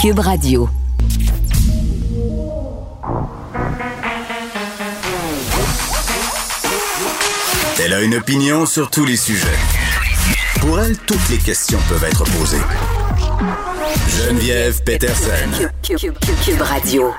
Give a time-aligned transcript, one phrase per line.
[0.00, 0.66] Cube Radio.
[7.78, 9.46] Elle a une opinion sur tous les sujets.
[10.60, 12.56] Pour elle, toutes les questions peuvent être posées.
[14.08, 15.68] Geneviève Peterson.
[15.82, 17.12] Cube, Radio.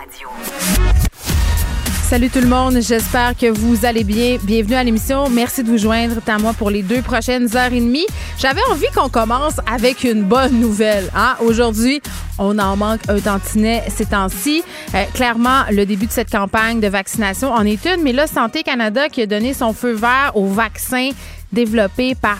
[2.11, 4.37] Salut tout le monde, j'espère que vous allez bien.
[4.43, 5.29] Bienvenue à l'émission.
[5.29, 8.05] Merci de vous joindre à moi pour les deux prochaines heures et demie.
[8.37, 11.09] J'avais envie qu'on commence avec une bonne nouvelle.
[11.15, 11.37] Hein?
[11.39, 12.01] Aujourd'hui,
[12.37, 14.61] on en manque un tantinet ces temps-ci.
[14.93, 18.63] Euh, clairement, le début de cette campagne de vaccination en est une, mais là, Santé
[18.63, 21.11] Canada qui a donné son feu vert au vaccin
[21.53, 22.39] développé par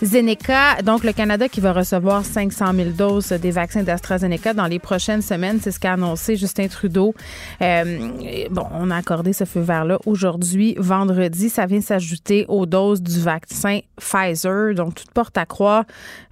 [0.00, 0.82] AstraZeneca.
[0.82, 5.22] Donc, le Canada qui va recevoir 500 000 doses des vaccins d'AstraZeneca dans les prochaines
[5.22, 5.58] semaines.
[5.60, 7.14] C'est ce qu'a annoncé Justin Trudeau.
[7.62, 11.48] Euh, bon, on a accordé ce feu vert-là aujourd'hui, vendredi.
[11.48, 14.74] Ça vient s'ajouter aux doses du vaccin Pfizer.
[14.74, 15.84] Donc, toute porte à croire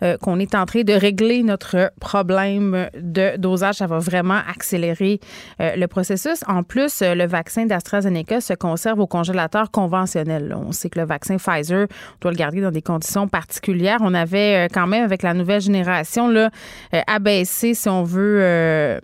[0.05, 3.77] euh, qu'on est en train de régler notre problème de dosage.
[3.77, 5.18] Ça va vraiment accélérer
[5.60, 6.45] euh, le processus.
[6.46, 10.57] En plus, le vaccin d'AstraZeneca se conserve au congélateur conventionnel.
[10.57, 11.88] On sait que le vaccin Pfizer
[12.21, 13.55] doit le garder dans des conditions particulières.
[14.01, 16.51] On avait euh, quand même, avec la nouvelle génération, là,
[16.95, 18.99] euh, abaissé, si on veut, euh,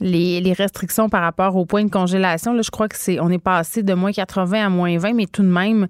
[0.00, 2.60] les, restrictions par rapport au point de congélation.
[2.60, 5.42] Je crois que c'est on est passé de moins 80 à moins 20, mais tout
[5.42, 5.86] de même,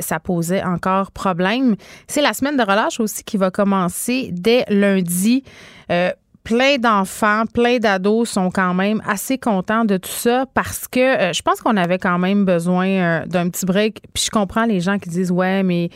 [0.00, 1.76] ça posait encore problème.
[2.06, 5.42] C'est la semaine de relâche aussi qui va commencer dès lundi
[6.44, 11.42] plein d'enfants, plein d'ados sont quand même assez contents de tout ça parce que je
[11.42, 14.02] pense qu'on avait quand même besoin d'un petit break.
[14.12, 15.90] Puis je comprends les gens qui disent ouais, mais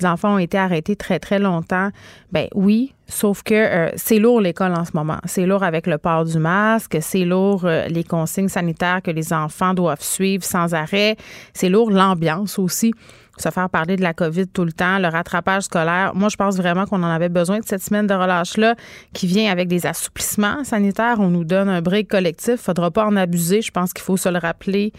[0.00, 1.90] les enfants ont été arrêtés très très longtemps.
[2.32, 5.18] Ben oui, sauf que euh, c'est lourd l'école en ce moment.
[5.24, 9.74] C'est lourd avec le port du masque, c'est lourd les consignes sanitaires que les enfants
[9.74, 11.16] doivent suivre sans arrêt,
[11.54, 12.92] c'est lourd l'ambiance aussi
[13.38, 16.12] se faire parler de la COVID tout le temps, le rattrapage scolaire.
[16.14, 18.74] Moi, je pense vraiment qu'on en avait besoin de cette semaine de relâche-là
[19.12, 21.16] qui vient avec des assouplissements sanitaires.
[21.18, 22.56] On nous donne un break collectif.
[22.60, 23.62] Faudra pas en abuser.
[23.62, 24.92] Je pense qu'il faut se le rappeler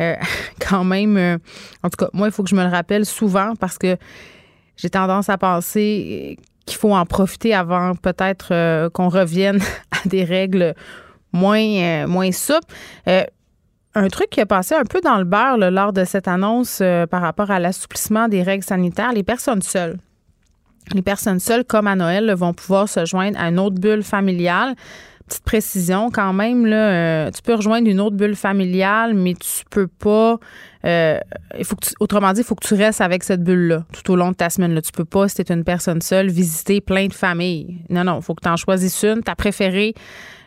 [0.00, 0.16] euh,
[0.68, 1.16] quand même.
[1.16, 1.38] Euh,
[1.82, 3.96] en tout cas, moi, il faut que je me le rappelle souvent parce que
[4.76, 10.24] j'ai tendance à penser qu'il faut en profiter avant peut-être euh, qu'on revienne à des
[10.24, 10.74] règles
[11.32, 12.74] moins, moins souples
[13.94, 17.06] un truc qui a passé un peu dans le beurre lors de cette annonce euh,
[17.06, 19.98] par rapport à l'assouplissement des règles sanitaires, les personnes seules.
[20.92, 24.74] Les personnes seules, comme à Noël, vont pouvoir se joindre à une autre bulle familiale.
[25.26, 26.76] Petite précision quand même, là,
[27.26, 30.38] euh, tu peux rejoindre une autre bulle familiale, mais tu peux pas.
[30.84, 31.18] Euh,
[31.58, 34.16] il faut que autrement dit, il faut que tu restes avec cette bulle-là tout au
[34.16, 34.74] long de ta semaine.
[34.74, 34.82] Là.
[34.82, 37.78] Tu peux pas, si tu es une personne seule, visiter plein de familles.
[37.88, 39.94] Non, non, il faut que tu en choisisses une, ta préférée.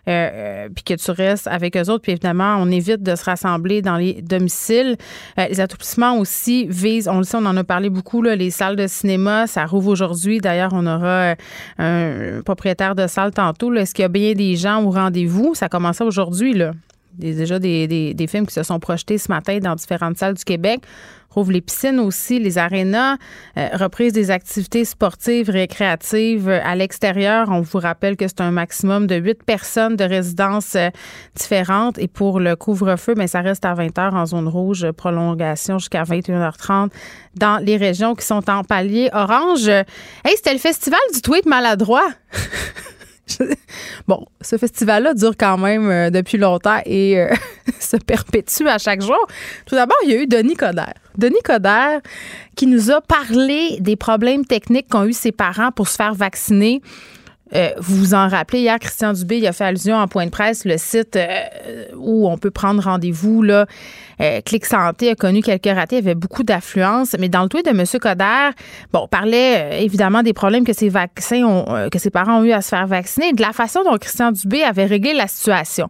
[0.08, 2.02] Euh, euh, puis que tu restes avec eux autres.
[2.02, 4.96] Puis évidemment, on évite de se rassembler dans les domiciles.
[5.38, 8.50] Euh, les atoupissements aussi visent, on le sait, on en a parlé beaucoup, là, les
[8.50, 10.40] salles de cinéma, ça rouvre aujourd'hui.
[10.40, 11.36] D'ailleurs, on aura
[11.78, 13.74] un propriétaire de salle tantôt.
[13.74, 15.56] Est-ce qu'il y a bien des gens au rendez-vous?
[15.56, 16.72] Ça commençait aujourd'hui, là.
[17.22, 20.36] A déjà des, des, des, films qui se sont projetés ce matin dans différentes salles
[20.36, 20.82] du Québec
[21.38, 23.18] rouvre les piscines aussi, les arénas,
[23.58, 27.50] euh, reprise des activités sportives, récréatives euh, à l'extérieur.
[27.52, 30.90] On vous rappelle que c'est un maximum de huit personnes de résidences euh,
[31.36, 32.00] différentes.
[32.00, 35.78] Et pour le couvre-feu, mais ben, ça reste à 20 heures en zone rouge, prolongation
[35.78, 36.90] jusqu'à 21h30
[37.36, 39.68] dans les régions qui sont en palier orange.
[39.68, 42.08] Hey, c'était le festival du tweet maladroit.
[44.08, 47.34] bon, ce festival-là dure quand même euh, depuis longtemps et euh,
[47.80, 49.20] se perpétue à chaque jour.
[49.66, 50.94] Tout d'abord, il y a eu Denis Coderre.
[51.18, 52.02] Denis Coderre
[52.56, 56.82] qui nous a parlé des problèmes techniques qu'ont eu ses parents pour se faire vacciner.
[57.56, 60.32] Euh, vous vous en rappelez, hier, Christian Dubé il a fait allusion en point de
[60.32, 61.18] presse, le site
[61.96, 63.42] où on peut prendre rendez-vous.
[63.42, 63.66] Là,
[64.46, 67.16] Clic Santé a connu quelques ratés, il y avait beaucoup d'affluence.
[67.20, 67.86] Mais dans le tweet de M.
[68.02, 68.50] Coder,
[68.92, 72.52] bon, on parlait évidemment des problèmes que ses vaccins ont, que ses parents ont eu
[72.52, 75.90] à se faire vacciner, de la façon dont Christian Dubé avait réglé la situation.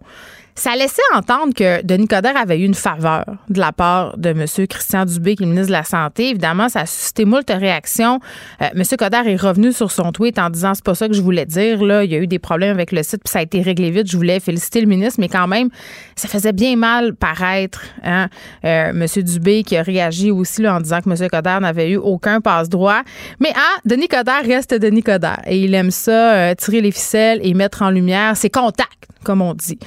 [0.57, 4.45] Ça laissait entendre que Denis Coderre avait eu une faveur de la part de M.
[4.67, 6.29] Christian Dubé, qui est le ministre de la Santé.
[6.29, 8.19] Évidemment, ça a suscité moult réactions.
[8.63, 8.81] Euh, M.
[8.97, 11.83] Coderre est revenu sur son tweet en disant c'est pas ça que je voulais dire.
[11.83, 13.91] Là, il y a eu des problèmes avec le site, puis ça a été réglé
[13.91, 14.09] vite.
[14.09, 15.69] Je voulais féliciter le ministre, mais quand même,
[16.15, 17.83] ça faisait bien mal paraître.
[18.03, 18.27] Hein?
[18.65, 19.05] Euh, M.
[19.23, 21.29] Dubé qui a réagi aussi là, en disant que M.
[21.29, 23.03] Coderre n'avait eu aucun passe-droit.
[23.39, 25.43] Mais ah, Denis Coderre reste Denis Coderre.
[25.45, 29.43] Et il aime ça, euh, tirer les ficelles et mettre en lumière ses contacts, comme
[29.43, 29.77] on dit.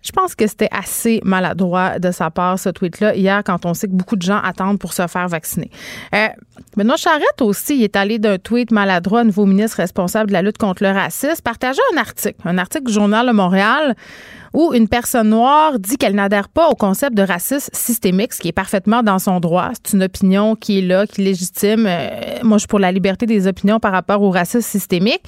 [0.00, 3.88] Je pense que c'était assez maladroit de sa part, ce tweet-là, hier, quand on sait
[3.88, 5.70] que beaucoup de gens attendent pour se faire vacciner.
[6.14, 6.28] Euh,
[6.76, 10.58] Benoît Charette aussi, il est allé d'un tweet maladroit, nouveau ministre responsable de la lutte
[10.58, 13.96] contre le racisme, partageait un article, un article du Journal de Montréal,
[14.54, 18.48] où une personne noire dit qu'elle n'adhère pas au concept de racisme systémique, ce qui
[18.48, 19.70] est parfaitement dans son droit.
[19.74, 21.86] C'est une opinion qui est là, qui est légitime.
[21.86, 22.08] Euh,
[22.42, 25.22] moi, je suis pour la liberté des opinions par rapport au racisme systémique.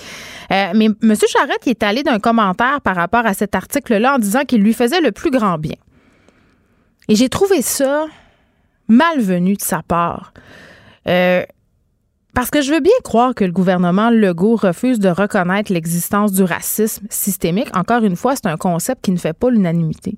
[0.52, 1.14] Euh, mais M.
[1.28, 5.00] Charette est allé d'un commentaire par rapport à cet article-là en disant qu'il lui faisait
[5.00, 5.76] le plus grand bien.
[7.08, 8.06] Et j'ai trouvé ça
[8.88, 10.32] malvenu de sa part.
[11.06, 11.44] Euh,
[12.34, 16.42] parce que je veux bien croire que le gouvernement Legault refuse de reconnaître l'existence du
[16.42, 17.68] racisme systémique.
[17.76, 20.16] Encore une fois, c'est un concept qui ne fait pas l'unanimité.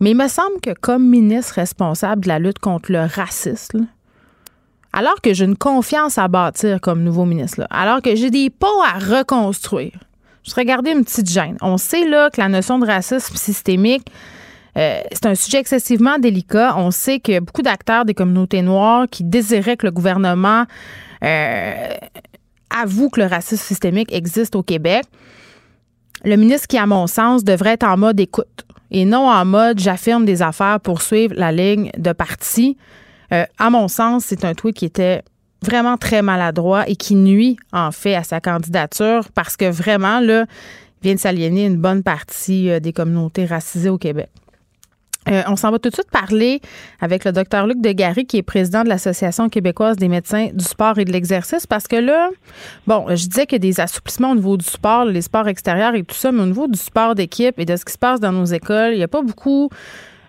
[0.00, 3.86] Mais il me semble que comme ministre responsable de la lutte contre le racisme,
[4.92, 8.82] alors que j'ai une confiance à bâtir comme nouveau ministre, alors que j'ai des ponts
[8.82, 9.98] à reconstruire,
[10.44, 11.56] je serais gardé une petite gêne.
[11.60, 14.06] On sait là que la notion de racisme systémique,
[14.76, 16.74] euh, c'est un sujet excessivement délicat.
[16.76, 20.64] On sait que beaucoup d'acteurs des communautés noires qui désiraient que le gouvernement
[21.24, 21.94] euh,
[22.70, 25.04] avoue que le racisme systémique existe au Québec.
[26.24, 29.78] Le ministre qui, à mon sens, devrait être en mode écoute et non en mode
[29.78, 32.76] j'affirme des affaires pour suivre la ligne de parti.
[33.32, 35.22] Euh, à mon sens, c'est un tweet qui était
[35.62, 40.46] vraiment très maladroit et qui nuit en fait à sa candidature parce que vraiment, là,
[41.02, 44.30] il vient de s'aliéner une bonne partie euh, des communautés racisées au Québec.
[45.30, 46.60] Euh, on s'en va tout de suite parler
[47.00, 50.98] avec le docteur Luc Degary, qui est président de l'Association québécoise des médecins du sport
[50.98, 52.30] et de l'exercice, parce que là,
[52.86, 55.94] bon, je disais qu'il y a des assouplissements au niveau du sport, les sports extérieurs
[55.94, 58.20] et tout ça, mais au niveau du sport d'équipe et de ce qui se passe
[58.20, 59.70] dans nos écoles, il n'y a pas beaucoup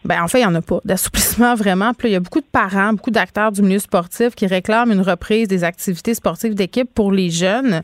[0.06, 1.94] ben, en fait, il n'y en a pas d'assouplissement vraiment.
[1.94, 5.02] Puis il y a beaucoup de parents, beaucoup d'acteurs du milieu sportif qui réclament une
[5.02, 7.82] reprise des activités sportives d'équipe pour les jeunes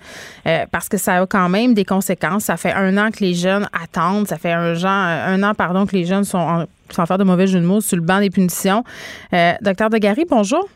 [0.47, 2.45] euh, parce que ça a quand même des conséquences.
[2.45, 4.27] Ça fait un an que les jeunes attendent.
[4.27, 7.47] Ça fait un, un an pardon, que les jeunes sont en sans faire de mauvais
[7.47, 8.83] jeu de mots, sur le banc des punitions.
[9.33, 10.67] Euh, docteur Degary, bonjour.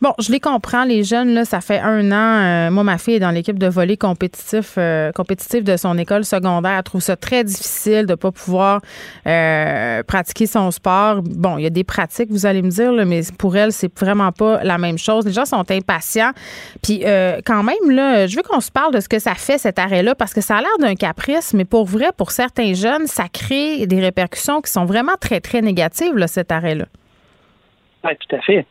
[0.00, 2.68] Bon, je les comprends, les jeunes, là, ça fait un an.
[2.68, 6.24] Euh, moi, ma fille est dans l'équipe de volley compétitif, euh, compétitif de son école
[6.24, 6.72] secondaire.
[6.78, 8.80] Elle trouve ça très difficile de ne pas pouvoir
[9.26, 11.22] euh, pratiquer son sport.
[11.22, 14.32] Bon, il y a des pratiques, vous allez me dire, mais pour elle, c'est vraiment
[14.32, 15.24] pas la même chose.
[15.26, 16.32] Les gens sont impatients.
[16.82, 17.04] Puis,
[17.44, 20.14] quand même, là, je veux qu'on se parle de ce que ça fait, cet arrêt-là,
[20.14, 23.86] parce que ça a l'air d'un caprice, mais pour vrai, pour certains jeunes, ça crée
[23.86, 26.86] des répercussions qui sont vraiment très, très négatives, là, cet arrêt-là.
[28.04, 28.66] Oui, tout à fait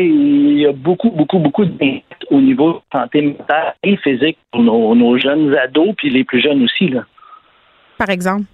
[0.00, 4.94] il y a beaucoup, beaucoup, beaucoup d'impact au niveau santé mentale et physique pour nos,
[4.94, 6.88] nos jeunes ados, puis les plus jeunes aussi.
[6.88, 7.04] Là.
[7.98, 8.44] Par exemple?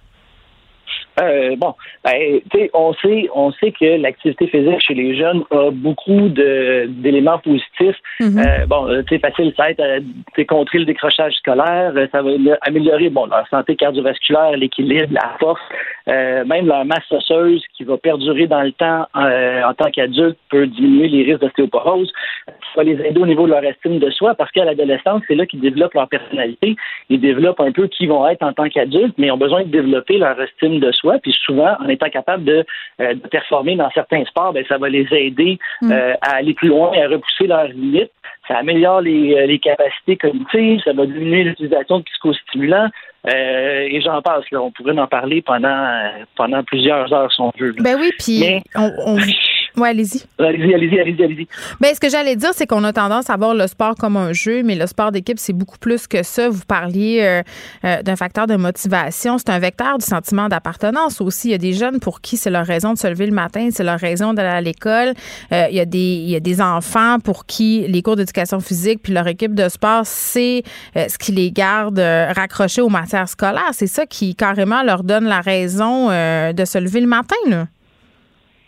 [1.21, 1.73] Euh, bon,
[2.03, 2.39] ben,
[2.73, 7.97] on sait, on sait que l'activité physique chez les jeunes a beaucoup d'éléments positifs.
[8.19, 8.39] Mm-hmm.
[8.39, 10.05] euh, bon, c'est facile, ça aide
[10.49, 12.31] contrer le décrochage scolaire, ça va
[12.61, 15.61] améliorer bon leur santé cardiovasculaire, l'équilibre, la force,
[16.07, 20.37] euh, même leur masse osseuse qui va perdurer dans le temps euh, en tant qu'adulte
[20.49, 22.11] peut diminuer les risques d'ostéoporose.
[22.47, 25.35] Ça va les aider au niveau de leur estime de soi parce qu'à l'adolescence, c'est
[25.35, 26.75] là qu'ils développent leur personnalité,
[27.09, 29.69] ils développent un peu qui vont être en tant qu'adultes, mais ils ont besoin de
[29.69, 31.08] développer leur estime de soi.
[31.17, 32.65] Puis souvent, en étant capable de,
[33.01, 35.91] euh, performer dans certains sports, ben, ça va les aider mm.
[36.21, 38.11] à aller plus loin, et à repousser leurs limites
[38.49, 42.89] ça améliore les, capacités cognitives, ça va diminuer l'utilisation de psychostimulants,
[43.27, 44.43] euh, et j'en passe.
[44.51, 44.61] Là.
[44.61, 45.87] On pourrait en parler pendant,
[46.35, 47.73] pendant plusieurs heures si on veut.
[47.79, 48.43] Ben oui, puis
[48.75, 49.17] on,
[49.79, 50.23] Oui, allez-y.
[50.37, 51.47] Allez-y, allez-y, allez-y, allez-y.
[51.79, 54.33] Bien, ce que j'allais dire, c'est qu'on a tendance à voir le sport comme un
[54.33, 56.49] jeu, mais le sport d'équipe, c'est beaucoup plus que ça.
[56.49, 57.41] Vous parliez euh,
[57.85, 59.37] euh, d'un facteur de motivation.
[59.37, 61.47] C'est un vecteur du sentiment d'appartenance aussi.
[61.47, 63.69] Il y a des jeunes pour qui c'est leur raison de se lever le matin,
[63.71, 65.13] c'est leur raison d'aller à l'école.
[65.53, 68.59] Euh, il, y a des, il y a des enfants pour qui les cours d'éducation
[68.59, 70.63] physique puis leur équipe de sport, c'est
[70.95, 73.71] ce qui les garde raccrochés aux matières scolaires.
[73.71, 77.35] C'est ça qui carrément leur donne la raison de se lever le matin.
[77.47, 77.67] Là.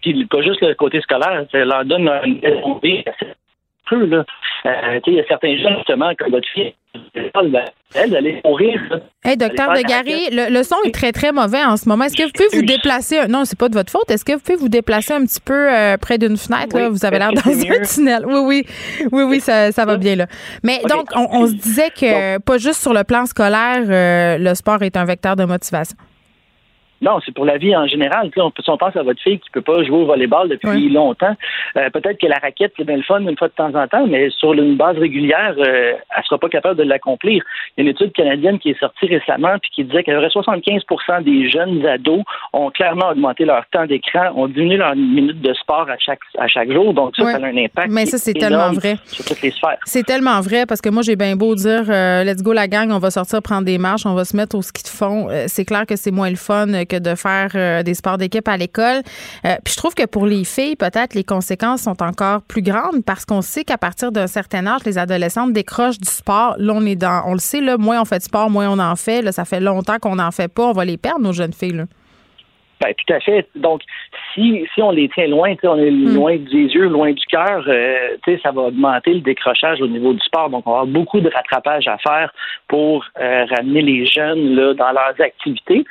[0.01, 2.21] Puis pas juste le côté scolaire, ça leur donne un
[3.89, 4.25] peu, là.
[4.65, 6.73] Euh, il y a certains jeunes, justement, comme votre fille,
[7.13, 8.79] elle, d'aller courir.
[9.23, 12.05] Hey, docteur de Gary, le, son est très, très mauvais en ce moment.
[12.05, 13.27] Est-ce que vous pouvez vous déplacer?
[13.27, 14.09] Non, c'est pas de votre faute.
[14.11, 16.77] Est-ce que vous pouvez vous déplacer un petit peu euh, près d'une fenêtre?
[16.77, 16.89] là?
[16.89, 18.23] Vous avez l'air dans un tunnel.
[18.25, 18.63] Oui, oui.
[19.11, 20.27] Oui, oui, ça, ça va bien, là.
[20.63, 24.83] Mais donc, on, se disait que pas juste sur le plan scolaire, euh, le sport
[24.83, 25.97] est un vecteur de motivation.
[27.01, 28.29] Non, c'est pour la vie en général.
[28.37, 31.35] on, si on pense à votre fille qui peut pas jouer au volleyball depuis longtemps,
[31.75, 34.05] euh, peut-être que la raquette, c'est bien le fun une fois de temps en temps,
[34.05, 37.43] mais sur une base régulière, euh, elle sera pas capable de l'accomplir.
[37.75, 41.23] Il y a une étude canadienne qui est sortie récemment puis qui disait qu'à 75%
[41.23, 42.21] des jeunes ados
[42.53, 46.47] ont clairement augmenté leur temps d'écran, ont diminué leur minute de sport à chaque à
[46.47, 46.93] chaque jour.
[46.93, 47.89] Donc ça, ça a un impact.
[47.89, 48.97] Mais ça, c'est tellement vrai.
[49.05, 49.79] Sur toutes les sphères.
[49.85, 52.91] C'est tellement vrai parce que moi, j'ai bien beau dire euh, let's go la gang,
[52.91, 55.27] on va sortir prendre des marches, on va se mettre au ski de fond.
[55.47, 58.57] c'est clair que c'est moins le fun que de faire euh, des sports d'équipe à
[58.57, 59.01] l'école.
[59.45, 63.03] Euh, puis je trouve que pour les filles, peut-être les conséquences sont encore plus grandes
[63.05, 66.55] parce qu'on sait qu'à partir d'un certain âge, les adolescentes décrochent du sport.
[66.57, 68.79] Là, on est dans, on le sait, là, moins on fait de sport, moins on
[68.79, 69.21] en fait.
[69.21, 70.63] Là, ça fait longtemps qu'on n'en fait pas.
[70.63, 71.77] On va les perdre, nos jeunes filles.
[71.77, 71.85] Là.
[72.81, 73.47] Ben, tout à fait.
[73.55, 73.81] Donc,
[74.33, 76.15] si, si on les tient loin, on est hmm.
[76.15, 80.19] loin des yeux, loin du cœur, euh, ça va augmenter le décrochage au niveau du
[80.19, 80.49] sport.
[80.49, 82.33] Donc, on va avoir beaucoup de rattrapage à faire
[82.67, 85.85] pour ramener les jeunes là, dans leurs activités.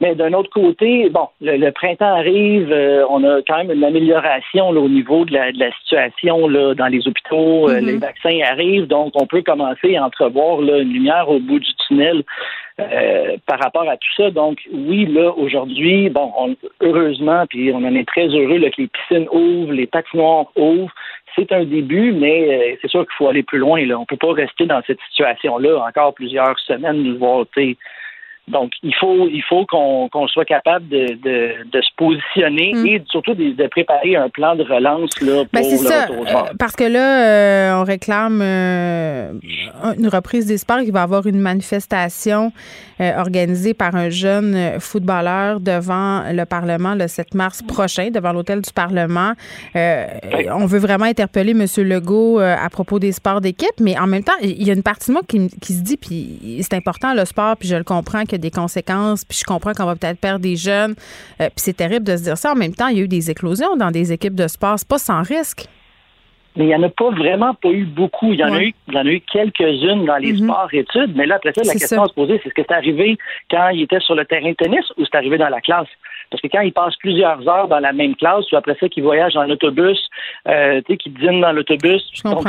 [0.00, 4.68] Mais d'un autre côté, bon, le, printemps arrive, euh, on a quand même une amélioration
[4.68, 7.86] au niveau de la, de la situation là, dans les hôpitaux, euh, mm-hmm.
[7.86, 11.74] les vaccins arrivent, donc on peut commencer à entrevoir là, une lumière au bout du
[11.86, 12.22] tunnel
[12.78, 14.30] euh, par rapport à tout ça.
[14.30, 18.88] Donc oui, là, aujourd'hui, bon, heureusement, puis on en est très heureux là, que les
[18.88, 20.94] piscines ouvrent, les patinoires ouvrent.
[21.34, 23.84] C'est un début, mais c'est sûr qu'il faut aller plus loin.
[23.84, 23.96] Là.
[23.96, 27.46] On ne peut pas rester dans cette situation-là encore plusieurs semaines, voire
[28.48, 32.86] donc, il faut, il faut qu'on soit capable de, de, se positionner mm.
[32.86, 36.52] et surtout de, préparer un plan de relance là, ben, pour le ça, retour euh,
[36.58, 39.32] parce que là, euh, on réclame euh,
[39.98, 40.80] une reprise des sports.
[40.80, 42.52] Il va y avoir une manifestation
[43.00, 48.72] organisée par un jeune footballeur devant le Parlement le 7 mars prochain, devant l'hôtel du
[48.72, 49.34] Parlement.
[49.76, 51.66] on veut vraiment interpeller M.
[51.86, 55.10] Legault à propos des sports d'équipe, mais en même temps, il y a une partie
[55.10, 58.24] de moi qui, qui se dit, puis c'est important le sport, puis je le comprends,
[58.24, 60.94] que des conséquences, puis je comprends qu'on va peut-être perdre des jeunes.
[61.40, 62.52] Euh, puis c'est terrible de se dire ça.
[62.52, 64.78] En même temps, il y a eu des éclosions dans des équipes de sport.
[64.78, 65.66] C'est pas sans risque.
[66.56, 68.32] Mais il n'y en a pas vraiment pas eu beaucoup.
[68.32, 70.44] Il y en, a, eu, il y en a eu quelques-unes dans les mhm.
[70.44, 71.14] sports études.
[71.14, 73.16] Mais là, après ça, la question à se poser, c'est est-ce que c'est arrivé
[73.48, 75.86] quand il était sur le terrain de tennis ou c'est arrivé dans la classe?
[76.30, 79.02] Parce que quand il passe plusieurs heures dans la même classe, ou après ça, qu'il
[79.02, 79.98] voyage en autobus,
[80.46, 82.02] euh, tu sais, qu'il dîne dans l'autobus.
[82.24, 82.42] Donc,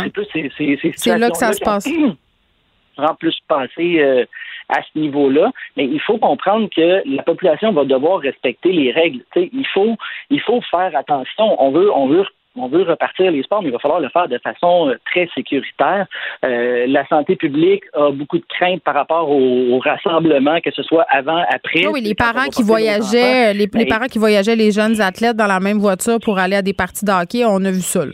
[0.98, 1.88] c'est là que ça se passe.
[2.98, 4.26] Rend plus penser euh,
[4.70, 5.52] à ce niveau-là.
[5.78, 9.22] Mais il faut comprendre que la population va devoir respecter les règles.
[9.36, 9.96] il faut,
[10.30, 11.62] il faut faire attention.
[11.62, 14.28] On veut, on veut on veut repartir les sports, mais il va falloir le faire
[14.28, 16.08] de façon euh, très sécuritaire.
[16.44, 21.06] Euh, la santé publique a beaucoup de craintes par rapport au, rassemblement, que ce soit
[21.10, 21.88] avant, après.
[21.88, 25.60] Oui, les parents qui voyageaient, les, les, parents qui voyageaient les jeunes athlètes dans la
[25.60, 28.06] même voiture pour aller à des parties d'hockey, on a vu ça.
[28.06, 28.14] Là.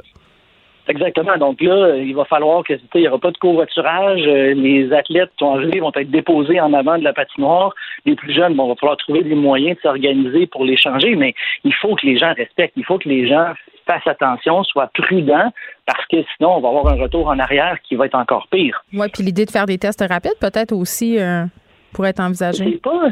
[0.88, 1.38] Exactement.
[1.38, 4.22] Donc là, il va falloir que il n'y aura pas de covoiturage.
[4.28, 7.74] Euh, les athlètes qui sont arrivés vont être déposés en avant de la patinoire.
[8.06, 11.16] Les plus jeunes, bon, il va falloir trouver des moyens de s'organiser pour les changer,
[11.16, 12.74] mais il faut que les gens respectent.
[12.78, 13.54] Il faut que les gens
[13.88, 15.52] fassent attention, soient prudents,
[15.86, 18.84] parce que sinon, on va avoir un retour en arrière qui va être encore pire.
[18.94, 21.46] Oui, puis l'idée de faire des tests rapides, peut-être aussi, euh,
[21.94, 22.80] pourrait être envisagée.
[22.84, 23.10] pas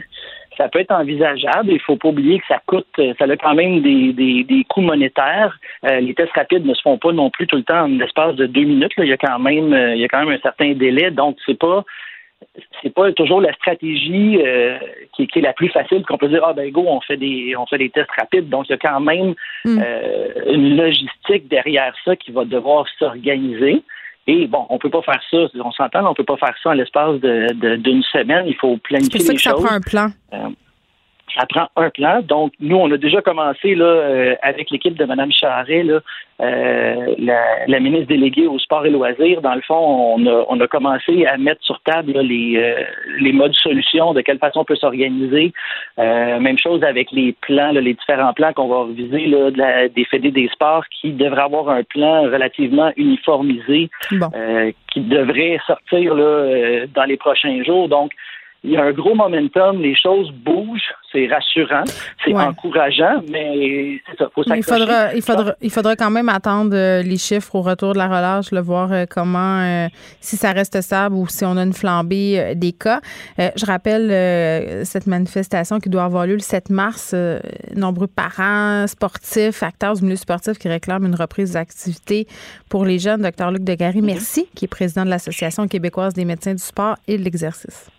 [0.57, 1.71] ça peut être envisageable.
[1.71, 4.63] Il faut pas oublier que ça coûte, euh, ça a quand même des, des, des
[4.65, 5.57] coûts monétaires.
[5.85, 8.35] Euh, les tests rapides ne se font pas non plus tout le temps en l'espace
[8.35, 8.95] de deux minutes.
[8.97, 9.05] Là.
[9.05, 11.11] Il y a quand même, euh, il y a quand même un certain délai.
[11.11, 11.83] Donc c'est pas,
[12.81, 14.37] c'est pas toujours la stratégie
[15.15, 17.55] qui, qui, est la plus facile qu'on peut dire ah ben go on fait des
[17.55, 18.49] on fait des tests rapides.
[18.49, 19.33] Donc il y a quand même
[19.63, 19.81] hmm.
[20.47, 23.81] une logistique derrière ça qui va devoir s'organiser.
[24.25, 25.37] Et bon, on peut pas faire ça.
[25.63, 28.45] On s'entend, on peut pas faire ça en l'espace de, d'une semaine.
[28.47, 29.41] Il faut planifier les choses.
[29.41, 30.09] ça prend un plan.
[30.33, 30.49] Euh,
[31.35, 32.21] ça prend un plan.
[32.21, 35.99] Donc, nous, on a déjà commencé là, euh, avec l'équipe de Mme Charret, là,
[36.41, 37.15] euh,
[37.67, 39.41] la, ministre déléguée au sport et loisirs.
[39.41, 39.75] Dans le fond,
[40.17, 42.83] on a, on a commencé à mettre sur table les, euh,
[43.19, 45.53] les modes solutions, de quelle façon on peut s'organiser.
[45.97, 50.05] même chose avec les plans, les différents plans qu'on va reviser là, de la, des
[50.05, 53.89] fédés des sports qui devraient avoir un plan relativement uniformisé
[54.91, 57.89] qui devrait sortir là, dans les prochains jours.
[57.89, 58.11] Donc,
[58.63, 61.83] il y a un gros momentum, les choses bougent, c'est rassurant,
[62.23, 66.71] c'est encourageant, mais c'est ça, faut il faudra, il faudra, il faudra quand même attendre
[66.73, 69.87] euh, les chiffres au retour de la relâche, le voir euh, comment, euh,
[70.21, 73.01] si ça reste stable ou si on a une flambée des cas.
[73.37, 77.13] je rappelle cette manifestation qui doit avoir lieu le 7 mars.
[77.75, 82.27] nombreux parents, sportifs, acteurs du milieu sportif qui réclament une reprise d'activité
[82.69, 83.21] pour les jeunes.
[83.21, 84.05] Docteur Luc Degary, mm-hmm.
[84.05, 87.89] merci, qui est président de l'Association québécoise des médecins du sport et de l'exercice.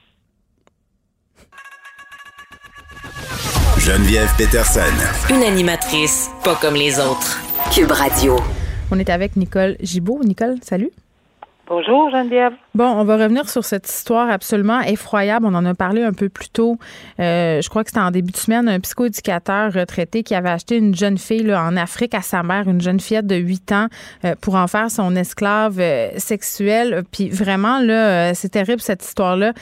[3.78, 4.80] Geneviève Peterson.
[5.30, 7.40] Une animatrice pas comme les autres.
[7.72, 8.36] Cube Radio.
[8.90, 10.22] On est avec Nicole Gibault.
[10.24, 10.90] Nicole, salut.
[11.66, 12.52] Bonjour Geneviève.
[12.74, 15.46] Bon, on va revenir sur cette histoire absolument effroyable.
[15.46, 16.76] On en a parlé un peu plus tôt.
[17.20, 20.76] Euh, je crois que c'était en début de semaine, un psychoéducateur retraité qui avait acheté
[20.76, 23.86] une jeune fille en Afrique à sa mère, une jeune fillette de 8 ans,
[24.26, 27.02] euh, pour en faire son esclave euh, sexuelle.
[27.10, 29.54] Puis vraiment, là, c'est terrible cette histoire-là.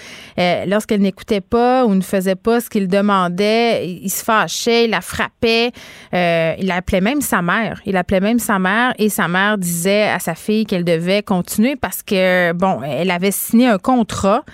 [0.66, 5.02] Lorsqu'elle n'écoutait pas ou ne faisait pas ce qu'il demandait, il se fâchait, il la
[5.02, 5.70] frappait.
[6.12, 7.80] il appelait même sa mère.
[7.86, 11.76] Il appelait même sa mère et sa mère disait à sa fille qu'elle devait continuer
[12.00, 14.44] que, bon, elle avait signé un contrat.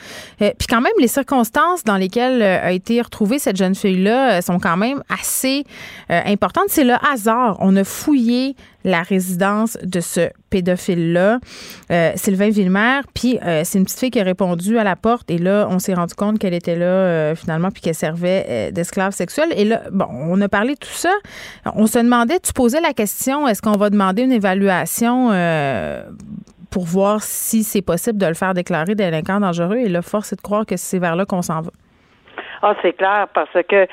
[0.42, 4.38] Euh, puis quand même, les circonstances dans lesquelles euh, a été retrouvée cette jeune fille-là
[4.38, 5.64] euh, sont quand même assez
[6.08, 6.66] importantes.
[6.68, 7.58] C'est le hasard.
[7.60, 11.38] On a fouillé la résidence de ce pédophile-là,
[12.16, 13.00] Sylvain Villemer.
[13.12, 15.92] Puis c'est une petite fille qui a répondu à la porte et là, on s'est
[15.92, 19.52] rendu compte qu'elle était là finalement puis qu'elle servait d'esclave sexuelle.
[19.56, 21.12] Et là, bon, on a parlé de tout ça.
[21.74, 25.30] On se demandait, tu posais la question, est-ce qu'on va demander une évaluation
[26.70, 29.78] pour voir si c'est possible de le faire déclarer délinquant dangereux.
[29.78, 31.70] Et là, force est de croire que c'est vers là qu'on s'en va.
[32.62, 33.86] Ah, c'est clair, parce que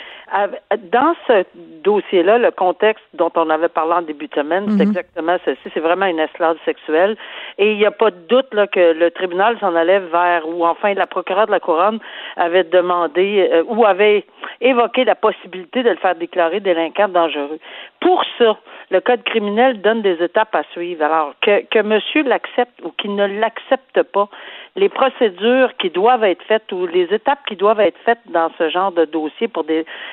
[0.91, 1.46] dans ce
[1.84, 4.89] dossier-là, le contexte dont on avait parlé en début de semaine, c'est mhm.
[4.89, 5.70] exactement ceci.
[5.74, 7.15] C'est vraiment une esclave sexuelle.
[7.58, 10.65] Et il n'y a pas de doute là, que le tribunal s'en allait vers, ou
[10.65, 12.00] enfin la procureure de la Couronne
[12.38, 14.25] avait demandé, euh, ou avait
[14.62, 17.60] évoqué la possibilité de le faire déclarer délinquant dangereux.
[18.00, 18.58] Pour ça,
[18.91, 21.03] le code criminel donne des étapes à suivre.
[21.03, 24.29] Alors, que, que monsieur l'accepte ou qu'il ne l'accepte pas,
[24.75, 28.70] les procédures qui doivent être faites ou les étapes qui doivent être faites dans ce
[28.70, 29.65] genre de dossier pour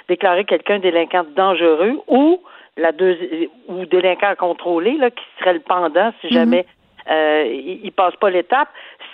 [0.09, 2.41] déclarer quelqu'un délinquant dangereux ou
[2.77, 2.91] la
[3.69, 6.33] ou délinquant contrôlé, là, qui serait le pendant si mhm.
[6.33, 6.67] jamais
[7.11, 7.45] euh,
[7.83, 8.69] il, passe pas l'étape,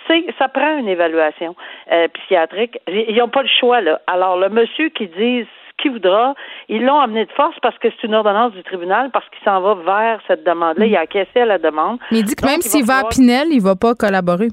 [0.07, 1.55] c'est ça prend une évaluation
[1.91, 2.77] euh, psychiatrique.
[2.87, 3.99] Ils n'ont pas le choix là.
[4.05, 5.45] Alors le monsieur qui dit
[5.81, 6.35] qui voudra.
[6.67, 9.61] Ils l'ont amené de force parce que c'est une ordonnance du tribunal, parce qu'il s'en
[9.61, 10.85] va vers cette demande-là.
[10.85, 11.99] Il a acquiescé à la demande.
[12.11, 14.49] Mais il dit que même s'il va, à Pinel, il va pas collaborer.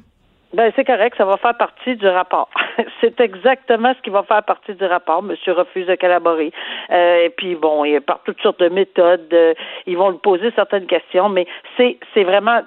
[0.56, 2.48] Ben, c'est correct, ça va faire partie du rapport.
[3.02, 5.22] c'est exactement ce qui va faire partie du rapport.
[5.22, 6.50] Monsieur refuse de collaborer.
[6.90, 9.28] Euh, et puis, bon, il par toutes sortes de méthodes.
[9.34, 9.52] Euh,
[9.84, 11.46] ils vont lui poser certaines questions, mais
[11.76, 12.62] c'est, c'est vraiment,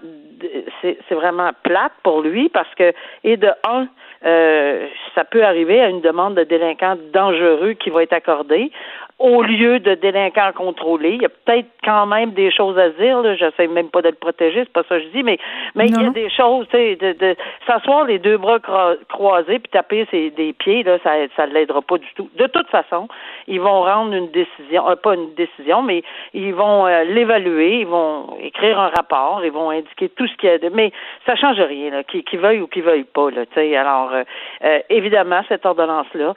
[0.84, 2.93] c'est, c'est vraiment plate pour lui parce que,
[3.24, 3.88] et de un,
[4.26, 8.72] euh, ça peut arriver à une demande de délinquant dangereux qui va être accordée
[9.20, 11.12] au lieu de délinquants contrôlés.
[11.12, 13.22] Il y a peut-être quand même des choses à dire.
[13.22, 13.36] Là.
[13.36, 15.38] J'essaie même pas de le protéger, c'est pas ça que je dis, mais
[15.76, 17.36] mais il y a des choses, tu sais, de, de
[17.68, 18.60] s'asseoir les deux bras
[19.10, 22.30] croisés puis taper ses des pieds, là, ça ça l'aidera pas du tout.
[22.36, 23.10] De toute façon,
[23.48, 26.02] ils vont rendre une décision, euh, pas une décision, mais
[26.34, 30.50] ils vont euh, l'évaluer, ils vont écrire un rapport, ils vont indiquer tout ce qu'il
[30.50, 30.94] y a de, mais
[31.26, 33.76] ça change rien, là, qui, qui veuille ou qui veuille pas, là, tu sais.
[33.76, 36.34] Alors, euh, évidemment, cette ordonnance-là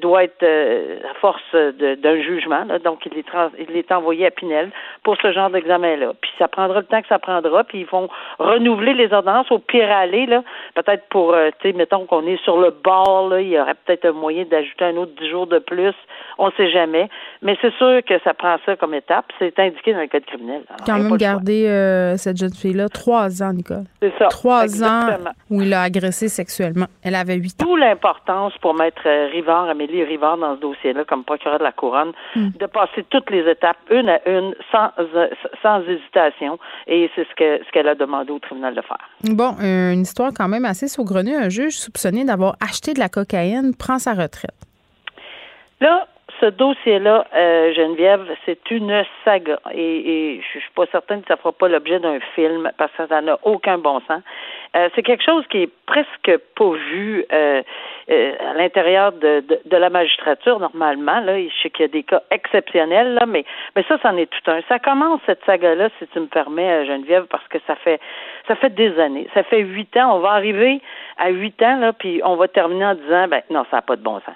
[0.00, 2.64] doit être à force d'un jugement.
[2.84, 3.26] donc, il est,
[3.68, 4.70] il est envoyé à Pinel
[5.02, 6.12] pour ce genre d'examen-là.
[6.20, 8.08] Puis ça prendra le temps que ça prendra, puis ils vont
[8.38, 10.42] renouveler les ordonnances au pire aller, là,
[10.74, 13.74] peut-être pour, euh, tu sais, mettons qu'on est sur le bord, là, il y aurait
[13.84, 15.94] peut-être un moyen d'ajouter un autre dix jours de plus,
[16.38, 17.08] on ne sait jamais.
[17.42, 20.62] Mais c'est sûr que ça prend ça comme étape, c'est indiqué dans le code criminel.
[20.86, 23.84] Quand même garder euh, cette jeune fille-là trois ans, Nicole.
[24.00, 24.26] C'est ça.
[24.28, 25.18] Trois ans
[25.50, 26.86] où il a agressé sexuellement.
[27.08, 27.64] Elle avait huit ans.
[27.66, 31.72] Tout l'importance pour mettre euh, Rivard, Amélie Rivard, dans ce dossier-là, comme procureur de la
[31.72, 32.50] Couronne, Hmm.
[32.58, 34.90] de passer toutes les étapes, une à une, sans,
[35.62, 36.58] sans hésitation.
[36.86, 38.98] Et c'est ce que ce qu'elle a demandé au tribunal de faire.
[39.24, 41.34] Bon, une histoire quand même assez saugrenue.
[41.34, 44.54] Un juge soupçonné d'avoir acheté de la cocaïne prend sa retraite.
[45.80, 46.06] Là,
[46.40, 49.58] ce dossier-là, euh, Geneviève, c'est une saga.
[49.72, 53.06] Et, et je suis pas certaine que ça fera pas l'objet d'un film parce que
[53.06, 54.22] ça n'a aucun bon sens.
[54.76, 57.62] Euh, c'est quelque chose qui est presque pas vu euh,
[58.08, 61.20] à l'intérieur de, de, la magistrature normalement.
[61.20, 64.26] Là, je sais qu'il y a des cas exceptionnels, là, mais mais ça, c'en est
[64.26, 64.60] tout un.
[64.68, 68.00] Ça commence cette saga-là, si tu me permets, Geneviève, parce que ça fait
[68.46, 69.28] ça fait des années.
[69.34, 70.16] Ça fait huit ans.
[70.16, 70.80] On va arriver
[71.16, 73.96] à huit ans, là, puis on va terminer en disant ben non, ça n'a pas
[73.96, 74.34] de bon sens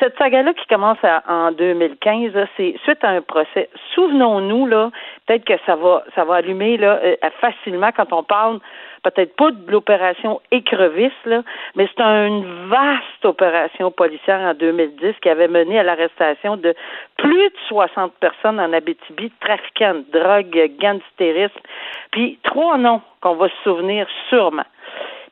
[0.00, 3.68] cette saga-là qui commence en 2015, c'est suite à un procès.
[3.94, 4.90] Souvenons-nous là,
[5.26, 8.60] peut-être que ça va, ça va allumer là euh, facilement quand on parle
[9.02, 11.42] peut-être pas de l'opération Écrevisse là,
[11.76, 16.74] mais c'est une vaste opération policière en 2010 qui avait mené à l'arrestation de
[17.16, 21.60] plus de 60 personnes en Abitibi, trafiquants de drogue, gangsterisme,
[22.10, 24.66] puis trois noms qu'on va se souvenir sûrement.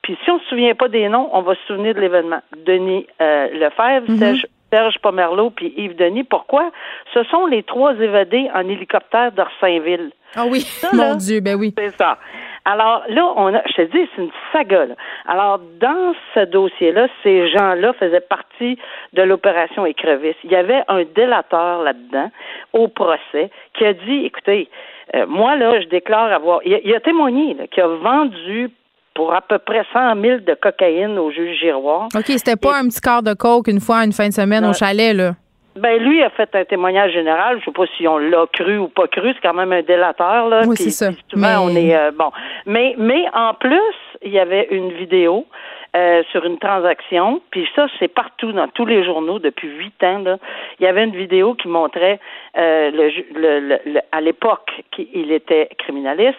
[0.04, 2.40] Puis si on ne se souvient pas des noms, on va se souvenir de l'événement.
[2.66, 4.36] Denis euh, Lefebvre, mhm.
[4.70, 6.24] Serge, Pomerleau, puis Yves Denis.
[6.24, 6.70] Pourquoi?
[7.14, 10.10] Ce sont les trois évadés en hélicoptère d'Orsainville.
[10.36, 11.72] Ah oui, mon Dieu, ben oui.
[11.78, 12.18] C'est ça.
[12.66, 14.86] Alors là, on a, je te dis, c'est une saga.
[14.86, 14.94] Là.
[15.26, 18.78] Alors dans ce dossier-là, ces gens-là faisaient partie
[19.14, 20.36] de l'opération Écrevisse.
[20.44, 22.30] Il y avait un délateur là-dedans
[22.74, 24.68] au procès qui a dit, écoutez,
[25.14, 28.70] euh, moi là, je déclare avoir, il a, témoigné, qu'il a vendu
[29.14, 32.08] pour à peu près 100 000 de cocaïne au juge Giroir.
[32.14, 34.72] OK, c'était pas un petit quart de coke une fois, une fin de semaine au
[34.72, 35.32] chalet, là?
[35.76, 37.58] Ben lui a fait un témoignage général.
[37.58, 39.32] Je sais pas si on l'a cru ou pas cru.
[39.34, 40.62] C'est quand même un délateur là.
[40.66, 41.10] Oui, c'est ça.
[41.28, 42.30] Souvent on est euh, bon.
[42.64, 43.80] Mais mais en plus
[44.22, 45.46] il y avait une vidéo
[45.94, 47.40] euh, sur une transaction.
[47.50, 50.38] Puis ça c'est partout dans tous les journaux depuis huit ans là.
[50.78, 52.20] Il y avait une vidéo qui montrait
[52.56, 56.38] euh, le, le, à l'époque qu'il était criminaliste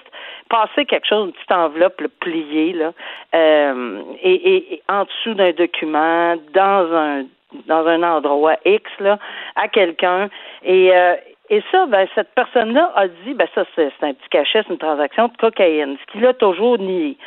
[0.49, 2.93] passer quelque chose, une petite enveloppe pliée là,
[3.33, 7.23] euh, et, et en dessous d'un document, dans un
[7.67, 9.17] dans un endroit X là,
[9.55, 10.29] à quelqu'un
[10.63, 11.15] et euh,
[11.49, 14.79] et ça, ben, cette personne-là a dit, ben ça, c'est un petit cachet, c'est une
[14.79, 17.17] transaction de cocaïne, ce qu'il a toujours nié.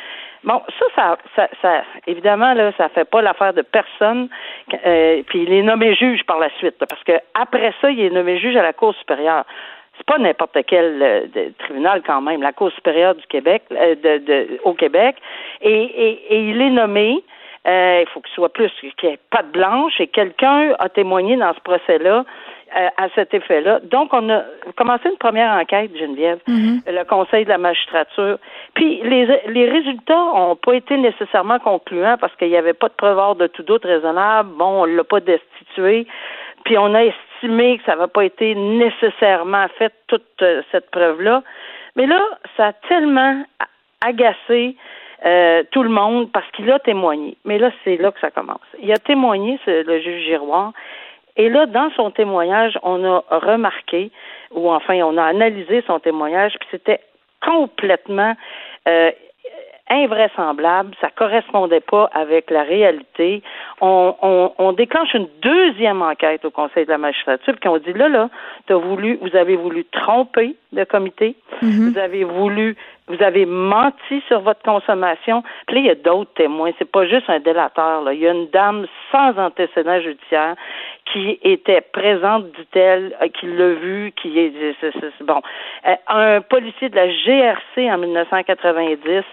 [0.43, 4.29] Bon, ça, ça, ça, ça, évidemment, là, ça fait pas l'affaire de personne.
[4.85, 8.09] Euh, puis il est nommé juge par la suite, parce que après ça, il est
[8.09, 9.43] nommé juge à la Cour supérieure.
[9.97, 14.17] C'est pas n'importe quel euh, tribunal quand même, la Cour supérieure du Québec, euh, de,
[14.19, 15.17] de, au Québec,
[15.61, 17.21] et, et, et il est nommé.
[17.67, 19.99] Euh, il faut qu'il soit plus, qu'il n'y ait pas de blanche.
[19.99, 22.23] Et quelqu'un a témoigné dans ce procès-là
[22.73, 23.79] à cet effet-là.
[23.83, 24.43] Donc, on a
[24.75, 26.81] commencé une première enquête, Geneviève, Mhm.
[26.87, 28.37] le Conseil de la magistrature.
[28.73, 32.93] Puis, les, les résultats n'ont pas été nécessairement concluants parce qu'il n'y avait pas de
[32.93, 34.49] preuve hors de tout doute raisonnable.
[34.57, 36.07] Bon, on l'a pas destitué.
[36.65, 41.43] Puis, on a estimé que ça n'avait pas été nécessairement fait, toute euh, cette preuve-là.
[41.95, 42.21] Mais là,
[42.57, 43.43] ça a tellement
[44.05, 44.75] agacé
[45.25, 47.35] euh, tout le monde parce qu'il a témoigné.
[47.43, 48.61] Mais là, c'est là que ça commence.
[48.81, 50.71] Il a témoigné, le juge Giroir,
[51.39, 54.11] et là, dans son témoignage, on a remarqué,
[54.51, 56.99] ou enfin, on a analysé son témoignage, puis c'était
[57.41, 58.35] complètement
[58.89, 59.11] euh,
[59.89, 63.41] invraisemblable, ça correspondait pas avec la réalité.
[63.79, 67.93] On, on, on déclenche une deuxième enquête au Conseil de la magistrature, puis on dit
[67.93, 68.29] là, là,
[68.67, 72.75] t'as voulu, vous avez voulu tromper le comité, vous avez voulu,
[73.09, 75.43] vous avez menti sur votre consommation.
[75.67, 76.71] Puis là, il y a d'autres témoins.
[76.77, 78.01] C'est pas juste un délateur.
[78.03, 78.13] Là.
[78.13, 80.55] Il y a une dame sans antécédent judiciaire
[81.11, 85.41] qui était présente, dit-elle, euh, qui l'a vu, qui est, c'est- c'est- bon,
[85.87, 89.23] Euh, un policier de la GRC en 1990.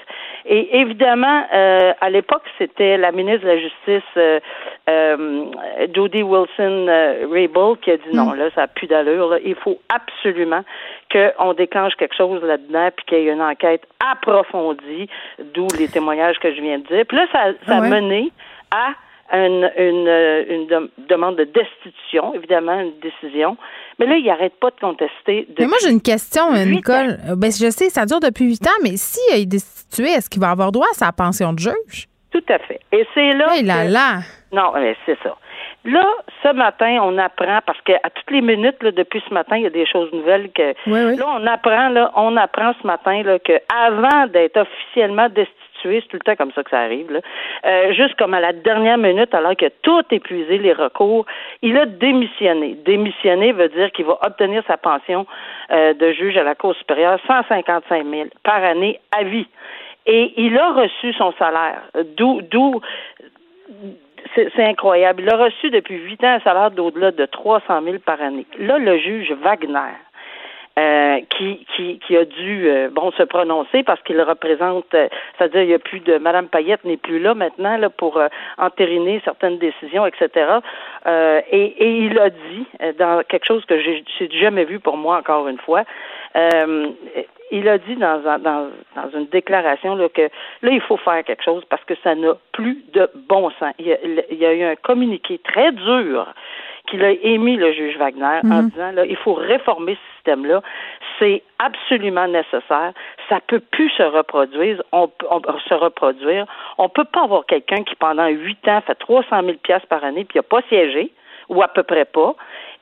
[0.49, 4.41] Et évidemment, euh, à l'époque, c'était la ministre de la Justice, euh,
[4.89, 5.45] euh,
[5.93, 9.29] Jody Wilson euh, qui a dit non, là, ça n'a plus d'allure.
[9.29, 9.39] là.
[9.45, 10.63] Il faut absolument
[11.13, 13.83] qu'on déclenche quelque chose là-dedans, puis qu'il y ait une enquête
[14.13, 15.09] approfondie,
[15.55, 17.05] d'où les témoignages que je viens de dire.
[17.09, 17.87] Puis là, ça, ça Ah ouais.
[17.87, 18.31] a mené
[18.71, 18.91] à
[19.33, 20.09] une, une,
[20.49, 23.57] une dem- demande de destitution, évidemment, une décision.
[23.99, 25.47] Mais là, il n'arrête pas de contester.
[25.59, 27.19] Mais moi, j'ai une question, Nicole.
[27.29, 30.29] Euh, Ben, je sais, ça dure depuis huit ans, mais si il est destitué, est-ce
[30.31, 32.07] qu'il va avoir droit à sa pension de juge?
[32.31, 32.81] Tout à fait.
[32.93, 33.47] Et c'est là.
[33.55, 34.19] Hey là que- là!
[34.53, 35.37] Non, mais c'est ça.
[35.85, 36.05] Là,
[36.43, 39.67] ce matin, on apprend parce qu'à toutes les minutes, là, depuis ce matin, il y
[39.67, 40.71] a des choses nouvelles que.
[40.89, 41.17] Oui, oui.
[41.17, 45.55] Là, on apprend, là, on apprend ce matin là, que avant d'être officiellement destitué,
[45.93, 47.21] c'est tout le temps comme ça que ça arrive, là,
[47.65, 51.27] euh, juste comme à la dernière minute, alors a tout épuisé les recours,
[51.63, 52.77] il a démissionné.
[52.85, 55.27] Démissionner veut dire qu'il va obtenir sa pension
[55.71, 59.49] euh, de juge à la Cour supérieure 155 000 par année à vie.
[60.07, 61.83] Et il a reçu son salaire.
[62.17, 62.81] D'où, d'où
[64.35, 65.23] c'est incroyable.
[65.23, 68.47] Il a reçu depuis huit ans un salaire d'au-delà de 300 000 par année.
[68.59, 69.95] Là, le juge Wagner,
[70.79, 75.09] euh, qui, qui, qui a dû euh, bon se prononcer parce qu'il représente, euh,
[75.39, 78.29] c'est-à-dire il n'y a plus de Madame Payette n'est plus là maintenant là pour euh,
[78.59, 80.59] entériner certaines décisions, etc.
[81.07, 82.67] Euh, et, et il a dit
[82.99, 85.85] dans quelque chose que j'ai jamais vu pour moi encore une fois.
[87.51, 90.29] il a dit dans, dans, dans une déclaration là, que
[90.63, 93.73] là, il faut faire quelque chose parce que ça n'a plus de bon sens.
[93.79, 93.99] Il y a,
[94.31, 96.27] il y a eu un communiqué très dur
[96.87, 100.63] qu'il a émis le juge Wagner en disant là, il faut réformer ce système-là.
[101.19, 102.93] C'est absolument nécessaire.
[103.29, 104.83] Ça peut plus se reproduire.
[104.93, 106.47] On, peut- on peut se reproduire.
[106.79, 110.25] On peut pas avoir quelqu'un qui pendant huit ans fait 300 000 pièces par année
[110.25, 111.13] puis il n'a pas siégé
[111.49, 112.35] ou à peu près pas,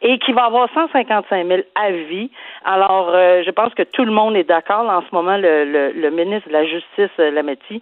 [0.07, 2.31] et qui va avoir 155 000 à vie.
[2.64, 4.87] Alors, euh, je pense que tout le monde est d'accord.
[4.88, 7.81] En ce moment, le, le, le ministre de la Justice, euh, Lametti,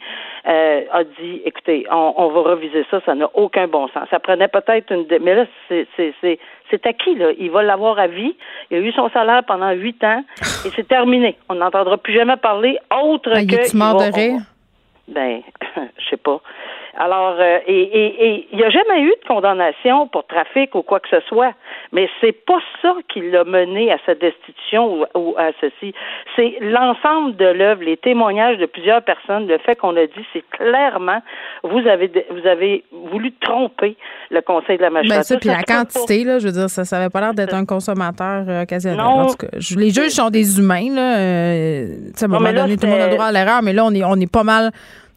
[0.48, 4.04] euh, a dit, écoutez, on, on va reviser ça, ça n'a aucun bon sens.
[4.10, 5.04] Ça prenait peut-être une...
[5.06, 6.38] dé- Mais là, c'est c'est- c'est-
[6.70, 7.32] c'est acquis, là.
[7.38, 8.36] Il va l'avoir à vie.
[8.70, 10.24] Il a eu son salaire pendant huit ans,
[10.64, 11.36] et c'est terminé.
[11.48, 13.66] On n'entendra plus jamais parler autre Ah, que...
[13.66, 14.40] il il mort va- de rire?
[15.08, 15.42] ben,
[15.98, 16.40] je sais pas.
[16.98, 21.08] Alors, euh, et il n'y a jamais eu de condamnation pour trafic ou quoi que
[21.08, 21.52] ce soit.
[21.92, 25.94] Mais c'est pas ça qui l'a mené à sa destitution ou, ou à ceci.
[26.36, 30.44] C'est l'ensemble de l'œuvre, les témoignages de plusieurs personnes, le fait qu'on a dit, c'est
[30.50, 31.20] clairement,
[31.62, 33.96] vous avez vous avez voulu tromper
[34.30, 35.24] le Conseil de la Ben magistrature.
[35.24, 37.64] ça, puis Ça la quantité, là, je veux dire, ça n'avait pas l'air d'être un
[37.64, 38.98] consommateur euh, occasionnel.
[38.98, 39.04] Non.
[39.04, 41.18] En tout cas, je- les juges sont des humains, là.
[41.18, 41.86] euh,
[42.20, 43.92] à un moment là, donné, tout le monde a droit à l'erreur, mais là, on
[43.94, 44.70] est, on est pas mal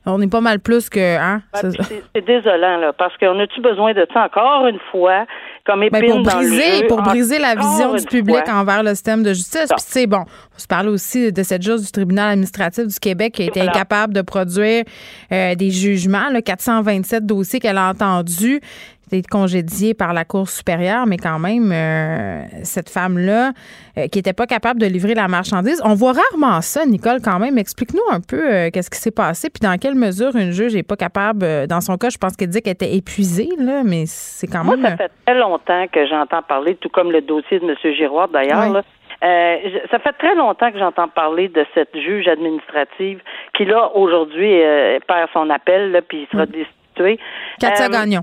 [0.05, 1.17] On est pas mal plus que.
[1.17, 1.41] Hein?
[1.53, 5.25] c'est désolant, là, parce qu'on a-tu besoin de ça encore une fois,
[5.65, 8.91] comme épine ben, pour dans briser, le Pour briser la vision du public envers le
[8.91, 9.67] système de justice.
[9.69, 10.23] Puis, tu sais, bon,
[10.55, 13.61] on se parle aussi de cette juge du tribunal administratif du Québec qui a été
[13.61, 14.83] incapable de produire
[15.31, 18.61] euh, des jugements, là, 427 dossiers qu'elle a entendus
[19.07, 23.51] été congédiée par la Cour supérieure, mais quand même, euh, cette femme-là,
[23.97, 25.81] euh, qui n'était pas capable de livrer la marchandise.
[25.85, 27.57] On voit rarement ça, Nicole, quand même.
[27.57, 30.83] Explique-nous un peu euh, qu'est-ce qui s'est passé, puis dans quelle mesure une juge n'est
[30.83, 31.67] pas capable.
[31.67, 34.79] dans son cas, je pense qu'elle dit qu'elle était épuisée, là, mais c'est quand même.
[34.79, 37.93] Moi, ça fait très longtemps que j'entends parler, tout comme le dossier de M.
[37.95, 38.83] Giroir, d'ailleurs.
[39.21, 43.19] ça fait très longtemps que j'entends parler de cette juge administrative
[43.55, 44.61] qui, là, aujourd'hui,
[45.07, 47.19] perd son appel, là, puis il sera destitué.
[47.59, 48.21] Katia Gagnon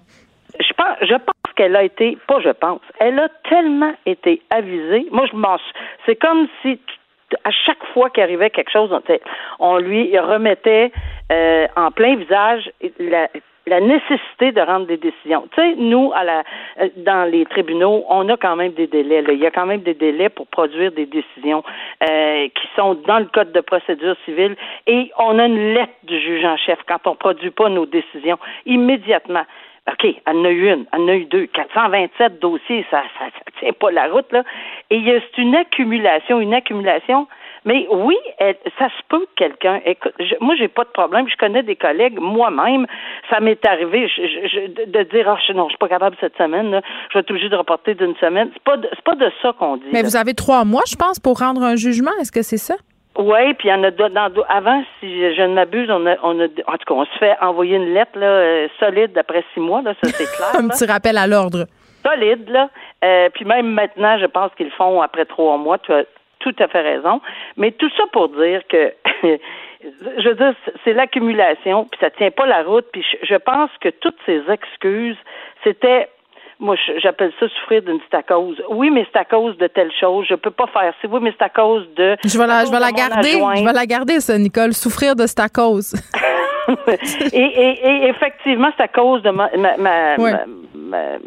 [0.61, 5.07] je pense, je pense qu'elle a été, pas je pense, elle a tellement été avisée.
[5.11, 5.59] Moi, je m'en,
[6.07, 6.79] c'est comme si
[7.45, 8.91] à chaque fois qu'il arrivait quelque chose,
[9.59, 10.93] on lui remettait
[11.31, 13.29] euh, en plein visage la,
[13.67, 15.47] la nécessité de rendre des décisions.
[15.55, 16.43] Tu sais, nous, à la,
[16.81, 19.25] euh, dans les tribunaux, on a quand même des délais.
[19.29, 21.63] Il y a quand même des délais pour produire des décisions
[22.03, 26.21] euh, qui sont dans le code de procédure civile et on a une lettre du
[26.21, 29.45] juge en chef quand on produit pas nos décisions immédiatement.
[29.91, 31.47] OK, elle en a eu une, elle en a eu deux.
[31.47, 33.27] 427 dossiers, ça ça,
[33.59, 34.45] tient pas la route, là.
[34.91, 37.27] Et c'est une accumulation, une accumulation.
[37.65, 38.17] Mais oui,
[38.79, 39.81] ça se peut que quelqu'un.
[39.85, 41.29] Écoute, je, moi, j'ai pas de problème.
[41.29, 42.87] Je connais des collègues, moi-même,
[43.31, 44.09] ça m'est arrivé
[44.87, 46.71] de, dire Ah, oh, non, je suis pas capable cette semaine.
[46.71, 48.51] Là, je vais être obligé de reporter d'une semaine.
[48.53, 49.87] C'est pas, c'est pas de ça qu'on dit.
[49.93, 52.13] Mais vous avez trois mois, je pense, pour rendre un jugement.
[52.21, 52.75] Est-ce que c'est ça?
[53.19, 56.41] Oui, puis il y en a dans, avant, si je ne m'abuse, on a, on
[56.41, 59.61] a, en tout cas, on se fait envoyer une lettre là, euh, solide d'après six
[59.61, 60.51] mois, là, ça c'est clair.
[60.55, 61.67] Un petit rappel à l'ordre.
[62.03, 62.71] Solide, là.
[63.05, 65.79] Euh, puis même maintenant, je pense qu'ils le font après trois mois.
[65.79, 66.05] Tu as
[66.39, 67.21] tout à fait raison.
[67.57, 72.47] Mais tout ça pour dire que, je veux dire, c'est l'accumulation, puis ça tient pas
[72.47, 72.87] la route.
[72.93, 75.19] Puis je pense que toutes ces excuses,
[75.65, 76.09] c'était
[76.63, 78.63] moi, j'appelle ça souffrir d'une cause.
[78.71, 80.27] Oui, mais c'est à cause de telle chose.
[80.29, 81.09] Je peux pas faire ça.
[81.11, 82.17] Oui, mais c'est à cause de.
[82.25, 83.33] Je vais la, je vais la garder.
[83.33, 84.73] Je vais la garder, ça, Nicole.
[84.73, 85.95] Souffrir de cause.
[87.33, 91.19] et, et, et, effectivement, c'est à cause de ma, ma, ma,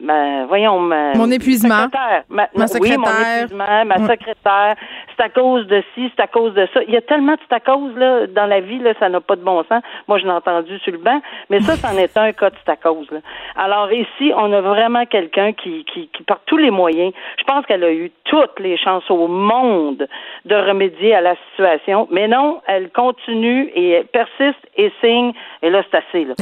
[0.00, 1.84] ma, voyons, ma, mon épuisement.
[1.84, 2.24] Secrétaire.
[2.28, 2.98] Ma, secrétaire.
[2.98, 4.74] Oui, mon épuisement, ma secrétaire.
[5.16, 6.82] C'est à cause de ci, c'est à cause de ça.
[6.86, 9.20] Il y a tellement de c'est à cause là, dans la vie, là, ça n'a
[9.20, 9.82] pas de bon sens.
[10.08, 11.20] Moi, je l'ai entendu sur le banc,
[11.50, 13.10] mais ça, c'en est un cas de c'est à cause.
[13.10, 13.18] Là.
[13.56, 17.64] Alors ici, on a vraiment quelqu'un qui, qui, qui, par tous les moyens, je pense
[17.66, 20.06] qu'elle a eu toutes les chances au monde
[20.44, 25.70] de remédier à la situation, mais non, elle continue et elle persiste et signe, et
[25.70, 26.24] là, c'est assez.
[26.24, 26.34] Là.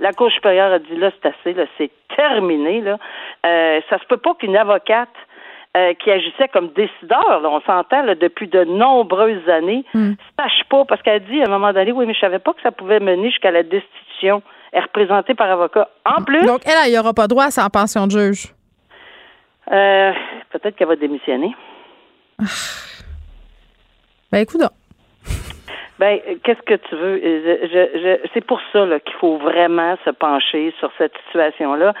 [0.00, 2.80] La Cour supérieure a dit là, c'est assez, là, c'est terminé.
[2.80, 2.98] Là.
[3.46, 5.08] Euh, ça se peut pas qu'une avocate
[5.76, 10.14] euh, qui agissait comme décideur, on s'entend depuis de nombreuses années, hmm.
[10.36, 12.60] sache pas, parce qu'elle dit à un moment donné, oui, mais je savais pas que
[12.62, 14.42] ça pouvait mener jusqu'à la destitution.
[14.72, 15.88] Elle est représentée par avocat.
[16.04, 16.44] En plus.
[16.44, 18.52] Donc, elle, il n'y aura pas droit à sa pension de juge.
[19.70, 20.12] Euh,
[20.50, 21.54] peut-être qu'elle va démissionner.
[22.40, 22.44] Ah.
[24.32, 24.62] Ben, écoute.
[26.00, 27.20] Ben, qu'est-ce que tu veux?
[27.22, 31.94] Je, c'est pour ça qu'il faut vraiment se pencher sur cette situation-là.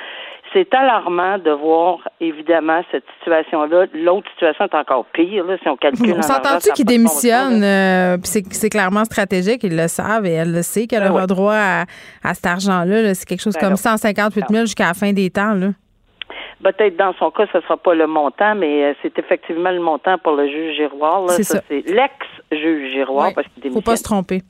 [0.52, 3.86] C'est alarmant de voir, évidemment, cette situation-là.
[3.94, 6.14] L'autre situation est encore pire, là, si on calcule.
[6.18, 7.62] On s'entend-tu qu'il démissionne?
[7.62, 11.54] Euh, c'est clairement stratégique, ils le savent et elle le sait qu'elle ben aura droit
[11.54, 13.14] à, cet argent-là.
[13.14, 15.54] c'est quelque chose ben comme 158 000 jusqu'à la fin des temps.
[15.54, 15.68] Là.
[16.62, 19.80] Peut-être dans son cas, ce ne sera pas le montant, mais euh, c'est effectivement le
[19.80, 21.30] montant pour le juge Giroir.
[21.30, 21.62] C'est ça.
[21.68, 24.42] C'est l'ex-juge Giroir parce qu'il faut pas se tromper.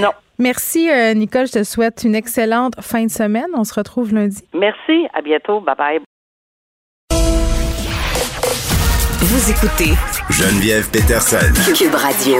[0.00, 0.10] Non.
[0.38, 1.46] Merci, euh, Nicole.
[1.46, 3.46] Je te souhaite une excellente fin de semaine.
[3.54, 4.42] On se retrouve lundi.
[4.54, 5.06] Merci.
[5.14, 5.60] À bientôt.
[5.60, 6.00] Bye-bye.
[9.20, 9.92] Vous écoutez
[10.30, 11.52] Geneviève Peterson.
[11.74, 12.36] Cube Radio.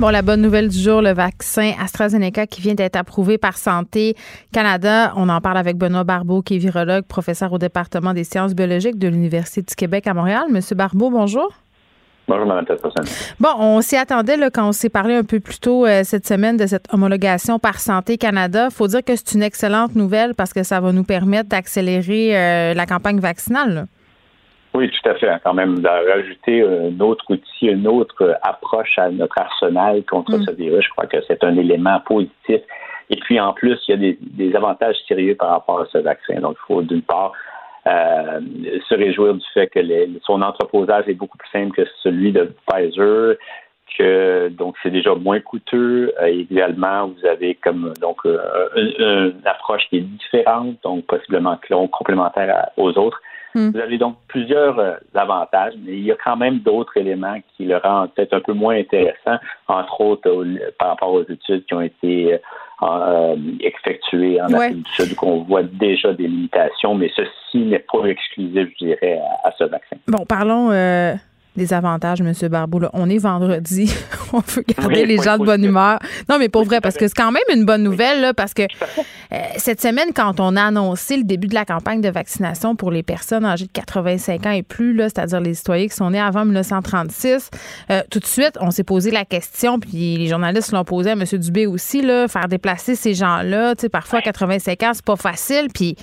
[0.00, 4.16] Bon, la bonne nouvelle du jour, le vaccin AstraZeneca qui vient d'être approuvé par Santé
[4.52, 5.12] Canada.
[5.16, 8.98] On en parle avec Benoît Barbeau, qui est virologue, professeur au département des sciences biologiques
[8.98, 10.44] de l'Université du Québec à Montréal.
[10.50, 11.52] Monsieur Barbeau, bonjour.
[12.26, 12.64] Bonjour, Mme
[13.38, 16.26] Bon, on s'y attendait là, quand on s'est parlé un peu plus tôt euh, cette
[16.26, 18.68] semaine de cette homologation par Santé Canada.
[18.70, 22.36] Il faut dire que c'est une excellente nouvelle parce que ça va nous permettre d'accélérer
[22.36, 23.86] euh, la campagne vaccinale.
[24.74, 25.30] Oui, tout à fait.
[25.44, 30.42] Quand même, de rajouter un autre outil, une autre approche à notre arsenal contre mm.
[30.44, 32.62] ce virus, je crois que c'est un élément positif.
[33.10, 36.40] Et puis, en plus, il y a des, avantages sérieux par rapport à ce vaccin.
[36.40, 37.32] Donc, il faut d'une part
[37.86, 38.40] euh,
[38.88, 39.80] se réjouir du fait que
[40.24, 43.36] son entreposage est beaucoup plus simple que celui de Pfizer,
[43.98, 46.14] que donc c'est déjà moins coûteux.
[46.22, 48.38] Euh, également, vous avez comme donc euh,
[48.76, 51.58] une, approche qui est différente, donc possiblement
[51.90, 53.20] complémentaire aux autres.
[53.54, 53.70] Hmm.
[53.70, 57.64] Vous avez donc plusieurs euh, avantages, mais il y a quand même d'autres éléments qui
[57.64, 59.38] le rendent peut-être un peu moins intéressant,
[59.68, 60.44] entre autres
[60.78, 62.38] par rapport aux études qui ont été
[62.82, 68.04] euh, effectuées en Afrique du Sud, qu'on voit déjà des limitations, mais ceci n'est pas
[68.06, 69.96] exclusif, je dirais, à, ce vaccin.
[70.08, 70.70] Bon, parlons
[71.56, 72.32] des avantages, M.
[72.48, 72.80] Barbeau.
[72.92, 73.92] On est vendredi.
[74.32, 75.98] on veut garder les gens de bonne humeur.
[76.28, 78.62] Non, mais pour vrai, parce que c'est quand même une bonne nouvelle, là, parce que
[78.62, 82.90] euh, cette semaine, quand on a annoncé le début de la campagne de vaccination pour
[82.90, 86.44] les personnes âgées de 85 ans et plus, c'est-à-dire les citoyens qui sont nés avant
[86.44, 87.50] 1936,
[87.90, 91.12] euh, tout de suite, on s'est posé la question, puis les journalistes l'ont posé à
[91.12, 91.24] M.
[91.24, 93.74] Dubé aussi, là, faire déplacer ces gens-là.
[93.90, 95.68] Parfois, 85 ans, c'est pas facile.
[95.72, 95.96] Puis,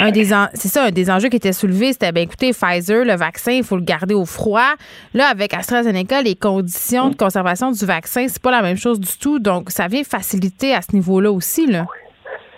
[0.00, 3.16] un des c'est ça, un des enjeux qui était soulevé, c'était, ben écoutez, Pfizer, le
[3.16, 4.74] vaccin, il faut le garder au froid.
[5.14, 9.18] Là, avec AstraZeneca, les conditions de conservation du vaccin, c'est pas la même chose du
[9.20, 9.38] tout.
[9.38, 11.86] Donc, ça vient faciliter à ce niveau-là aussi, là.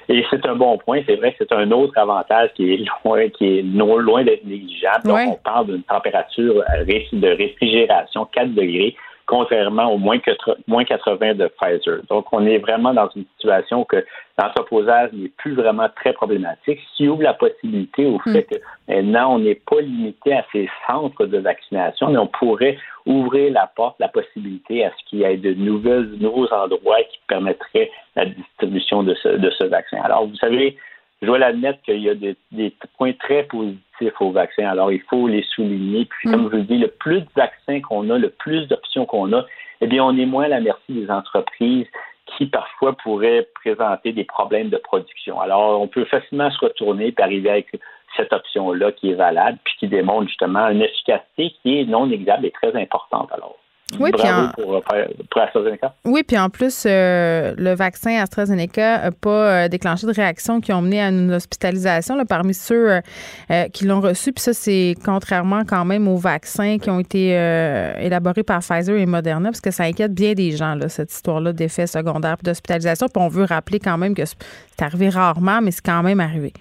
[0.08, 1.00] Et c'est un bon point.
[1.06, 5.04] C'est vrai que c'est un autre avantage qui est loin, qui est loin d'être négligeable.
[5.04, 8.94] Donc, on parle d'une température de réfrigération 4 degrés
[9.26, 12.00] contrairement au moins, 80 de Pfizer.
[12.08, 14.04] Donc, on est vraiment dans une situation que
[14.38, 16.80] l'entreposage n'est plus vraiment très problématique.
[16.96, 18.56] S'il ouvre la possibilité au fait que
[18.88, 23.70] maintenant, on n'est pas limité à ces centres de vaccination, mais on pourrait ouvrir la
[23.74, 28.26] porte, la possibilité à ce qu'il y ait de nouvelles, nouveaux endroits qui permettraient la
[28.26, 29.98] distribution de ce, de ce vaccin.
[30.02, 30.76] Alors, vous savez,
[31.24, 32.36] je dois l'admettre qu'il y a des,
[32.98, 34.66] points très positifs au vaccin.
[34.66, 36.04] Alors, il faut les souligner.
[36.04, 36.50] Puis, comme mm.
[36.52, 39.46] je vous dis, le plus de vaccins qu'on a, le plus d'options qu'on a,
[39.80, 41.86] eh bien, on est moins à la merci des entreprises
[42.26, 45.40] qui parfois pourraient présenter des problèmes de production.
[45.40, 47.68] Alors, on peut facilement se retourner et arriver avec
[48.16, 52.44] cette option-là qui est valable, puis qui démontre justement une efficacité qui est non négligeable
[52.44, 53.30] et très importante.
[53.32, 53.56] Alors,
[54.00, 54.48] oui, puis en...
[54.50, 55.94] pour, AstraZeneca.
[56.04, 60.72] Oui, puis en plus, euh, le vaccin AstraZeneca n'a pas euh, déclenché de réactions qui
[60.72, 63.00] ont mené à une hospitalisation là, parmi ceux euh,
[63.72, 64.32] qui l'ont reçu.
[64.32, 67.30] Puis ça, c'est contrairement quand même aux vaccins qui ont été
[68.00, 71.52] élaborés par Pfizer et Moderna, parce que ça inquiète bien des gens, là, cette histoire-là
[71.52, 73.06] d'effets secondaires et d'hospitalisation.
[73.08, 76.52] Puis on veut rappeler quand même que c'est arrivé rarement, mais c'est quand même arrivé.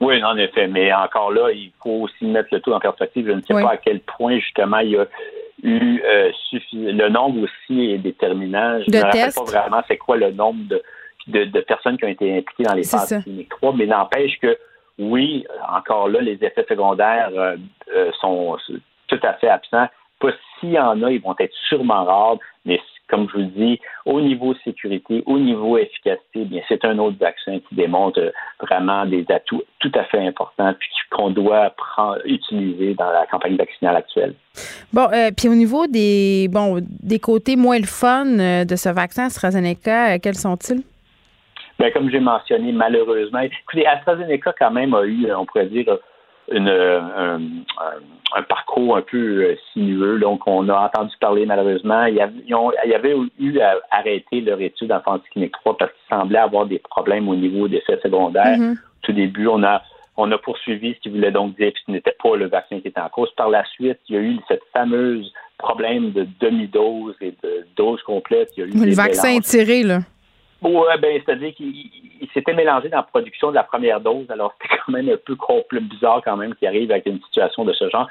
[0.00, 0.68] Oui, en effet.
[0.68, 3.26] Mais encore là, il faut aussi mettre le tout en perspective.
[3.26, 5.06] Je ne sais pas à quel point, justement, il y a
[5.62, 6.30] eu euh,
[6.72, 8.80] le nombre aussi est déterminant.
[8.86, 12.08] Je ne me rappelle pas vraiment c'est quoi le nombre de, de, personnes qui ont
[12.08, 14.56] été impliquées dans les phases cliniques 3, mais n'empêche que
[14.98, 17.56] oui, encore là, les effets secondaires euh,
[17.94, 18.56] euh, sont
[19.06, 19.86] tout à fait absents.
[20.20, 23.80] Pas s'il y en a, ils vont être sûrement rares, mais comme je vous dis,
[24.04, 29.24] au niveau sécurité, au niveau efficacité, bien c'est un autre vaccin qui démontre vraiment des
[29.30, 34.34] atouts tout à fait importants puis qu'on doit prendre, utiliser dans la campagne vaccinale actuelle.
[34.92, 38.88] Bon, euh, puis au niveau des bon des côtés moins le fun euh, de ce
[38.88, 40.82] vaccin AstraZeneca, euh, quels sont-ils?
[41.78, 45.86] Bien, comme j'ai mentionné, malheureusement, écoutez, AstraZeneca quand même a eu, on pourrait dire,
[46.50, 47.40] une, un,
[48.34, 50.18] un, parcours un peu euh, sinueux.
[50.18, 52.04] Donc, on a entendu parler malheureusement.
[52.04, 56.66] Il y avait, eu à arrêter leur étude en clinique 3 parce qu'il semblait avoir
[56.66, 58.58] des problèmes au niveau des effets secondaires.
[58.58, 58.72] Mm-hmm.
[58.72, 59.82] Au tout début, on a
[60.20, 62.88] on a poursuivi ce qui voulait donc dire que ce n'était pas le vaccin qui
[62.88, 63.30] était en cause.
[63.36, 68.02] Par la suite, il y a eu cette fameuse problème de demi-dose et de dose
[68.02, 68.50] complète.
[68.56, 70.00] Il y a eu le vaccin tiré, là.
[70.62, 74.28] Oui, ben, c'est-à-dire qu'il s'était mélangé dans la production de la première dose.
[74.30, 77.72] Alors, c'était quand même un peu bizarre quand même qui arrive avec une situation de
[77.72, 78.08] ce genre.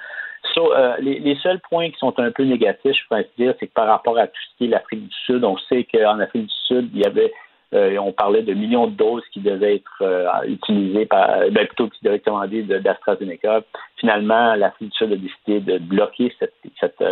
[0.57, 3.88] Euh, les, seuls points qui sont un peu négatifs, je pourrais dire, c'est que par
[3.88, 6.89] rapport à tout ce qui est l'Afrique du Sud, on sait qu'en Afrique du Sud,
[6.93, 7.31] il y avait
[7.73, 11.89] euh, on parlait de millions de doses qui devaient être euh, utilisées par, ben, plutôt
[11.89, 13.62] qui devaient être commandées d'AstraZeneca.
[13.97, 17.03] Finalement, l'Afrique du Sud a décidé de bloquer cette, cette,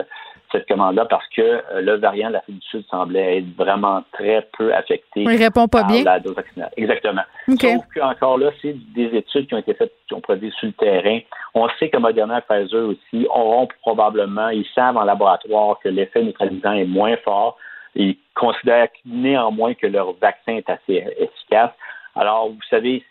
[0.52, 4.48] cette commande-là parce que euh, le variant de l'Afrique du Sud semblait être vraiment très
[4.58, 5.22] peu affecté.
[5.22, 6.04] Il répond pas bien.
[6.04, 6.72] La dose vaccinale.
[6.78, 7.24] Exactement.
[7.48, 10.68] Sauf que encore là, c'est des études qui ont été faites, on pourrait dire, sur
[10.68, 11.20] le terrain.
[11.54, 16.24] On sait que Moderna et Pfizer aussi auront probablement, ils savent en laboratoire que l'effet
[16.24, 17.58] neutralisant est moins fort.
[17.96, 21.72] Ils considèrent néanmoins que leur vaccin est assez efficace.
[22.18, 23.04] Alors, vous savez,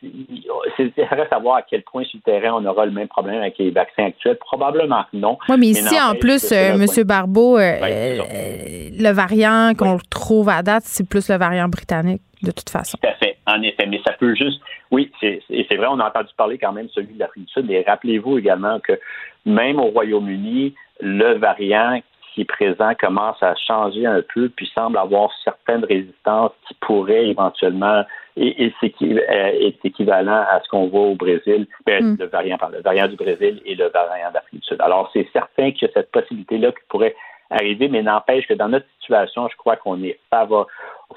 [0.77, 3.41] c'est reste à voir à quel point sur le terrain on aura le même problème
[3.41, 4.39] avec les vaccins actuels.
[4.39, 5.37] Probablement que non.
[5.51, 7.05] Oui, mais ici, en plus, euh, M.
[7.05, 12.51] Barbeau, euh, euh, le variant qu'on trouve à date, c'est plus le variant britannique, de
[12.51, 12.97] toute façon.
[13.03, 13.87] Tout à fait, en effet.
[13.87, 14.61] Mais ça peut juste.
[14.91, 17.71] Oui, c'est vrai, on a entendu parler quand même celui de l'Afrique du Sud.
[17.71, 18.99] Et rappelez-vous également que
[19.45, 22.01] même au Royaume-Uni, le variant
[22.35, 27.27] qui est présent commence à changer un peu, puis semble avoir certaines résistances qui pourraient
[27.27, 28.05] éventuellement
[28.37, 32.17] et, et c'est euh, est équivalent à ce qu'on voit au Brésil, ben, mm.
[32.19, 34.81] le variant le variant du Brésil et le variant d'Afrique du Sud.
[34.81, 37.15] Alors c'est certain qu'il y a cette possibilité-là qui pourrait
[37.51, 40.19] arriver, mais n'empêche que dans notre situation, je crois qu'on est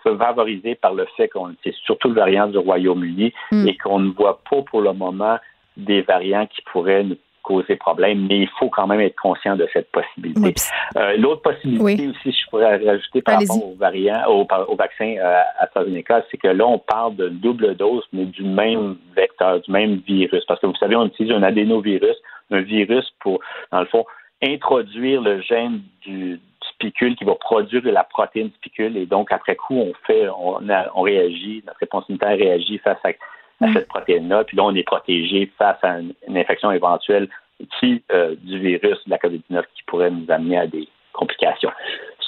[0.03, 3.67] favorisé par le fait qu'on c'est surtout le variant du Royaume-Uni mm.
[3.67, 5.37] et qu'on ne voit pas pour le moment
[5.75, 9.65] des variants qui pourraient nous causer problème, mais il faut quand même être conscient de
[9.71, 10.53] cette possibilité.
[10.97, 16.25] Euh, l'autre possibilité aussi, je pourrais rajouter par rapport au variant, au, vaccin euh, AstraZeneca,
[16.29, 20.43] c'est que là, on parle de double dose, mais du même vecteur, du même virus.
[20.45, 22.17] Parce que vous savez, on utilise un adénovirus,
[22.51, 23.39] un virus pour,
[23.71, 24.05] dans le fond,
[24.43, 26.41] introduire le gène du,
[26.73, 30.59] spicule qui va produire la protéine spicule et donc après coup on fait on,
[30.93, 33.13] on réagit notre réponse immunitaire réagit face à
[33.61, 34.43] à cette protéine-là.
[34.43, 37.27] Puis là, on est protégé face à une, infection éventuelle
[37.79, 41.71] qui, euh, du virus de la COVID-19 qui pourrait nous amener à des complications.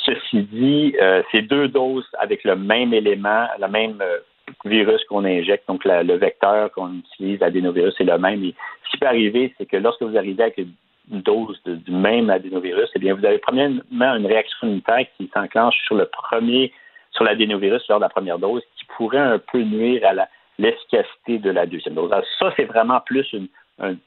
[0.06, 4.18] Ceci dit, euh, c'est deux doses avec le même élément, le même euh,
[4.66, 8.44] virus qu'on injecte, donc le vecteur qu'on utilise, l'adénovirus, c'est le même.
[8.44, 8.56] Et
[8.86, 12.90] ce qui peut arriver, c'est que lorsque vous arrivez avec une dose du même adénovirus,
[12.96, 16.72] eh bien, vous avez premièrement une réaction immunitaire qui s'enclenche sur le premier,
[17.12, 20.30] sur l'adénovirus lors de la première dose, qui pourrait un peu nuire à la,
[20.60, 22.12] l'efficacité de la deuxième dose.
[22.38, 23.48] ça, c'est vraiment plus une,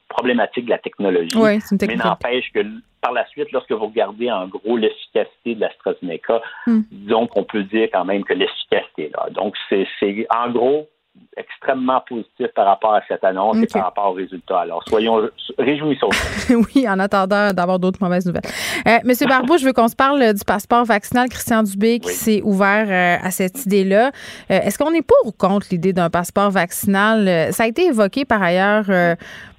[0.07, 1.35] problématique de la technologie.
[1.35, 2.03] Oui, c'est une technologie.
[2.03, 2.59] Mais n'empêche que
[3.01, 6.81] par la suite, lorsque vous regardez en gros l'efficacité de l'AstraZeneca, hmm.
[6.91, 9.29] disons qu'on peut dire quand même que l'efficacité est là.
[9.31, 9.87] Donc, c'est
[10.29, 10.87] en gros,
[11.35, 14.61] extrêmement positif par rapport à cette annonce et par rapport aux résultats.
[14.61, 16.09] Alors, soyons réjouissons.
[16.49, 18.43] oui, en attendant d'avoir d'autres mauvaises nouvelles.
[18.87, 21.29] Euh, Monsieur Barbeau, je veux qu'on se parle du passeport vaccinal.
[21.29, 24.11] Christian Dubé qui s'est ouvert euh, à cette idée-là.
[24.51, 27.51] Euh, est-ce qu'on est pour ou contre l'idée d'un passeport vaccinal?
[27.51, 28.85] Ça a été évoqué par ailleurs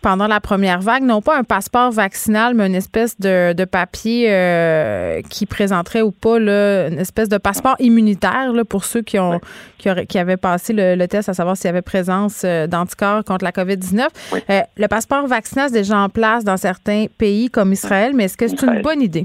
[0.05, 5.23] pendant la première vague, non pas un passeport vaccinal, mais une espèce de, papier euh,
[5.31, 9.41] qui présenterait ou pas là, une espèce de passeport immunitaire là, pour ceux qui ont
[9.79, 13.53] qui, avaient passé le, test à savoir s'il y avait présence euh, d'anticorps contre la
[13.53, 14.09] COVID-19.
[14.51, 18.37] Euh, le passeport vaccinal c'est déjà en place dans certains pays comme Israël, mais est-ce
[18.37, 19.25] que c'est une bonne idée?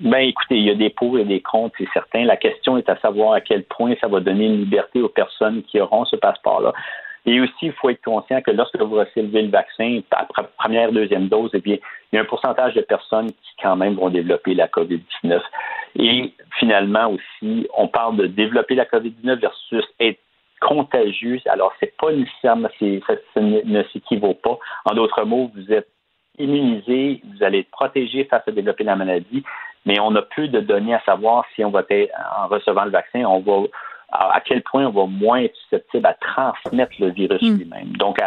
[0.00, 2.24] Ben, écoutez, il y a des pour et des contre, c'est certain.
[2.24, 5.62] La question est à savoir à quel point ça va donner une liberté aux personnes
[5.62, 6.72] qui auront ce passeport-là.
[7.24, 11.28] Et aussi, il faut être conscient que lorsque vous recevez le vaccin, après première, deuxième
[11.28, 11.76] dose, eh bien,
[12.12, 15.40] il y a un pourcentage de personnes qui quand même vont développer la COVID-19.
[15.96, 20.18] Et finalement aussi, on parle de développer la COVID-19 versus être
[20.60, 21.38] contagieux.
[21.46, 22.68] Alors, c'est pas nécessairement,
[23.06, 24.58] ça, ne s'équivaut pas.
[24.84, 25.88] En d'autres mots, vous êtes
[26.38, 29.44] immunisé, vous allez être protégé face à développer la maladie,
[29.84, 32.90] mais on a peu de données à savoir si on va être, en recevant le
[32.90, 33.68] vaccin, on va
[34.12, 37.56] à, quel point on va moins être susceptible à transmettre le virus hmm.
[37.56, 37.96] lui-même.
[37.96, 38.18] Donc,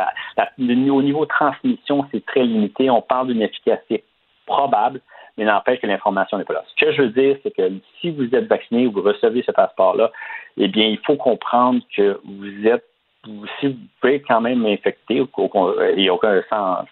[0.57, 2.89] au niveau transmission, c'est très limité.
[2.89, 4.03] On parle d'une efficacité
[4.45, 5.01] probable,
[5.37, 6.63] mais n'empêche que l'information n'est pas là.
[6.75, 9.51] Ce que je veux dire, c'est que si vous êtes vacciné ou vous recevez ce
[9.51, 10.11] passeport-là,
[10.57, 12.85] eh bien, il faut comprendre que vous êtes,
[13.59, 16.87] si vous pouvez quand même infecté, il n'y a aucun sens,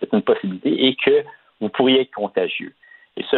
[0.00, 1.24] c'est une possibilité, et que
[1.60, 2.74] vous pourriez être contagieux.
[3.16, 3.36] Et ce,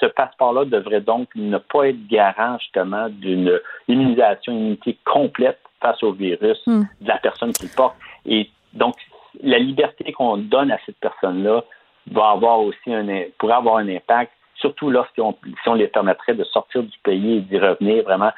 [0.00, 3.58] ce passeport-là devrait donc ne pas être garant justement d'une
[3.88, 6.82] immunisation, immunité complète face au virus hmm.
[7.00, 7.96] de la personne qui le porte.
[8.26, 8.96] Et donc,
[9.42, 11.64] la liberté qu'on donne à cette personne-là
[12.10, 13.06] va avoir aussi un,
[13.38, 17.40] pourrait avoir un impact, surtout lorsqu'on si on les permettrait de sortir du pays et
[17.40, 18.32] d'y revenir vraiment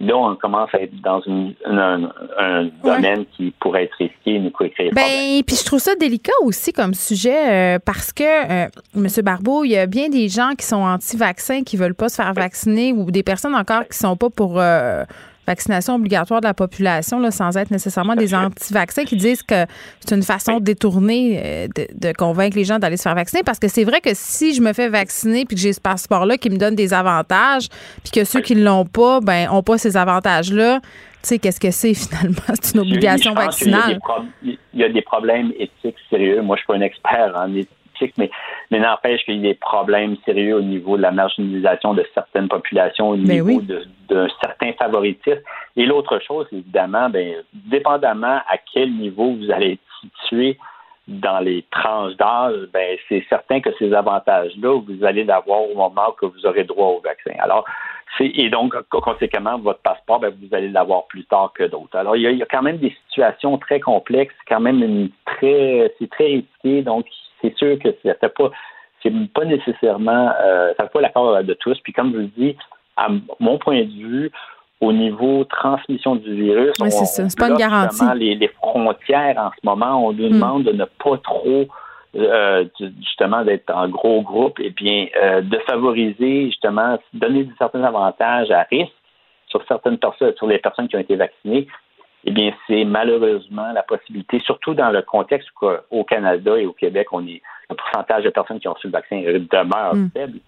[0.00, 1.20] là, on commence à être dans
[1.66, 6.72] un, domaine qui pourrait être risqué, nous créer ben, Puis je trouve ça délicat aussi
[6.72, 9.06] comme sujet euh, parce que, euh, M.
[9.24, 12.32] Barbeau, il y a bien des gens qui sont anti-vaccins, qui veulent pas se faire
[12.32, 15.04] vacciner ou des personnes encore qui sont pas pour euh,
[15.48, 19.66] vaccination obligatoire de la population, là, sans être nécessairement des anti-vaccins, qui disent que
[20.00, 23.42] c'est une façon détournée euh, de, convaincre les gens d'aller se faire vacciner.
[23.42, 26.36] Parce que c'est vrai que si je me fais vacciner puis que j'ai ce passeport-là
[26.36, 27.68] qui me donne des avantages,
[28.02, 30.88] puis que ceux qui ne l'ont pas, ben, ont pas ces avantages-là, tu
[31.22, 32.54] sais, qu'est-ce que c'est finalement?
[32.60, 33.98] C'est une obligation vaccinale.
[34.42, 36.42] Il y, a des problèmes éthiques sérieux.
[36.42, 37.48] Moi, je suis pas un expert en
[38.16, 38.30] mais,
[38.70, 42.48] mais n'empêche qu'il y a des problèmes sérieux au niveau de la marginalisation de certaines
[42.48, 43.60] populations, au ben niveau
[44.08, 45.40] d'un certain favoritisme.
[45.76, 50.58] Et l'autre chose, évidemment, ben, dépendamment à quel niveau vous allez être situé
[51.06, 56.12] dans les tranches d'âge, ben, c'est certain que ces avantages-là, vous allez l'avoir au moment
[56.20, 57.32] que vous aurez droit au vaccin.
[57.38, 57.64] Alors,
[58.20, 61.96] et donc, conséquemment, votre passeport, ben, vous allez l'avoir plus tard que d'autres.
[61.96, 64.82] Alors, il y, a, il y, a, quand même des situations très complexes, quand même
[64.82, 67.06] une très, c'est très risqué, donc
[67.40, 68.50] c'est sûr que c'est pas,
[69.02, 71.78] c'est pas nécessairement, euh, ça pas l'accord de tous.
[71.80, 72.56] Puis comme je vous dis,
[72.96, 73.08] à
[73.40, 74.30] mon point de vue,
[74.80, 78.04] au niveau transmission du virus, on, c'est pas une garantie.
[78.16, 80.32] Les, frontières en ce moment, on nous hmm.
[80.32, 81.66] demande de ne pas trop
[82.16, 82.64] euh,
[83.00, 88.62] justement d'être en gros groupe et bien euh, de favoriser justement donner certains avantages à
[88.62, 88.92] risque
[89.48, 91.66] sur certaines personnes, sur les personnes qui ont été vaccinées
[92.28, 96.74] eh bien, c'est malheureusement la possibilité, surtout dans le contexte où, au Canada et au
[96.74, 100.10] Québec, on est, le pourcentage de personnes qui ont reçu le vaccin demeure mm.
[100.12, 100.38] faible.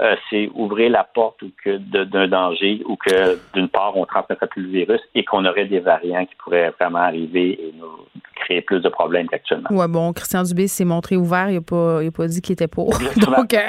[0.00, 4.46] Euh, c'est ouvrir la porte ou que d'un danger ou que d'une part on transmettrait
[4.46, 8.06] plus le virus et qu'on aurait des variants qui pourraient vraiment arriver et nous
[8.38, 9.68] créer plus de problèmes qu'actuellement.
[9.70, 12.90] Ouais, bon, Christian Dubé s'est montré ouvert, il n'a pas, pas dit qu'il était pour.
[13.16, 13.66] Donc, euh,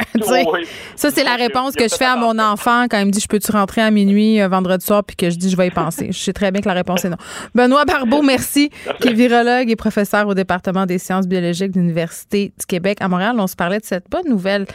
[0.95, 3.27] ça, c'est la réponse que je fais à mon enfant quand il me dit Je
[3.27, 6.11] peux-tu rentrer à minuit euh, vendredi soir, puis que je dis Je vais y penser.
[6.11, 7.17] je sais très bien que la réponse est non.
[7.55, 8.69] Benoît Barbeau, merci,
[9.01, 13.07] qui est virologue et professeur au département des sciences biologiques de l'Université du Québec à
[13.07, 13.35] Montréal.
[13.39, 14.65] On se parlait de cette bonne nouvelle,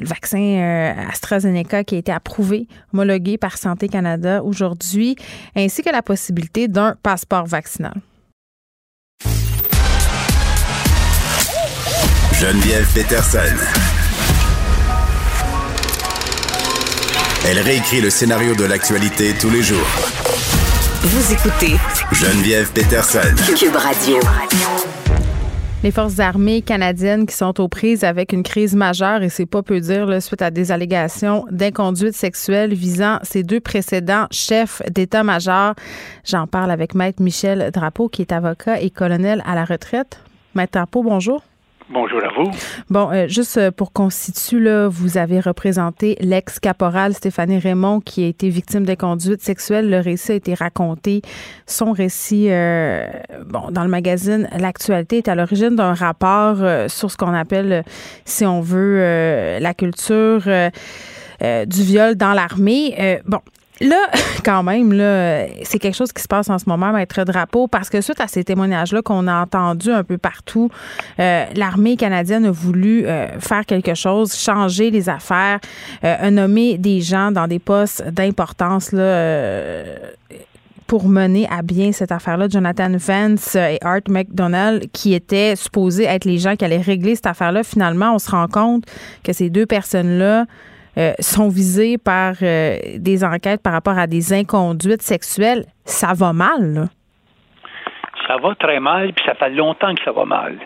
[0.00, 5.16] le vaccin euh, AstraZeneca qui a été approuvé, homologué par Santé Canada aujourd'hui,
[5.56, 7.94] ainsi que la possibilité d'un passeport vaccinal.
[12.40, 13.54] Geneviève Peterson.
[17.46, 19.86] Elle réécrit le scénario de l'actualité tous les jours.
[21.02, 21.76] Vous écoutez
[22.12, 23.36] Geneviève Peterson.
[23.54, 24.16] Cube Radio.
[25.82, 29.62] Les forces armées canadiennes qui sont aux prises avec une crise majeure, et c'est pas
[29.62, 35.74] peu dire, là, suite à des allégations d'inconduite sexuelle visant ces deux précédents chefs d'état-major.
[36.24, 40.20] J'en parle avec Maître Michel Drapeau, qui est avocat et colonel à la retraite.
[40.54, 41.42] Maître Drapeau, bonjour.
[41.92, 42.48] Bonjour à vous.
[42.88, 43.90] Bon, euh, juste euh, pour
[44.52, 49.90] là, vous avez représenté l'ex-caporal Stéphanie Raymond qui a été victime d'inconduite sexuelle.
[49.90, 51.20] Le récit a été raconté.
[51.66, 53.08] Son récit, euh,
[53.44, 57.82] bon, dans le magazine L'actualité, est à l'origine d'un rapport sur ce qu'on appelle,
[58.24, 60.42] si on veut, la culture.
[61.40, 63.20] du viol dans l'armée.
[63.26, 63.40] bon,
[63.80, 64.10] Là,
[64.44, 67.88] quand même, là, c'est quelque chose qui se passe en ce moment, Maître Drapeau, parce
[67.88, 70.70] que suite à ces témoignages-là qu'on a entendus un peu partout,
[71.18, 75.60] euh, l'armée canadienne a voulu euh, faire quelque chose, changer les affaires,
[76.04, 79.84] euh, nommer des gens dans des postes d'importance là,
[80.86, 82.48] pour mener à bien cette affaire-là.
[82.48, 87.28] Jonathan Vance et Art McDonald, qui étaient supposés être les gens qui allaient régler cette
[87.28, 88.84] affaire-là, finalement, on se rend compte
[89.22, 90.46] que ces deux personnes-là
[90.98, 96.32] euh, sont visés par euh, des enquêtes par rapport à des inconduites sexuelles, ça va
[96.32, 96.74] mal.
[96.74, 96.84] Là.
[98.26, 100.56] Ça va très mal, puis ça fait longtemps que ça va mal.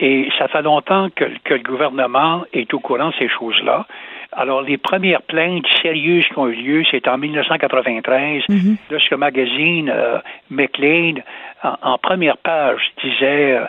[0.00, 3.86] Et ça fait longtemps que, que le gouvernement est au courant de ces choses-là.
[4.32, 8.76] Alors, les premières plaintes sérieuses qui ont eu lieu, c'est en 1993, mm-hmm.
[8.90, 10.18] lorsque le magazine euh,
[10.50, 11.20] McLean,
[11.62, 13.60] en, première page, disait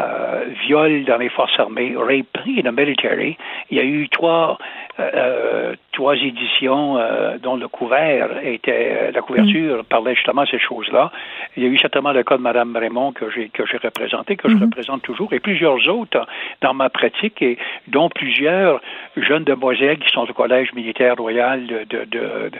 [0.00, 3.36] euh, viol dans les forces armées, rape in the military.
[3.70, 4.58] Il y a eu trois
[5.00, 9.84] euh, trois éditions euh, dont le couvert était euh, la couverture mm.
[9.84, 11.12] parlait justement de ces choses-là.
[11.56, 14.36] Il y a eu certainement le cas de Mme Raymond que j'ai que j'ai représenté,
[14.36, 14.62] que je mm-hmm.
[14.62, 16.26] représente toujours, et plusieurs autres
[16.62, 18.80] dans ma pratique, et dont plusieurs
[19.16, 22.50] jeunes demoiselles qui sont au collège militaire royal de, de, de,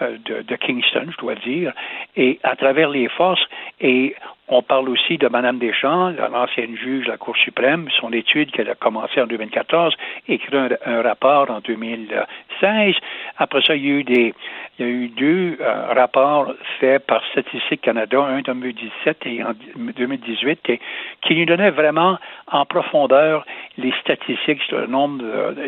[0.00, 1.72] de, de Kingston, je dois dire,
[2.16, 3.44] et à travers les forces,
[3.80, 4.16] et
[4.48, 8.68] on parle aussi de Mme Deschamps, l'ancienne juge de la Cour suprême, son étude qu'elle
[8.68, 9.94] a commencé en 2014,
[10.28, 12.94] écrit un, un, rapport en 2016.
[13.38, 14.34] Après ça, il y a eu des,
[14.78, 19.44] il y a eu deux euh, rapports faits par Statistique Canada, un en 2017 et
[19.44, 20.80] en 2018,
[21.22, 22.18] qui, nous donnaient vraiment
[22.50, 23.46] en profondeur
[23.78, 25.22] les statistiques sur le nombre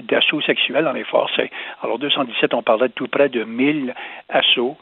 [0.08, 1.38] d'assauts sexuels dans les forces.
[1.82, 3.94] Alors, 217, on parlait de tout près de 1000
[4.28, 4.76] assauts.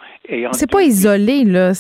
[0.52, 1.72] C'est pas isolé, là.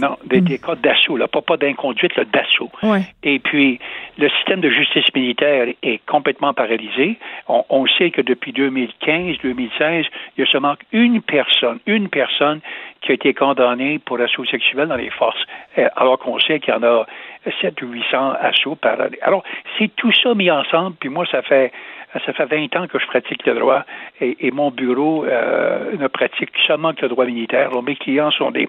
[0.00, 2.70] Non, des, des cas d'assaut, là, pas, pas d'inconduite, d'assaut.
[2.82, 3.02] Ouais.
[3.22, 3.78] Et puis,
[4.18, 7.18] le système de justice militaire est complètement paralysé.
[7.48, 12.60] On, on sait que depuis 2015-2016, il y a seulement une personne une personne
[13.00, 15.42] qui a été condamnée pour assaut sexuel dans les forces,
[15.78, 17.06] euh, alors qu'on sait qu'il y en a
[17.60, 19.18] 7 ou 800 assauts par année.
[19.22, 19.42] Alors,
[19.78, 21.72] c'est tout ça mis ensemble, puis moi, ça fait
[22.24, 23.84] ça fait 20 ans que je pratique le droit
[24.20, 27.70] et, mon bureau euh, ne pratique seulement que le droit militaire.
[27.82, 28.66] mes clients sont des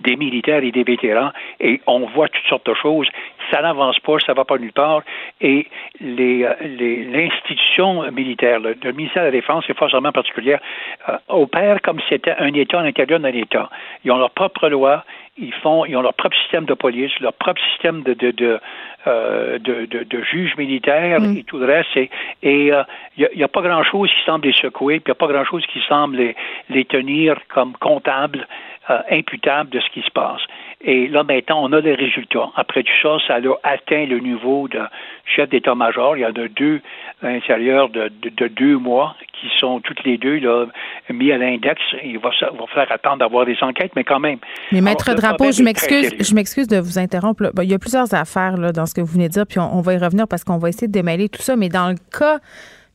[0.00, 1.30] des militaires et des vétérans,
[1.60, 3.08] et on voit toutes sortes de choses.
[3.50, 5.02] Ça n'avance pas, ça ne va pas nulle part,
[5.40, 5.66] et
[6.00, 10.60] l'institution les, militaire, le, ministère de la Défense, et forces armées particulières,
[11.08, 13.70] euh, opère comme si c'était un État à l'intérieur d'un État.
[14.04, 15.04] Ils ont leur propre loi,
[15.38, 18.60] ils font, ils ont leur propre système de police, leur propre système de de de,
[19.06, 21.36] euh, de, de, juges militaires mm.
[21.36, 21.96] et tout le reste.
[21.96, 22.10] Et
[22.42, 22.82] il euh,
[23.16, 25.44] n'y a, pas grand chose qui semble les secouer, puis il n'y a pas grand
[25.44, 26.36] chose qui semble les,
[26.68, 28.46] les tenir comme comptables
[28.90, 30.40] euh, imputable de ce qui se passe.
[30.80, 32.50] Et là, maintenant, on a les résultats.
[32.56, 34.80] Après tout ça, ça a atteint le niveau de
[35.24, 36.16] chef d'état-major.
[36.16, 36.80] Il y en a deux
[37.22, 38.10] à l'intérieur de,
[38.48, 40.66] deux mois qui sont toutes les deux là,
[41.10, 41.80] mis à l'index.
[42.04, 44.38] Il va, va falloir attendre d'avoir des enquêtes, mais quand même.
[44.72, 47.50] Mais Maître Drapeau, je m'excuse, je m'excuse de vous interrompre.
[47.62, 49.80] il y a plusieurs affaires là, dans ce que vous venez de dire, puis on,
[49.80, 51.56] va y revenir parce qu'on va essayer de démêler tout ça.
[51.56, 52.38] Mais dans le cas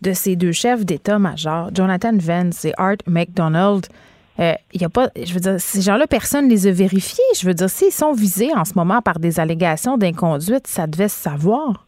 [0.02, 3.92] de ces deux chefs d'état-major, Jonathan Vance et Art McDonald, il
[4.40, 7.24] euh, y a pas, je veux dire, ces gens-là, personne ne les a vérifiés.
[7.40, 11.08] Je veux dire, s'ils sont visés en ce moment par des allégations d'inconduite, ça devait
[11.08, 11.86] se savoir.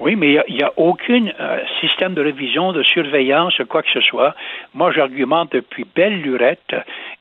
[0.00, 4.00] Oui, mais il n'y a, aucun euh, système de révision, de surveillance, quoi que ce
[4.00, 4.34] soit.
[4.72, 6.74] Moi, j'argumente depuis belle lurette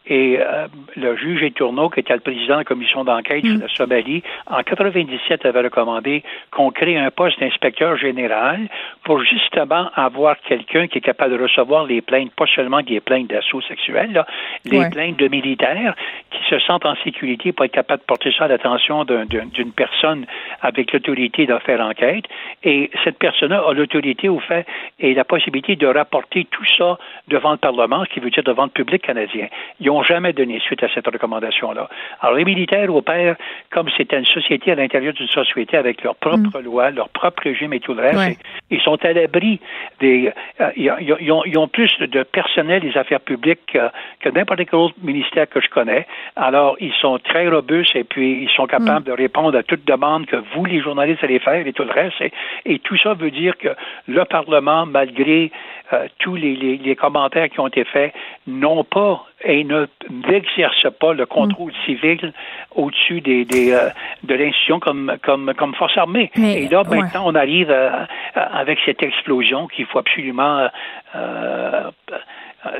[0.10, 3.62] Et euh, le juge Etourneau, qui était le président de la commission d'enquête sur mm.
[3.62, 8.68] la Somalie, en 97 avait recommandé qu'on crée un poste d'inspecteur général
[9.04, 13.28] pour justement avoir quelqu'un qui est capable de recevoir les plaintes, pas seulement des plaintes
[13.28, 14.26] d'assaut sexuel, là,
[14.66, 15.96] les plaintes de militaires
[16.32, 20.26] qui se sentent en sécurité pour être capable de porter ça à l'attention d'une personne
[20.62, 22.26] avec l'autorité de faire enquête.
[22.64, 24.66] Et cette personne-là a l'autorité au fait
[25.00, 26.98] et la possibilité de rapporter tout ça
[27.28, 29.48] devant le Parlement, ce qui veut dire devant le public canadien.
[29.80, 31.90] Ils n'ont jamais donné suite à cette recommandation-là.
[32.22, 33.36] Alors, les militaires opèrent
[33.72, 36.64] comme c'était une société à l'intérieur d'une société avec leurs propres mm.
[36.64, 38.40] lois, leur propre régime et tout le reste.
[38.70, 39.60] Ils sont à l'abri
[40.00, 40.32] des.
[40.62, 43.78] Euh, ils, ont, plus de personnel des affaires publiques
[44.20, 46.06] que n'importe quel autre ministère que je connais.
[46.36, 49.12] Alors, ils sont très robustes et puis ils sont capables mm.
[49.12, 52.22] de répondre à toute demande que vous, les journalistes, allez faire et tout le reste.
[52.66, 53.70] Et, tout ça veut dire que
[54.08, 55.52] le Parlement, malgré
[55.94, 58.14] euh, tous les, commentaires qui ont été faits,
[58.46, 61.86] n'ont pas et ne n'exercent pas le contrôle mm.
[61.86, 62.34] civil
[62.76, 63.90] au-dessus des, euh,
[64.24, 66.32] de l'institution comme, comme, comme force armée.
[66.36, 70.68] et là, maintenant, on arrive euh, avec cette explosion qu'il faut absolument
[71.16, 71.92] euh,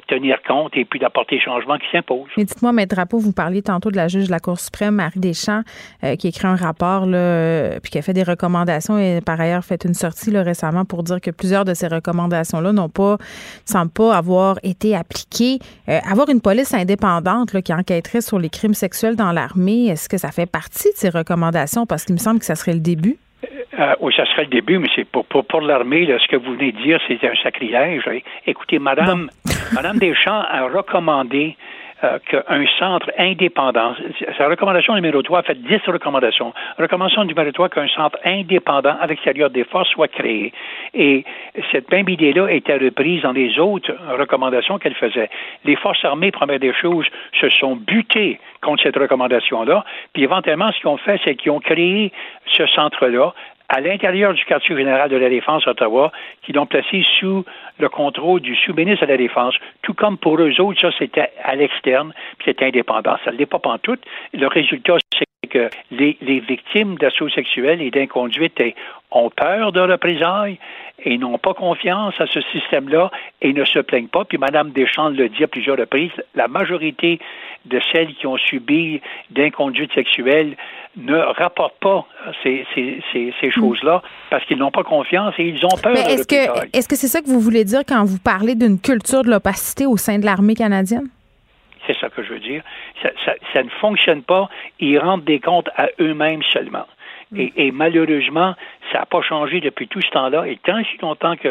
[0.08, 2.30] tenir compte et puis d'apporter les changements qui s'imposent.
[2.38, 5.20] Mais dites-moi, Maître Drapeau, vous parliez tantôt de la juge de la Cour suprême, Marie
[5.20, 5.62] Deschamps,
[6.04, 9.40] euh, qui écrit un rapport là, euh, puis qui a fait des recommandations et par
[9.40, 13.18] ailleurs fait une sortie là, récemment pour dire que plusieurs de ces recommandations-là n'ont pas,
[13.66, 15.60] semblent pas avoir été appliquées.
[15.88, 20.18] avoir une police indépendante là, qui enquêterait sur les crimes sexuels dans l'armée, est-ce que
[20.18, 21.86] ça fait partie de ces recommandations?
[21.86, 23.18] Parce qu'il me semble que ça serait le début.
[23.80, 26.54] Euh, oui, ça serait le début, mais c'est pour, pour, pour l'armée, ce que vous
[26.54, 28.04] venez de dire, c'est un sacrilège.
[28.46, 29.30] Écoutez, Madame,
[29.74, 31.56] Madame Deschamps a recommandé
[32.04, 33.96] euh, qu'un centre indépendant,
[34.38, 36.54] sa recommandation numéro 3 a fait 10 recommandations.
[36.78, 40.54] Recommandation numéro 3 qu'un centre indépendant à l'extérieur des forces soit créé.
[40.94, 41.26] Et
[41.72, 45.30] cette même idée-là était reprise dans les autres recommandations qu'elle faisait.
[45.66, 47.08] Les forces armées, première des choses,
[47.40, 49.84] se sont butées contre cette recommandation-là.
[50.14, 52.12] Puis éventuellement, ce qu'ils ont fait, c'est qu'ils ont créé
[52.46, 53.34] ce centre-là
[53.70, 56.12] à l'intérieur du quartier général de la Défense Ottawa,
[56.44, 57.46] qui l'ont placé sous
[57.80, 61.56] le contrôle du sous-ministre de la Défense, tout comme pour eux autres, ça c'était à
[61.56, 63.18] l'externe, puis c'était indépendant.
[63.26, 63.98] Ça ne l'est pas tout.
[64.34, 68.62] Le résultat, c'est que les, les victimes d'assauts sexuels et d'inconduite
[69.12, 70.60] ont peur de représailles
[71.04, 74.26] et n'ont pas confiance à ce système-là et ne se plaignent pas.
[74.26, 77.20] Puis Mme Deschamps le dit à plusieurs reprises, la majorité
[77.66, 80.56] de celles qui ont subi d'inconduite sexuelle
[80.96, 82.08] ne rapportent pas
[82.44, 86.28] ces, ces, ces, choses-là parce qu'ils n'ont pas confiance et ils ont peur Mais est-ce
[86.28, 89.30] que est-ce que c'est ça que vous voulez dire quand vous parlez d'une culture de
[89.30, 91.10] l'opacité au sein de l'armée canadienne?
[91.88, 92.62] C'est ça que je veux dire.
[93.02, 94.50] Ça, ça, ça ne fonctionne pas.
[94.80, 96.86] Ils rendent des comptes à eux-mêmes seulement.
[97.32, 97.48] Mm.
[97.56, 98.56] Et, malheureusement,
[98.92, 100.48] ça n'a pas changé depuis tout ce temps-là.
[100.48, 101.50] Et tant si longtemps que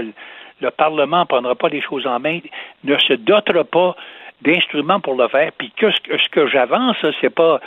[0.60, 2.40] le, Parlement ne prendra pas les choses en main,
[2.84, 3.94] ne se dotera pas
[4.42, 5.52] d'instruments pour le faire.
[5.52, 7.60] Puis que ce que, j'avance, c'est pas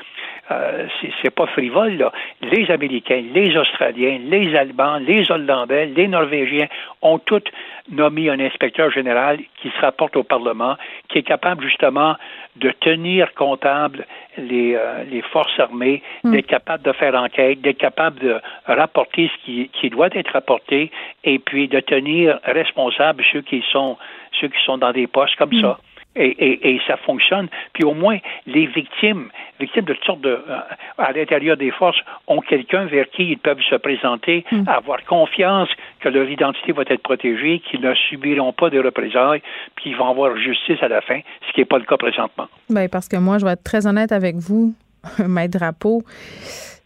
[0.51, 0.87] euh,
[1.21, 1.97] c'est pas frivole.
[1.97, 2.11] Là.
[2.41, 6.67] Les Américains, les Australiens, les Allemands, les Hollandais, les Norvégiens
[7.01, 7.43] ont tous
[7.91, 10.75] nommé un inspecteur général qui se rapporte au Parlement,
[11.07, 12.15] qui est capable justement
[12.55, 14.05] de tenir comptable
[14.37, 16.31] les, euh, les forces armées, hmm.
[16.31, 20.91] d'être capable de faire enquête, d'être capable de rapporter ce qui, qui doit être rapporté,
[21.23, 23.97] et puis de tenir responsable ceux qui sont
[24.39, 25.61] ceux qui sont dans des postes comme hmm.
[25.61, 25.79] ça.
[26.19, 27.47] Et, et, et, ça fonctionne.
[27.73, 30.59] Puis au moins, les victimes, victimes de toutes sortes de, euh,
[30.97, 31.97] à l'intérieur des forces,
[32.27, 34.63] ont quelqu'un vers qui ils peuvent se présenter, hmm.
[34.67, 35.69] avoir confiance
[36.01, 39.41] que leur identité va être protégée, qu'ils ne subiront pas de représailles,
[39.75, 42.47] puis ils vont avoir justice à la fin, ce qui n'est pas le cas présentement.
[42.69, 44.73] Bien, parce que moi, je vais être très honnête avec vous,
[45.25, 46.03] Maître Drapeau.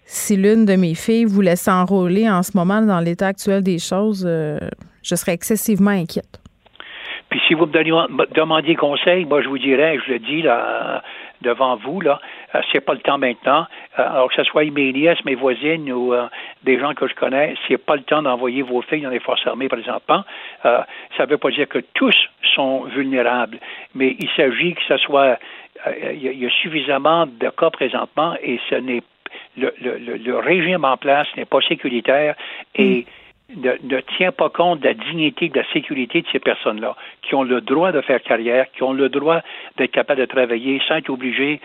[0.05, 4.25] Si l'une de mes filles voulait s'enrôler en ce moment dans l'état actuel des choses,
[4.27, 4.59] euh,
[5.01, 6.42] je serais excessivement inquiète.
[7.33, 11.01] Puis si vous me demandiez conseil, moi je vous dirais, je le dis là
[11.41, 12.19] devant vous là,
[12.53, 13.65] euh, c'est pas le temps maintenant.
[13.97, 16.27] Euh, alors que ce soit mes nièces, mes voisines ou euh,
[16.61, 19.47] des gens que je connais, c'est pas le temps d'envoyer vos filles dans les forces
[19.47, 20.23] armées présentement.
[20.61, 20.85] ça
[21.21, 22.15] ne veut pas dire que tous
[22.53, 23.57] sont vulnérables,
[23.95, 25.39] mais il s'agit que ce soit
[26.13, 29.01] il y, a suffisamment de cas présentement et ce n'est
[29.57, 32.35] le, le, le, régime en place n'est pas sécuritaire
[32.75, 33.22] et mm
[33.55, 37.43] ne, tient pas compte de la dignité, de la sécurité de ces personnes-là, qui ont
[37.43, 39.41] le droit de faire carrière, qui ont le droit
[39.77, 41.59] d'être capables de travailler sans être obligés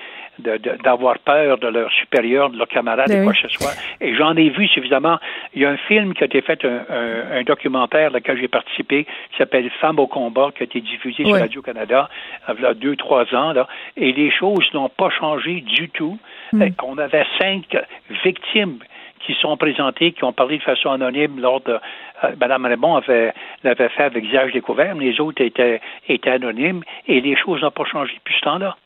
[0.84, 3.72] d'avoir peur de leurs supérieurs, de leurs camarades, ben quoi que ce soit.
[4.01, 5.18] Et j'en ai vu suffisamment.
[5.55, 9.36] Il y a un film qui a été fait, un, documentaire auquel j'ai participé, qui
[9.36, 12.09] s'appelle Femmes au combat, qui a été diffusé sur Radio-Canada
[12.57, 13.53] il y a deux, trois ans.
[13.53, 13.66] Là,
[13.97, 16.18] et les choses n'ont pas changé du tout.
[16.53, 16.68] Hmm.
[16.84, 17.76] On avait cinq
[18.24, 18.78] victimes
[19.18, 21.78] qui sont présentés, qui ont parlé de façon anonyme lors de.
[22.24, 23.32] Euh, Mme Raymond avait,
[23.64, 27.70] l'avait fait avec visage découvert, mais les autres étaient, étaient anonymes et les choses n'ont
[27.70, 28.76] pas changé depuis ce temps-là.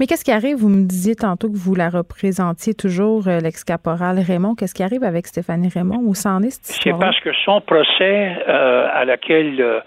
[0.00, 0.56] Mais qu'est-ce qui arrive?
[0.56, 4.54] Vous me disiez tantôt que vous la représentiez toujours, euh, l'ex-caporal Raymond.
[4.54, 6.00] Qu'est-ce qui arrive avec Stéphanie Raymond?
[6.02, 9.80] Où s'en est cette C'est parce que son procès euh, à laquelle euh,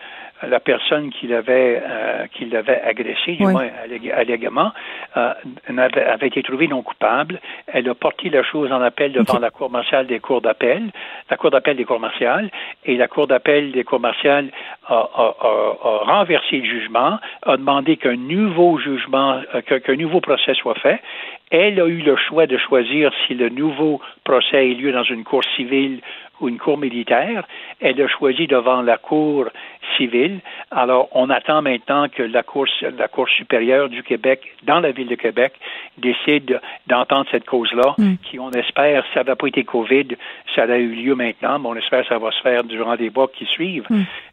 [0.43, 3.51] la personne qui l'avait euh, qui l'avait agressé, du Oui.
[3.53, 4.71] moins allég- allégamment,
[5.15, 5.33] euh,
[5.67, 7.39] avait été trouvée non coupable.
[7.67, 10.83] Elle a porté la chose en appel devant la Cour martiale des cours d'appel,
[11.29, 12.49] la Cour d'appel des cours martiales,
[12.85, 14.49] et la Cour d'appel des cours martiales
[14.87, 20.21] a, a- a- a renversé le jugement, a demandé qu'un nouveau jugement, euh, qu'un nouveau
[20.21, 20.99] procès soit fait.
[21.49, 25.23] Elle a eu le choix de choisir si le nouveau procès ait lieu dans une
[25.23, 26.01] cour civile
[26.39, 27.45] ou une cour militaire.
[27.79, 29.45] Elle a choisi devant la cour
[29.95, 30.39] civile.
[30.71, 35.07] Alors, on attend maintenant que la cour, la cour supérieure du Québec, dans la ville
[35.07, 35.53] de Québec,
[35.97, 40.09] décide d'entendre cette cause-là, qui, on espère, ça n'a pas été COVID,
[40.55, 43.09] ça a eu lieu maintenant, mais on espère que ça va se faire durant les
[43.09, 43.87] mois qui suivent.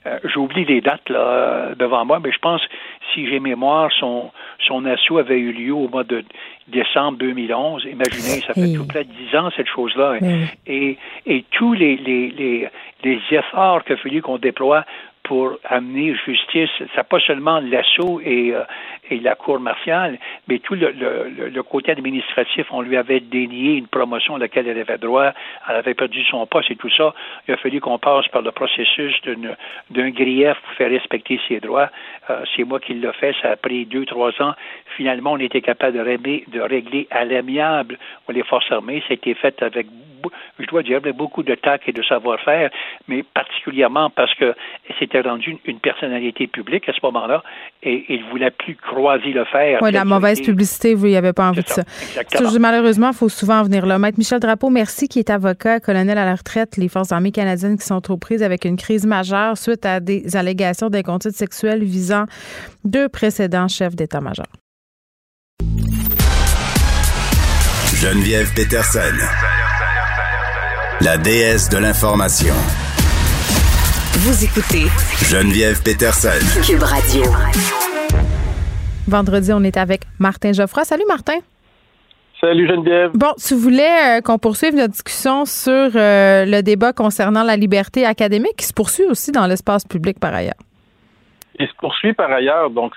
[0.06, 2.62] Euh, J'oublie les dates là devant moi, mais je pense,
[3.12, 4.30] si j'ai mémoire, son,
[4.66, 6.24] son assaut avait eu lieu au mois de
[6.68, 7.84] décembre 2011.
[7.84, 10.18] Imaginez, ça fait tout près de dix ans cette chose-là.
[10.20, 10.46] Ben.
[10.66, 10.96] Et,
[11.26, 12.68] et tous les, les, les,
[13.02, 14.84] les efforts qu'il a fallu qu'on déploie
[15.24, 18.62] pour amener justice, c'est pas seulement l'assaut et, euh,
[19.10, 24.36] et la cour martiale, mais tout le, côté administratif, on lui avait dénié une promotion
[24.36, 25.32] à laquelle elle avait droit,
[25.68, 27.14] elle avait perdu son poste et tout ça.
[27.48, 29.14] Il a fallu qu'on passe par le processus
[29.90, 31.90] d'un grief pour faire respecter ses droits.
[32.30, 34.54] Euh, c'est moi qui l'ai fait, ça a pris deux, trois ans.
[34.96, 37.98] Finalement, on était capable de régler, à l'amiable
[38.34, 39.02] les forces armées.
[39.08, 39.86] Été fait avec,
[40.58, 42.70] je dois dire, beaucoup de tact et de savoir-faire,
[43.08, 44.54] mais particulièrement parce que
[44.98, 47.42] c'était rendu une, personnalité publique à ce moment-là
[47.82, 49.78] et il voulait plus croiser le fer.
[49.82, 51.68] Oui, la mauvaise publicité, vous n'avez pas envie de.
[51.68, 51.82] Ça,
[52.58, 53.98] Malheureusement, il faut souvent en venir là.
[53.98, 57.76] Maître Michel Drapeau, merci, qui est avocat, colonel à la retraite, les Forces armées canadiennes
[57.76, 62.24] qui sont aux prises avec une crise majeure suite à des allégations d'inconduite sexuelle visant
[62.84, 64.46] deux précédents chefs d'état-major.
[67.94, 69.00] Geneviève Peterson.
[71.00, 72.54] La déesse de l'information.
[74.18, 74.86] Vous écoutez
[75.28, 76.28] Geneviève Peterson.
[76.62, 77.24] Cube Radio.
[79.08, 80.84] Vendredi, on est avec Martin Geoffroy.
[80.84, 81.38] Salut, Martin.
[82.40, 83.10] Salut Geneviève.
[83.14, 88.04] Bon, tu voulais euh, qu'on poursuive notre discussion sur euh, le débat concernant la liberté
[88.04, 90.54] académique qui se poursuit aussi dans l'espace public par ailleurs.
[91.58, 92.92] Il se poursuit par ailleurs, donc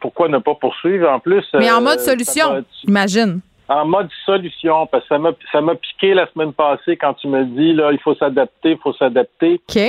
[0.00, 1.08] pourquoi ne pas poursuivre?
[1.08, 1.44] En plus.
[1.54, 3.40] Mais en euh, mode solution, être- imagine.
[3.68, 7.26] En mode solution, parce que ça m'a ça m'a piqué la semaine passée quand tu
[7.28, 9.60] me dis là il faut s'adapter, il faut s'adapter.
[9.68, 9.82] OK.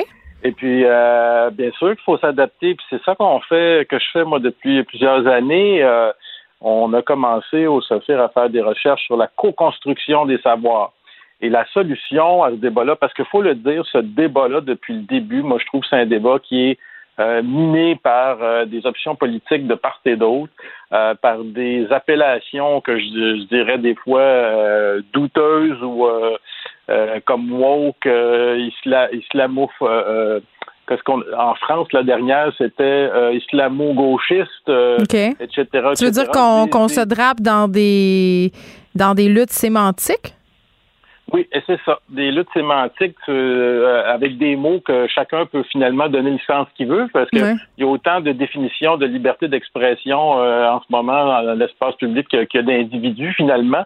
[0.43, 4.05] Et puis euh, bien sûr qu'il faut s'adapter, puis c'est ça qu'on fait, que je
[4.11, 5.81] fais moi depuis plusieurs années.
[5.81, 6.11] Euh,
[6.59, 10.93] on a commencé au SOFIR à faire des recherches sur la co-construction des savoirs.
[11.41, 15.01] Et la solution à ce débat-là, parce qu'il faut le dire, ce débat-là, depuis le
[15.01, 16.79] début, moi, je trouve que c'est un débat qui est
[17.19, 20.51] euh, miné par euh, des options politiques de part et d'autre,
[20.91, 26.07] euh, par des appellations que je, je dirais des fois euh, douteuses ou
[27.25, 29.69] comme woke, isla, islamo,
[30.87, 35.13] qu'est-ce qu'on, en France, la dernière, c'était islamo-gauchiste, euh, OK.
[35.13, 35.65] etc.
[35.97, 38.51] Tu veux dire qu'on qu'on se drape dans des
[38.95, 40.35] dans des luttes sémantiques?
[41.33, 41.99] Oui, et c'est ça.
[42.09, 46.87] Des luttes sémantiques euh, avec des mots que chacun peut finalement donner le sens qu'il
[46.87, 47.55] veut, parce qu'il Ouais.
[47.79, 52.27] y a autant de définitions de liberté d'expression euh, en ce moment dans l'espace public
[52.29, 53.83] que- d'individus finalement.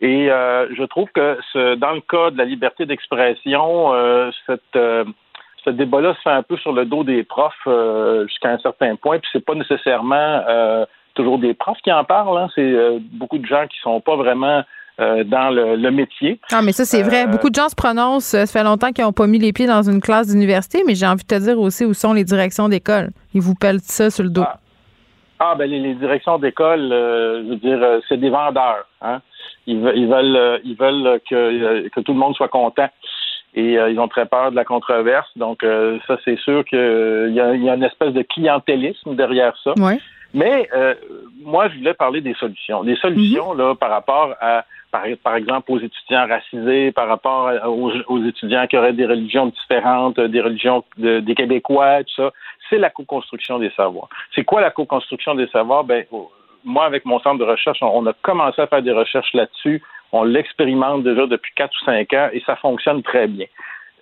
[0.00, 4.62] Et euh, je trouve que ce, dans le cas de la liberté d'expression, euh, cette
[4.76, 5.04] euh,
[5.64, 8.96] ce débat-là se fait un peu sur le dos des profs euh, jusqu'à un certain
[8.96, 12.48] point, puis c'est pas nécessairement euh, toujours des profs qui en parlent, hein.
[12.54, 14.62] c'est euh, beaucoup de gens qui sont pas vraiment
[15.00, 16.40] euh, dans le, le métier.
[16.52, 17.24] Ah, mais ça, c'est vrai.
[17.24, 18.24] Euh, Beaucoup de gens se prononcent.
[18.26, 21.06] Ça fait longtemps qu'ils n'ont pas mis les pieds dans une classe d'université, mais j'ai
[21.06, 23.10] envie de te dire aussi où sont les directions d'école.
[23.34, 24.42] Ils vous pèlent ça sur le dos.
[24.44, 24.58] Ah.
[25.40, 28.84] Ah, ben les, les directions d'école, euh, je veux dire, c'est des vendeurs.
[29.02, 29.20] Hein?
[29.68, 32.88] Ils, ve- ils veulent, ils veulent que, que tout le monde soit content.
[33.54, 35.28] Et euh, ils ont très peur de la controverse.
[35.36, 39.14] Donc, euh, ça, c'est sûr qu'il y, a, il y a une espèce de clientélisme
[39.14, 39.74] derrière ça.
[39.78, 40.00] Oui.
[40.34, 40.68] Mais
[41.42, 42.82] moi, je voulais parler des solutions.
[42.84, 48.24] Des solutions là par rapport à, par, exemple, aux étudiants racisés, par rapport aux, aux
[48.24, 52.30] étudiants qui auraient des religions différentes, des religions de- des Québécois, tout ça.
[52.68, 54.08] C'est la co-construction des savoirs.
[54.34, 55.84] C'est quoi la co-construction des savoirs?
[55.84, 56.04] Ben,
[56.64, 59.82] moi, avec mon centre de recherche, on, on a commencé à faire des recherches là-dessus.
[60.12, 63.46] On l'expérimente déjà depuis quatre ou cinq ans et ça fonctionne très bien.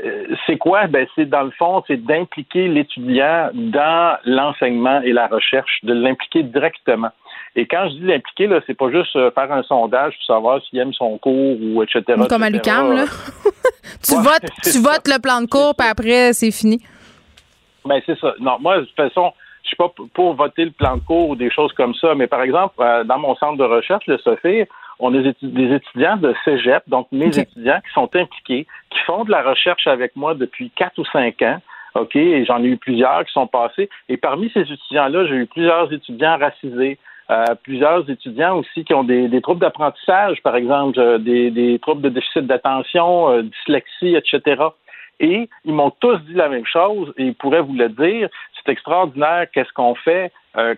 [0.05, 0.87] Euh, c'est quoi?
[0.87, 6.43] Ben, c'est dans le fond, c'est d'impliquer l'étudiant dans l'enseignement et la recherche, de l'impliquer
[6.43, 7.11] directement.
[7.59, 10.61] Et quand je dis l'impliquer, là, c'est pas juste euh, faire un sondage pour savoir
[10.63, 12.03] s'il aime son cours ou etc.
[12.29, 12.53] Comme à etc.
[12.53, 13.05] l'UQAM, là.
[14.05, 16.83] tu Ouais, votes, tu votes le plan de cours, puis après, c'est fini.
[17.87, 18.35] Ben, c'est ça.
[18.41, 19.33] Non, moi, de toute façon,
[19.63, 22.27] je suis pas pour voter le plan de cours ou des choses comme ça, mais
[22.27, 24.65] par exemple, euh, dans mon centre de recherche, le Sophie,
[24.99, 29.31] on a des étudiants de cégep, donc mes étudiants qui sont impliqués, qui font de
[29.31, 31.61] la recherche avec moi depuis quatre ou cinq ans.
[31.95, 33.89] OK, et j'en ai eu plusieurs qui sont passés.
[34.11, 36.99] Et parmi ces étudiants-là, j'ai eu plusieurs étudiants racisés,
[37.29, 42.09] euh, plusieurs étudiants aussi qui ont des, troubles d'apprentissage, par exemple, euh, des, troubles de
[42.09, 44.62] déficit d'attention, euh, dyslexie, etc.
[45.18, 48.29] Et ils m'ont tous dit la même chose et ils pourraient vous le dire.
[48.55, 50.33] C'est extraordinaire qu'est-ce qu'on fait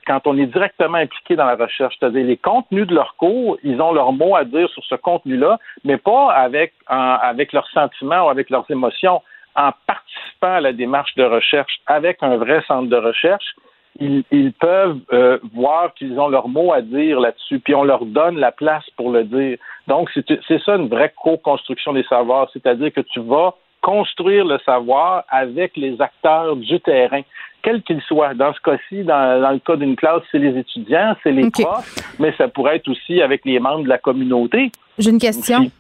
[0.06, 1.94] quand on est directement impliqué dans la recherche.
[1.98, 5.58] C'est-à-dire les contenus de leurs cours, ils ont leur mot à dire sur ce contenu-là,
[5.84, 9.22] mais pas avec, avec leurs sentiments ou avec leurs émotions.
[9.54, 13.54] En participant à la démarche de recherche avec un vrai centre de recherche,
[14.00, 18.38] ils, peuvent euh, voir qu'ils ont leur mot à dire là-dessus, puis on leur donne
[18.38, 19.58] la place pour le dire.
[19.88, 25.24] Donc, c'est ça une vraie co-construction des savoirs, c'est-à-dire que tu vas construire le savoir
[25.28, 27.22] avec les acteurs du terrain,
[27.62, 28.34] quels qu'ils soient.
[28.34, 32.32] Dans ce cas-ci, dans, le cas d'une classe, c'est les étudiants, c'est les profs, mais
[32.36, 34.70] ça pourrait être aussi avec les membres de la communauté.
[34.98, 35.70] J'ai une question.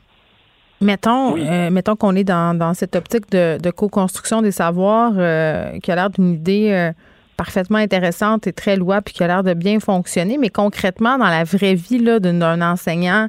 [0.80, 5.96] Mettons, euh, mettons qu'on est dans, cette optique de, co-construction des savoirs euh, qui a
[5.96, 6.92] l'air d'une idée
[7.38, 10.36] parfaitement intéressante et très louable puis qui a l'air de bien fonctionner.
[10.36, 13.28] Mais concrètement, dans la vraie vie d'un enseignant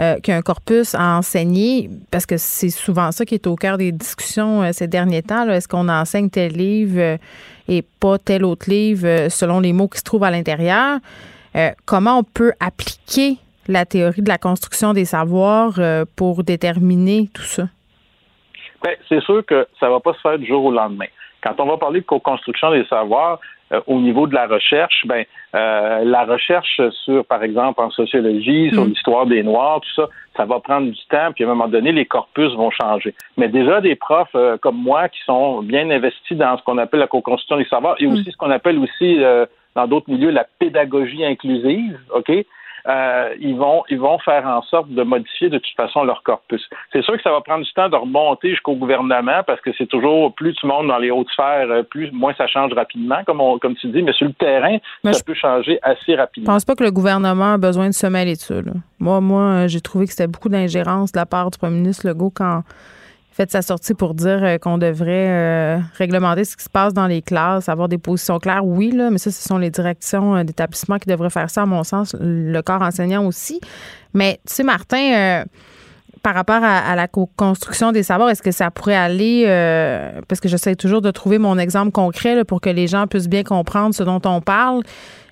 [0.00, 3.54] euh, qui a un corpus à enseigner, parce que c'est souvent ça qui est au
[3.54, 7.16] cœur des discussions euh, ces derniers temps, est-ce qu'on enseigne tel livre euh,
[7.68, 10.98] et pas tel autre livre selon les mots qui se trouvent à l'intérieur?
[11.84, 13.36] comment on peut appliquer
[13.66, 15.80] la théorie de la construction des savoirs
[16.14, 17.64] pour déterminer tout ça?
[18.84, 21.06] Ben, c'est sûr que ça va pas se faire du jour au lendemain.
[21.42, 23.40] Quand on va parler de co-construction des savoirs,
[23.72, 25.24] euh, au niveau de la recherche, ben
[25.54, 28.88] euh, la recherche sur, par exemple, en sociologie, sur mm.
[28.88, 31.92] l'histoire des Noirs, tout ça, ça va prendre du temps, puis à un moment donné,
[31.92, 33.14] les corpus vont changer.
[33.36, 37.00] Mais déjà, des profs euh, comme moi qui sont bien investis dans ce qu'on appelle
[37.00, 38.12] la co-construction des savoirs et mm.
[38.12, 39.20] aussi ce qu'on appelle aussi
[39.76, 42.30] dans d'autres milieux la pédagogie inclusive, OK?
[42.88, 46.62] Euh, ils vont ils vont faire en sorte de modifier de toute façon leur corpus.
[46.92, 49.86] C'est sûr que ça va prendre du temps de remonter jusqu'au gouvernement parce que c'est
[49.86, 53.40] toujours plus tu montes dans les hautes sphères, euh, plus moins ça change rapidement, comme
[53.40, 56.52] on, comme tu dis, mais sur le terrain, ça peut changer assez rapidement.
[56.52, 58.54] Je pense pas que le gouvernement a besoin de se mêler de ça.
[58.98, 62.32] Moi, moi, j'ai trouvé que c'était beaucoup d'ingérence de la part du premier ministre Legault
[62.34, 62.62] quand
[63.32, 67.06] fait sa sortie pour dire euh, qu'on devrait euh, réglementer ce qui se passe dans
[67.06, 70.44] les classes, avoir des positions claires, oui, là, mais ça, ce sont les directions euh,
[70.44, 73.60] d'établissement qui devraient faire ça, à mon sens, le corps enseignant aussi.
[74.14, 75.44] Mais, tu sais, Martin,
[76.22, 79.44] par rapport à, la construction des savoirs, est-ce que ça pourrait aller,
[80.26, 83.44] parce que j'essaie toujours de trouver mon exemple concret pour que les gens puissent bien
[83.44, 84.82] comprendre ce dont on parle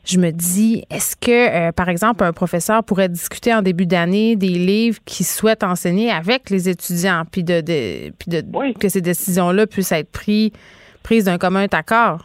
[0.08, 4.36] je me dis, est-ce que, euh, par exemple, un professeur pourrait discuter en début d'année
[4.36, 7.60] des livres qu'il souhaite enseigner avec les étudiants, puis de,
[8.80, 10.50] que ces décisions-là puissent être prises,
[11.02, 12.20] prises d'un commun accord?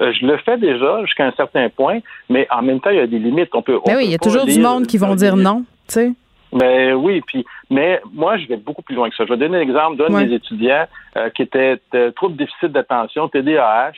[0.00, 1.98] Euh, je le fais déjà jusqu'à un certain point,
[2.28, 3.50] mais en même temps, il y a des limites.
[3.52, 3.78] On peut.
[3.84, 6.12] Ben oui, il y a toujours du monde qui vont dire non, tu sais.
[6.52, 9.24] Mais ben oui, puis mais moi je vais beaucoup plus loin que ça.
[9.24, 11.80] Je vais donner un exemple d'un des étudiants euh, qui était
[12.16, 13.92] trop de déficit d'attention, TDAH,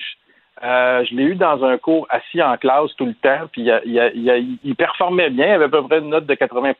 [0.62, 4.74] euh, je l'ai eu dans un cours assis en classe tout le temps, puis il,
[4.76, 6.72] performait bien, il avait à peu près une note de 80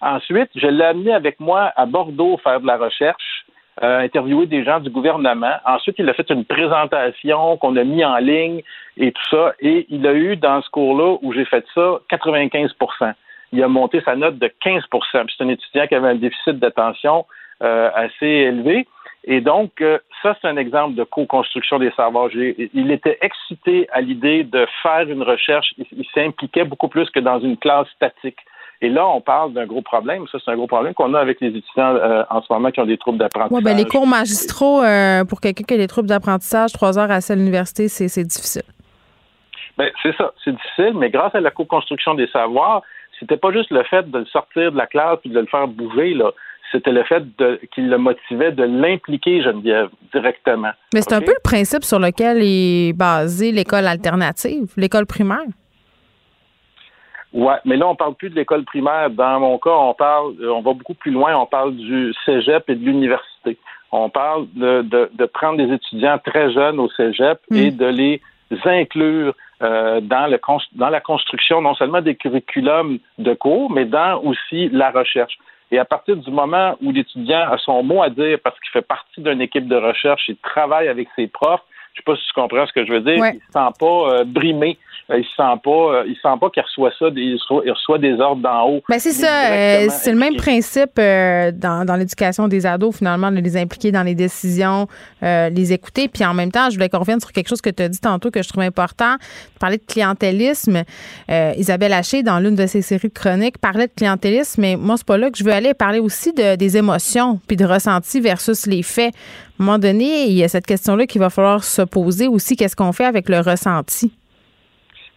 [0.00, 3.44] Ensuite, je l'ai amené avec moi à Bordeaux faire de la recherche,
[3.82, 5.54] euh, interviewer des gens du gouvernement.
[5.64, 8.62] Ensuite, il a fait une présentation qu'on a mis en ligne
[8.96, 13.12] et tout ça, et il a eu dans ce cours-là où j'ai fait ça 95%
[13.52, 17.24] Il a monté sa note de 15% C'est un étudiant qui avait un déficit d'attention
[17.62, 18.86] euh, assez élevé.
[19.24, 22.28] Et donc, euh, ça, c'est un exemple de co-construction des savoirs.
[22.32, 25.74] Il était excité à l'idée de faire une recherche.
[25.76, 28.38] Il, s'impliquait beaucoup plus que dans une classe statique.
[28.80, 30.24] Et là, on parle d'un gros problème.
[30.30, 32.80] Ça, c'est un gros problème qu'on a avec les étudiants euh, en ce moment qui
[32.80, 33.58] ont des troubles d'apprentissage.
[33.58, 37.10] Oui, ben, les cours magistraux, euh, pour quelqu'un qui a des troubles d'apprentissage, trois heures
[37.10, 38.62] à l'université, c'est difficile.
[39.76, 42.82] Ben, c'est ça, c'est difficile, mais grâce à la co-construction des savoirs,
[43.18, 45.66] c'était pas juste le fait de le sortir de la classe et de le faire
[45.66, 46.32] bouger, là
[46.72, 47.22] c'était le fait
[47.72, 50.70] qu'il le motivait de l'impliquer, Geneviève, directement.
[50.94, 55.46] Mais c'est un peu le principe sur lequel est basée l'école alternative, l'école primaire.
[57.32, 59.10] Oui, mais là, on parle plus de l'école primaire.
[59.10, 62.74] Dans mon cas, on parle, on va beaucoup plus loin, on parle du cégep et
[62.74, 63.58] de l'université.
[63.92, 67.76] On parle de, prendre des étudiants très jeunes au cégep et hmm.
[67.76, 68.22] de les
[68.64, 70.38] inclure euh, dans, le,
[70.72, 75.38] dans la construction non seulement des curriculums de cours, mais dans aussi la recherche.
[75.70, 78.86] Et à partir du moment où l'étudiant a son mot à dire parce qu'il fait
[78.86, 81.60] partie d'une équipe de recherche, il travaille avec ses profs,
[81.98, 83.18] sais pas si tu comprends ce que je veux dire.
[83.20, 83.34] Ouais.
[83.34, 84.78] Il se sent pas euh, brimé.
[85.10, 87.62] Euh, Il se sent pas, euh, il sent pas qu'il reçoit ça, des- il reçoit,
[87.64, 88.82] il reçoit des ordres d'en haut.
[88.90, 93.30] Ben c'est ça, euh, c'est le même principe euh, dans, dans l'éducation des ados, finalement,
[93.30, 94.86] de les impliquer dans les décisions,
[95.22, 96.08] euh, les écouter.
[96.08, 98.00] Puis en même temps, je voulais qu'on revienne sur quelque chose que tu as dit
[98.00, 99.16] tantôt que je trouve important.
[99.20, 100.82] Tu parlais de clientélisme.
[101.56, 105.06] Isabelle Haché, dans l'une de ses séries de chroniques, parlait de clientélisme, mais moi, c'est
[105.06, 105.72] pas là que je veux aller.
[105.74, 109.14] Parlait aussi de, des émotions, puis de ressentis versus les faits.
[109.60, 112.56] Un moment donné, il y a cette question-là qu'il va falloir se poser aussi.
[112.56, 114.12] Qu'est-ce qu'on fait avec le ressenti?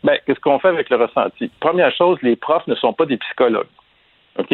[0.04, 1.52] Ben, qu'est-ce qu'on fait avec le ressenti?
[1.60, 3.68] Première chose, les profs ne sont pas des psychologues.
[4.38, 4.51] OK?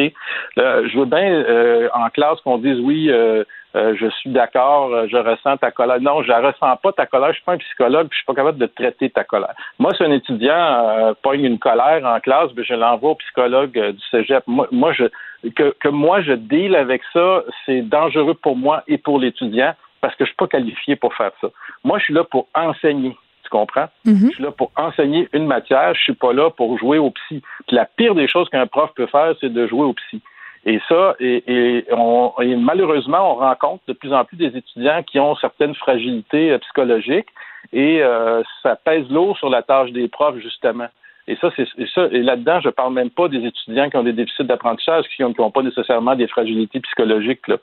[0.56, 3.44] Là, je veux bien euh, en classe qu'on dise oui, euh,
[3.76, 6.00] euh, je suis d'accord, euh, je ressens ta colère.
[6.00, 8.26] Non, je la ressens pas ta colère, je suis pas un psychologue, puis je suis
[8.26, 9.54] pas capable de traiter ta colère.
[9.78, 13.78] Moi, si un étudiant euh, pogne une colère en classe, ben, je l'envoie au psychologue
[13.78, 14.42] euh, du Cégep.
[14.46, 15.04] Moi, moi je
[15.50, 20.14] que, que moi je deal avec ça, c'est dangereux pour moi et pour l'étudiant parce
[20.14, 21.48] que je suis pas qualifié pour faire ça.
[21.84, 23.16] Moi, je suis là pour enseigner.
[23.48, 23.88] Tu comprends?
[24.28, 27.42] Je suis là pour enseigner une matière, je suis pas là pour jouer au psy.
[27.66, 30.20] Puis la pire des choses qu'un prof peut faire, c'est de jouer au psy.
[30.66, 35.02] Et ça, et, et, on, et malheureusement, on rencontre de plus en plus des étudiants
[35.02, 37.28] qui ont certaines fragilités euh, psychologiques
[37.72, 40.88] et euh, ça pèse lourd sur la tâche des profs, justement.
[41.28, 42.08] Et ça, c'est ça.
[42.10, 45.34] Et là-dedans, je parle même pas des étudiants qui ont des déficits d'apprentissage, qui n'ont
[45.38, 47.46] ont pas nécessairement des fragilités psychologiques.
[47.48, 47.56] Là.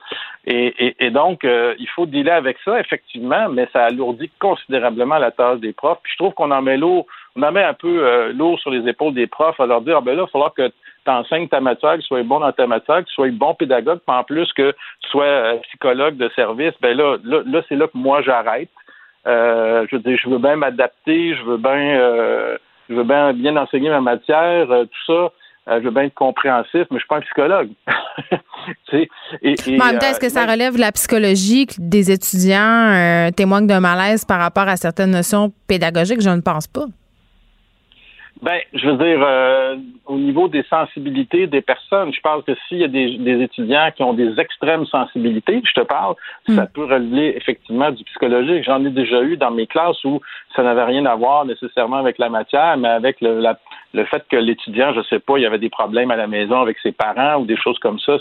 [0.45, 5.17] Et, et, et donc, euh, il faut dealer avec ça, effectivement, mais ça alourdit considérablement
[5.17, 5.97] la tâche des profs.
[6.03, 8.69] Puis je trouve qu'on en met lourd, on en met un peu euh, lourd sur
[8.69, 11.11] les épaules des profs à leur dire, ah ben là, il va falloir que tu
[11.11, 13.99] enseignes ta matière, que tu sois bon dans ta matière, que tu sois bon pédagogue,
[14.05, 16.73] puis en plus que tu sois euh, psychologue de service.
[16.81, 18.69] Ben là, là, là c'est là que moi j'arrête.
[19.25, 21.99] Euh, je veux dire, je veux bien m'adapter, je veux bien,
[22.89, 25.31] je veux bien bien enseigner ma matière, euh, tout ça.
[25.67, 27.69] Euh, je veux bien être compréhensif, mais je suis pas un psychologue.
[28.89, 29.09] Tu sais,
[29.43, 31.75] et, et, Mais en même temps, est-ce que euh, ça relève de la psychologie que
[31.77, 36.21] des étudiants euh, témoignent d'un malaise par rapport à certaines notions pédagogiques?
[36.21, 36.85] Je ne pense pas.
[38.41, 42.79] Ben, je veux dire, euh, au niveau des sensibilités des personnes, je pense que s'il
[42.79, 46.15] y a des, des étudiants qui ont des extrêmes sensibilités, je te parle,
[46.55, 48.63] ça peut relever effectivement du psychologique.
[48.65, 50.19] J'en ai déjà eu dans mes classes où
[50.55, 53.57] ça n'avait rien à voir nécessairement avec la matière, mais avec le, la-
[53.93, 56.59] le fait que l'étudiant, je sais pas, il y avait des problèmes à la maison
[56.59, 58.17] avec ses parents ou des choses comme ça.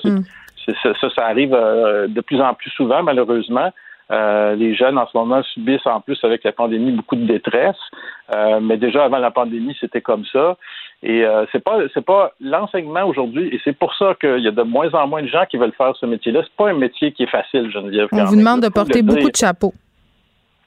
[0.82, 3.70] Ça, ça, ça arrive euh, de plus en plus souvent, malheureusement.
[4.10, 7.76] Euh, les jeunes en ce moment subissent en plus avec la pandémie beaucoup de détresse,
[8.34, 10.56] Euh, mais déjà avant la pandémie c'était comme ça.
[11.02, 14.50] Et euh, c'est pas c'est pas l'enseignement aujourd'hui et c'est pour ça qu'il y a
[14.50, 16.40] de moins en moins de gens qui veulent faire ce métier-là.
[16.42, 18.08] C'est pas un métier qui est facile, Geneviève.
[18.12, 18.40] On vous même.
[18.40, 19.74] demande de porter beaucoup de chapeaux.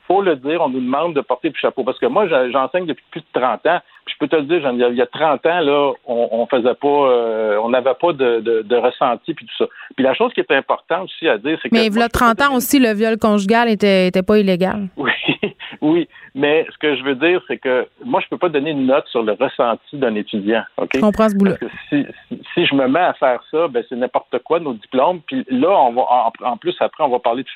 [0.08, 3.06] Faut le dire, on nous demande de porter du chapeau parce que moi j'enseigne depuis
[3.10, 3.80] plus de 30 ans.
[4.08, 6.48] Puis je peux te le dire, Geneviève, il y a 30 ans là, on, on
[6.48, 9.70] faisait pas, euh, on n'avait pas de, de, de ressenti puis tout ça.
[9.96, 11.92] Puis la chose qui est importante aussi à dire, c'est que Mais il y a
[11.92, 14.88] je peux pas 30 ans aussi, le viol conjugal était, était pas illégal.
[14.96, 15.12] oui,
[15.82, 18.86] oui, mais ce que je veux dire, c'est que moi, je peux pas donner une
[18.86, 20.64] note sur le ressenti d'un étudiant.
[20.78, 20.92] OK?
[20.96, 21.36] Je comprends ce.
[21.36, 24.60] Parce que si, si, si je me mets à faire ça, ben c'est n'importe quoi
[24.60, 25.20] nos diplômes.
[25.28, 27.50] Puis là, on va en, en plus après, on va parler de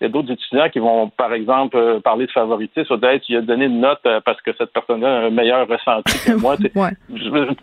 [0.00, 3.22] il y a d'autres étudiants qui vont, par exemple, euh, parler de favoritisme, ou d'être
[3.22, 6.32] tu as donné une note euh, parce que cette personne-là a un meilleur ressenti que
[6.40, 6.56] moi.
[6.74, 6.90] Ouais.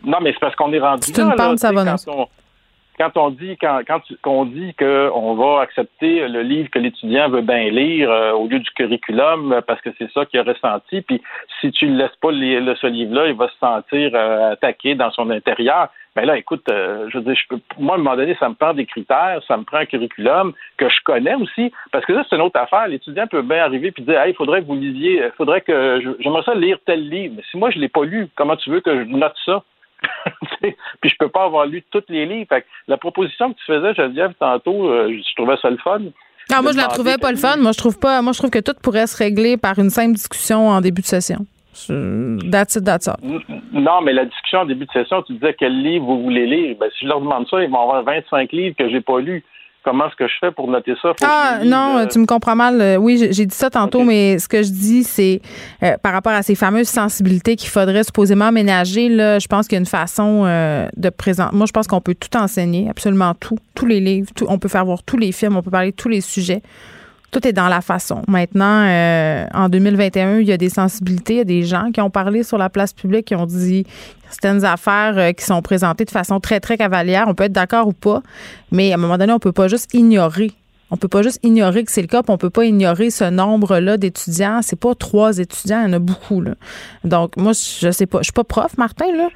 [0.04, 2.06] non, mais c'est parce qu'on est rendu C'est une là, là, pente savonneuse.
[2.98, 7.41] Quand on- dit quand quand qu'on dit qu'on va accepter le livre que l'étudiant veut
[7.41, 11.02] bien lire euh, au lieu du curriculum euh, parce que c'est ça qu'il a ressenti
[11.02, 11.22] puis
[11.60, 15.12] si tu ne laisses pas lire ce livre-là il va se sentir euh, attaqué dans
[15.12, 15.89] son intérieur.
[16.16, 18.48] Ben là écoute euh, je veux dire je peux moi à un moment donné ça
[18.48, 22.14] me prend des critères ça me prend un curriculum que je connais aussi parce que
[22.14, 22.88] ça c'est une autre affaire.
[22.88, 26.02] L'étudiant peut bien arriver puis dire hey il faudrait que vous lisiez il faudrait que
[26.20, 28.80] j'aimerais ça lire tel livre mais si moi je l'ai pas lu comment tu veux
[28.80, 29.62] que je note ça?
[30.62, 32.47] puis je peux pas avoir lu tous les livres.
[32.49, 36.01] Fait que la proposition que tu faisais, Geneviève, tantôt, euh, je trouvais ça le fun.
[36.53, 37.58] Ah, moi, je la trouvais pas le fun.
[37.58, 38.22] Moi, je trouve pas.
[38.22, 41.08] Moi, je trouve que tout pourrait se régler par une simple discussion en début de
[41.08, 41.45] session.
[42.51, 43.18] That's it, that's all.
[43.74, 46.78] Non, mais la discussion en début de session, tu disais quel livre vous voulez lire.
[46.80, 49.43] Ben, si je leur demande ça, ils vont avoir 25 livres que j'ai pas lus.
[49.86, 51.10] Comment est-ce que je fais pour noter ça?
[51.10, 52.82] Faut Ah non, euh, tu me comprends mal.
[52.82, 55.42] Euh, Oui, j'ai dit ça tantôt, mais ce que je dis, c'est
[55.84, 59.08] euh, par rapport à ces fameuses sensibilités qu'il faudrait supposément aménager.
[59.10, 61.56] Là, je pense qu'il y a une façon euh, de présenter.
[61.56, 64.70] Moi, je pense qu'on peut tout enseigner, absolument tout, tous les livres, tout- on peut
[64.70, 66.64] faire voir tous les films, on peut parler de tous les sujets.
[67.36, 68.22] Tout est dans la façon.
[68.30, 72.00] Maintenant, euh, en 2021, il y a des sensibilités, il y a des gens qui
[72.00, 73.86] ont parlé sur la place publique, qui ont dit
[74.30, 77.26] certaines affaires euh, qui sont présentées de façon très, très cavalière.
[77.28, 78.24] On peut être d'accord ou pas,
[78.72, 80.54] mais à un moment donné, on peut pas juste ignorer.
[80.92, 83.98] On peut pas juste ignorer que c'est le cas, on peut pas ignorer ce nombre-là
[83.98, 84.60] d'étudiants.
[84.62, 86.42] C'est pas trois étudiants, il y en a beaucoup.
[86.42, 86.54] Là.
[87.04, 88.20] Donc, moi, je sais pas.
[88.20, 89.30] Je suis pas prof, Martin, là.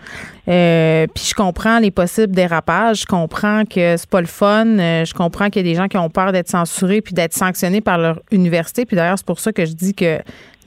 [0.47, 3.01] Euh, puis je comprends les possibles dérapages.
[3.01, 4.65] Je comprends que c'est pas le fun.
[4.65, 7.33] Euh, je comprends qu'il y a des gens qui ont peur d'être censurés puis d'être
[7.33, 8.85] sanctionnés par leur université.
[8.85, 10.19] Puis d'ailleurs, c'est pour ça que je dis que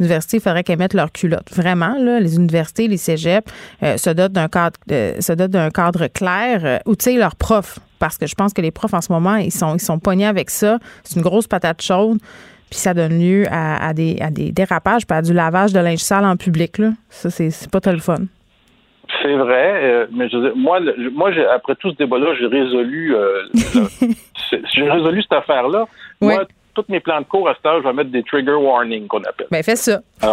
[0.02, 1.48] universités, il faudrait qu'elles mettent leur culotte.
[1.54, 3.50] Vraiment, là, les universités, les cégeps
[3.82, 7.78] euh, se dotent d'un cadre, euh, se dotent d'un cadre clair, euh, outillent leurs profs.
[8.02, 10.26] Parce que je pense que les profs en ce moment, ils sont, ils sont pognés
[10.26, 10.80] avec ça.
[11.04, 12.18] C'est une grosse patate chaude.
[12.68, 16.00] Puis ça donne lieu à, des, à des dérapages, pas à du lavage de linge
[16.00, 16.78] sale en public.
[16.78, 16.88] Là.
[17.10, 18.16] Ça, c'est pas très le fun.
[19.22, 20.80] C'est vrai, mais je, moi,
[21.12, 23.14] moi après tout ce débat-là, j'ai résolu,
[24.74, 25.84] j'ai résolu cette affaire-là.
[26.20, 26.44] Moi,
[26.74, 29.46] tous mes plans de cours à ce je vais mettre des trigger warnings qu'on appelle.
[29.50, 30.00] Ben, fais ça.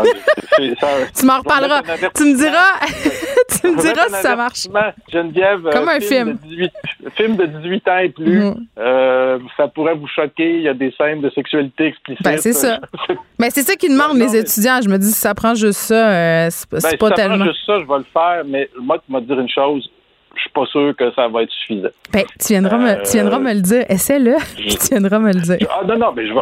[1.16, 1.82] Tu m'en reparleras.
[2.16, 2.74] Tu me diras,
[3.62, 4.68] tu me diras si ça marche.
[5.12, 6.34] Geneviève, euh, comme un film.
[6.34, 6.72] De 18,
[7.16, 8.68] film de 18 ans et plus, mm.
[8.78, 10.58] euh, ça pourrait vous choquer.
[10.58, 12.24] Il y a des scènes de sexualité explicites.
[12.24, 12.80] Ben, c'est ça.
[13.08, 14.80] Mais ben, c'est ça qu'ils demandent, les étudiants.
[14.84, 17.16] Je me dis, si ça prend juste ça, euh, c'est ben, pas si tellement.
[17.16, 18.44] ça prend juste ça, je vais le faire.
[18.46, 19.90] Mais moi, tu m'as dire une chose
[20.40, 21.90] je suis pas sûr que ça va être suffisant.
[22.14, 23.86] Ben, tu viendras, me, tu viendras me le dire.
[23.90, 24.36] Essaie-le.
[24.56, 25.58] tu viendras me le dire.
[25.70, 26.34] Ah non, non, mais je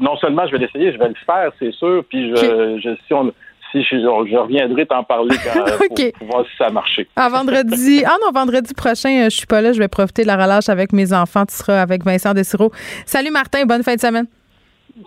[0.00, 2.04] non seulement je vais l'essayer, je vais le faire, c'est sûr.
[2.08, 3.32] Puis je, je, si on
[3.72, 5.64] si je, je reviendrai t'en parler quand,
[6.18, 7.08] pour, voir si ça a marché.
[7.16, 8.04] Ah, vendredi.
[8.06, 9.72] ah non, vendredi prochain, euh, je suis pas là.
[9.72, 11.46] Je vais profiter de la relâche avec mes enfants.
[11.46, 12.70] Tu seras avec Vincent Desiro.
[13.06, 14.26] Salut Martin, bonne fin de semaine.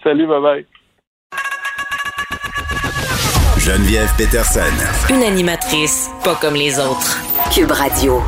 [0.03, 0.65] Salut, bye bye.
[3.59, 4.59] Geneviève Peterson.
[5.09, 7.24] Une animatrice pas comme les autres.
[7.53, 8.21] Cube Radio.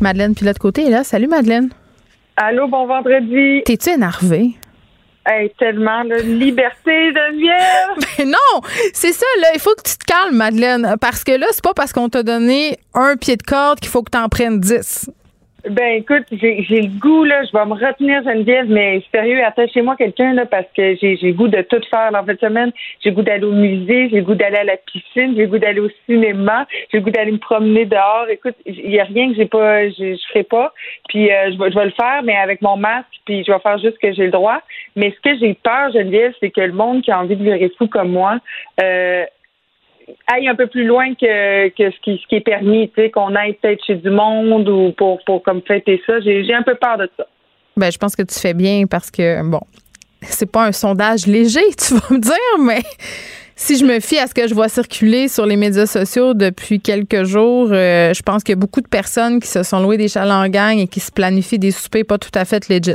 [0.00, 1.04] Madeleine Pilote-Côté est là.
[1.04, 1.70] Salut Madeleine.
[2.36, 3.62] Allô, bon vendredi.
[3.64, 4.50] T'es-tu énervée?
[5.26, 7.96] Hey, tellement de liberté, Geneviève!
[8.18, 8.60] Ben non!
[8.92, 9.48] C'est ça, là.
[9.54, 10.96] Il faut que tu te calmes, Madeleine.
[11.00, 14.02] Parce que là, c'est pas parce qu'on t'a donné un pied de corde qu'il faut
[14.02, 15.08] que t'en prennes dix.
[15.70, 20.34] Ben écoute, j'ai le goût, là, je vais me retenir Geneviève, mais sérieux, attachez-moi quelqu'un
[20.34, 22.70] là, parce que j'ai le goût de tout faire en fin de semaine.
[23.02, 25.46] J'ai le goût d'aller au musée, j'ai le goût d'aller à la piscine, j'ai le
[25.46, 28.26] goût d'aller au cinéma, j'ai le goût d'aller me promener dehors.
[28.28, 30.74] Écoute, il y a rien que j'ai pas je, je ferai pas.
[31.08, 33.58] Puis euh, je, vais, je vais le faire, mais avec mon masque, puis je vais
[33.60, 34.60] faire juste ce que j'ai le droit.
[34.96, 37.72] Mais ce que j'ai peur, Geneviève, c'est que le monde qui a envie de virer
[37.78, 38.38] fou comme moi,
[38.82, 39.24] euh,
[40.26, 43.10] aille un peu plus loin que, que ce, qui, ce qui est permis, tu sais,
[43.10, 46.20] qu'on aille peut-être chez du monde ou pour, pour comme fêter ça.
[46.20, 47.26] J'ai un peu peur de ça.
[47.76, 49.60] Ben, je pense que tu fais bien parce que, bon,
[50.22, 52.82] c'est pas un sondage léger, tu vas me dire, mais
[53.56, 56.80] si je me fie à ce que je vois circuler sur les médias sociaux depuis
[56.80, 59.96] quelques jours, euh, je pense qu'il y a beaucoup de personnes qui se sont louées
[59.96, 62.94] des chalands et qui se planifient des soupers pas tout à fait legit.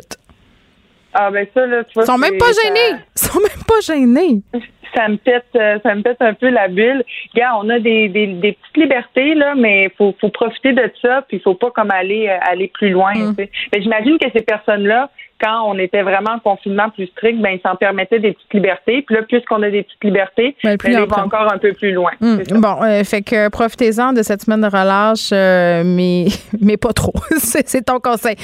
[1.13, 2.03] Ah ben ça là, tu vois.
[2.03, 2.99] Ils sont même pas gênés.
[3.15, 4.41] Ils sont même pas gênés.
[4.95, 7.03] Ça me pète, euh, ça me pète un peu la bulle.
[7.35, 11.23] Gars, on a des, des, des petites libertés là, mais faut faut profiter de ça,
[11.27, 13.13] puis faut pas comme aller euh, aller plus loin.
[13.13, 13.35] Mm.
[13.37, 15.09] Mais j'imagine que ces personnes là,
[15.39, 19.01] quand on était vraiment en confinement plus strict, ben, ils s'en permettaient des petites libertés.
[19.01, 22.11] Puis là, puisqu'on a des petites libertés, ben, ben va encore un peu plus loin.
[22.21, 26.25] Hum, bon, euh, fait que profitez-en de cette semaine de relâche, euh, mais,
[26.61, 27.13] mais pas trop.
[27.37, 28.35] c'est ton conseil.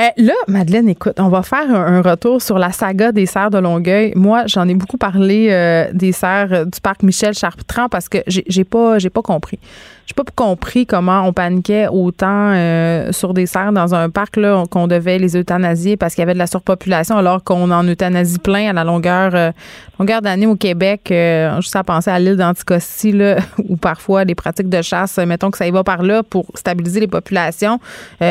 [0.00, 3.58] Euh, là, Madeleine, écoute, on va faire un, retour sur la saga des serres de
[3.58, 4.12] Longueuil.
[4.14, 5.48] Moi, j'en ai beaucoup parlé
[5.92, 9.58] des serres du parc Michel Chartrand parce que j'ai pas, j'ai pas compris.
[10.06, 14.64] J'ai pas compris comment on paniquait autant euh, sur des serres dans un parc là
[14.70, 18.38] qu'on devait les euthanasier parce qu'il y avait de la surpopulation alors qu'on en euthanasie
[18.38, 19.50] plein à la longueur euh,
[19.98, 21.10] longueur d'année au Québec.
[21.10, 23.36] Euh, juste à penser à l'île d'Anticosti là
[23.68, 27.00] où parfois les pratiques de chasse, mettons que ça y va par là pour stabiliser
[27.00, 27.80] les populations.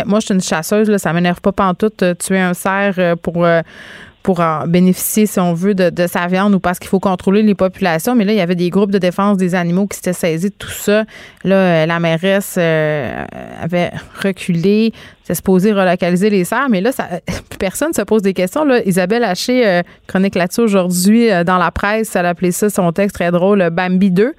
[0.05, 3.45] moi, je suis une chasseuse là, ça m'énerve pas pantoute tuer un cerf pour
[4.23, 7.43] pour en bénéficier, si on veut, de, de, sa viande ou parce qu'il faut contrôler
[7.43, 8.15] les populations.
[8.15, 10.55] Mais là, il y avait des groupes de défense des animaux qui s'étaient saisis de
[10.57, 11.03] tout ça.
[11.43, 13.25] Là, euh, la mairesse euh,
[13.61, 13.91] avait
[14.23, 14.93] reculé,
[15.23, 17.07] c'est supposé relocaliser les serres, mais là, ça,
[17.59, 18.63] personne ne se pose des questions.
[18.63, 18.81] Là.
[18.85, 23.15] Isabelle Haché, euh, chronique là-dessus aujourd'hui dans la presse, elle a appelé ça son texte
[23.15, 24.33] très drôle, Bambi 2.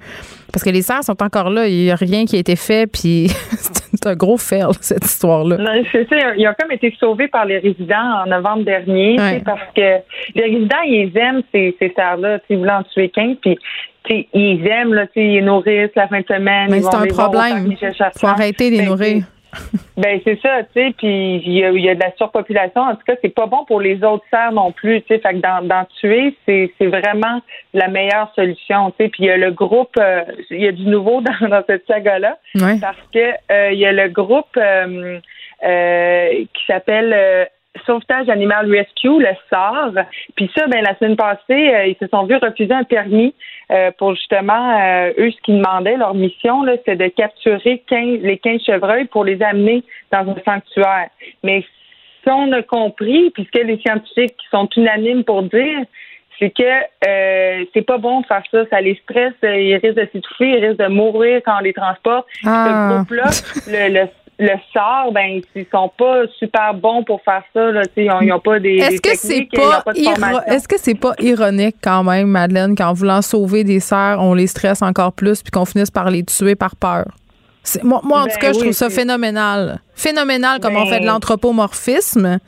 [0.55, 2.89] Parce que les serres sont encore là, il n'y a rien qui a été fait,
[2.89, 3.27] puis
[3.57, 5.57] c'est un gros fail, cette histoire-là.
[5.91, 9.97] C'est ça, ils ont comme été sauvés par les résidents en novembre dernier, parce que
[10.33, 14.93] les résidents, ils aiment ces, ces serres-là, ils voulaient en tuer 15, puis ils aiment,
[14.93, 16.67] là, ils nourrissent la fin de semaine.
[16.69, 17.75] Mais c'est un problème.
[17.81, 19.23] Il faut arrêter de les ben, nourrir.
[19.97, 22.81] Ben c'est ça, tu sais, puis il y, a, de la surpopulation.
[22.81, 25.19] En tout cas, c'est pas bon pour les autres serres non plus, tu sais.
[25.19, 27.41] Fait que d'en tuer, c'est vraiment
[27.73, 29.09] la meilleure solution, tu sais.
[29.09, 31.87] Puis il y a le groupe, euh, il y a du nouveau dans, dans cette
[31.87, 32.37] saga-là,
[32.81, 35.19] parce que euh, il y a le groupe euh,
[35.61, 37.47] qui s'appelle
[37.85, 39.91] Sauvetage Animal Rescue, le SAR.
[40.35, 43.33] Puis ça, ben la semaine passée, ils se sont vus refuser un permis
[43.71, 48.19] euh, pour justement, euh, eux, ce qu'ils demandaient, leur mission, là, c'est de capturer 15,
[48.21, 51.09] les 15 chevreuils pour les amener dans un sanctuaire.
[51.43, 51.61] Mais
[52.23, 55.79] si on a compris, puisque les scientifiques sont unanimes pour dire,
[56.37, 56.63] c'est que
[57.07, 58.65] euh, c'est pas bon de faire ça.
[58.69, 62.27] Ça les stresse, ils risquent de s'étouffer, ils risquent de mourir quand on les transporte.
[62.43, 62.89] Ce ah.
[62.91, 63.29] groupe-là,
[63.67, 64.07] le, le
[64.73, 67.71] sort, ben ils sont pas super bons pour faire ça.
[67.71, 69.83] Là, ils n'ont pas des, est-ce que c'est pas,
[70.47, 74.47] est-ce que c'est pas ironique quand même, Madeleine, qu'en voulant sauver des sœurs, on les
[74.47, 77.05] stresse encore plus puis qu'on finisse par les tuer par peur?
[77.83, 79.79] Moi, moi, en tout ben cas, je trouve ça phénoménal.
[79.95, 82.39] Phénoménal comment on fait de ben l'anthropomorphisme,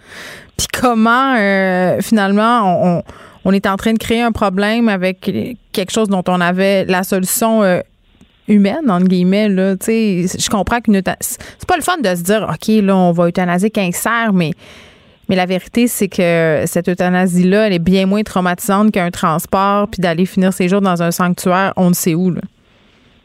[0.57, 3.03] puis comment euh, finalement on,
[3.45, 5.32] on, est en train de créer un problème avec
[5.72, 7.80] quelque chose dont on avait la solution euh,
[8.48, 9.49] humaine, entre guillemets.
[9.49, 13.28] Là, je comprends que c'est pas le fun de se dire, OK, là, on va
[13.28, 14.52] euthanasier cancer, mais,
[15.30, 20.02] mais la vérité, c'est que cette euthanasie-là, elle est bien moins traumatisante qu'un transport, puis
[20.02, 22.32] d'aller finir ses jours dans un sanctuaire, on ne sait où.
[22.32, 22.41] Là.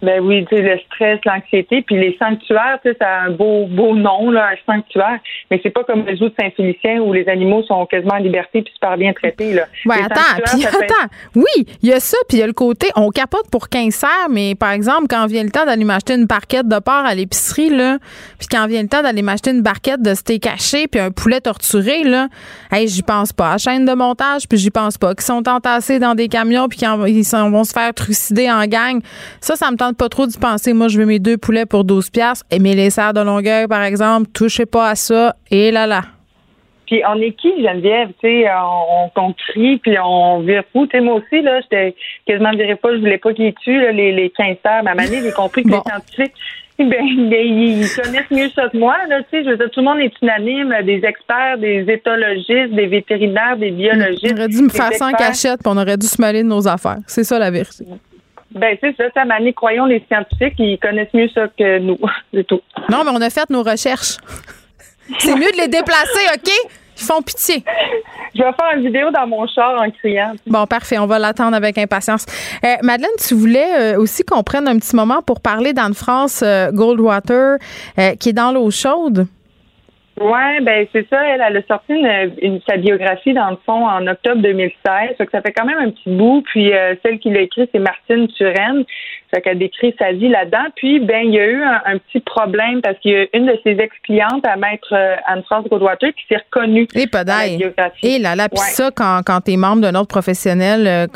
[0.02, 3.30] Ben oui, tu sais, le stress, l'anxiété, puis les sanctuaires, tu sais, ça a un
[3.30, 5.20] beau, beau nom, là, un sanctuaire,
[5.50, 8.62] mais c'est pas comme le zoo de Saint-Félicien où les animaux sont quasiment en liberté
[8.62, 9.62] puis super bien traités, là.
[9.86, 12.88] Ouais, attends, puis attends, oui, il y a ça, puis il y a le côté,
[12.96, 16.66] on capote pour cancer, mais par exemple, quand vient le temps d'aller m'acheter une barquette
[16.66, 17.98] de porc à l'épicerie, là,
[18.38, 21.40] puis quand vient le temps d'aller m'acheter une barquette de steak haché puis un poulet
[21.40, 22.28] torturé, là,
[22.72, 23.52] hey, j'y pense pas.
[23.52, 25.14] À chaîne de montage, puis j'y pense pas.
[25.14, 29.00] Qui sont entassés dans des camions puis qui vont se faire trucider en gang.
[29.40, 30.72] Ça, ça me tente pas trop d'y penser.
[30.72, 33.82] Moi, je veux mes deux poulets pour 12 pièces et mes laisseurs de longueur, par
[33.82, 35.34] exemple, touchez pas à ça.
[35.50, 36.02] Et là là.
[36.86, 38.08] Puis on est qui, Geneviève?
[38.20, 40.86] Tu sais, on, on, crie, puis on vire fou.
[40.86, 41.94] Tu sais, moi aussi, là, j'étais
[42.26, 44.82] quasiment viré pas, je voulais pas qu'ils tuent les, les 15 heures.
[44.82, 46.34] Ma manière, j'ai compris que les scientifiques,
[46.78, 46.90] ben,
[47.30, 48.96] ben, ils connaissent mieux ça que moi.
[49.08, 52.74] Là, tu sais, je veux dire, tout le monde est unanime, des experts, des éthologistes,
[52.74, 54.34] des vétérinaires, des biologistes.
[54.34, 56.48] On aurait dû me faire ça en cachette, puis on aurait dû se mêler de
[56.48, 56.98] nos affaires.
[57.06, 57.86] C'est ça la vérité.
[58.54, 61.98] Ben, c'est ça, ça m'a croyons les scientifiques, ils connaissent mieux ça que nous,
[62.34, 62.60] c'est tout.
[62.90, 64.16] Non, mais on a fait nos recherches.
[65.18, 66.50] c'est mieux de les déplacer, OK?
[66.98, 67.64] Ils font pitié.
[68.34, 70.34] Je vais faire une vidéo dans mon char en criant.
[70.46, 70.98] Bon, parfait.
[70.98, 72.24] On va l'attendre avec impatience.
[72.64, 76.70] Euh, Madeleine, tu voulais euh, aussi qu'on prenne un petit moment pour parler d'Anne-France euh,
[76.70, 77.58] Goldwater,
[78.18, 79.26] qui est dans l'eau chaude.
[80.20, 81.24] Ouais, ben c'est ça.
[81.26, 85.16] Elle, elle a sorti une, sa biographie dans le fond en octobre 2016.
[85.16, 86.42] Ça, que ça fait quand même un petit bout.
[86.42, 88.84] Puis euh, celle qui l'a écrit, c'est Martine Turenne.
[89.32, 90.66] Ça qu'elle décrit sa vie là-dedans.
[90.76, 93.58] Puis ben il y a eu un, petit problème parce qu'il y a une de
[93.64, 96.86] ses ex-clientes, à maître euh, Anne-France Goldwater, qui s'est reconnue.
[96.94, 97.24] Et pas
[98.02, 101.06] Et là là, puis ça quand quand t'es membre d'un autre professionnel, euh,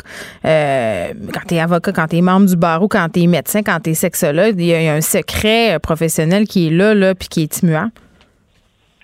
[0.46, 4.54] euh quand t'es avocat, quand t'es membre du barreau, quand t'es médecin, quand t'es sexologue,
[4.56, 7.90] il y, a un secret professionnel qui est là là puis qui est immuable.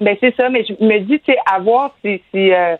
[0.02, 2.76] Ben c'est ça, mais je me dis, sais, à voir si, si, euh,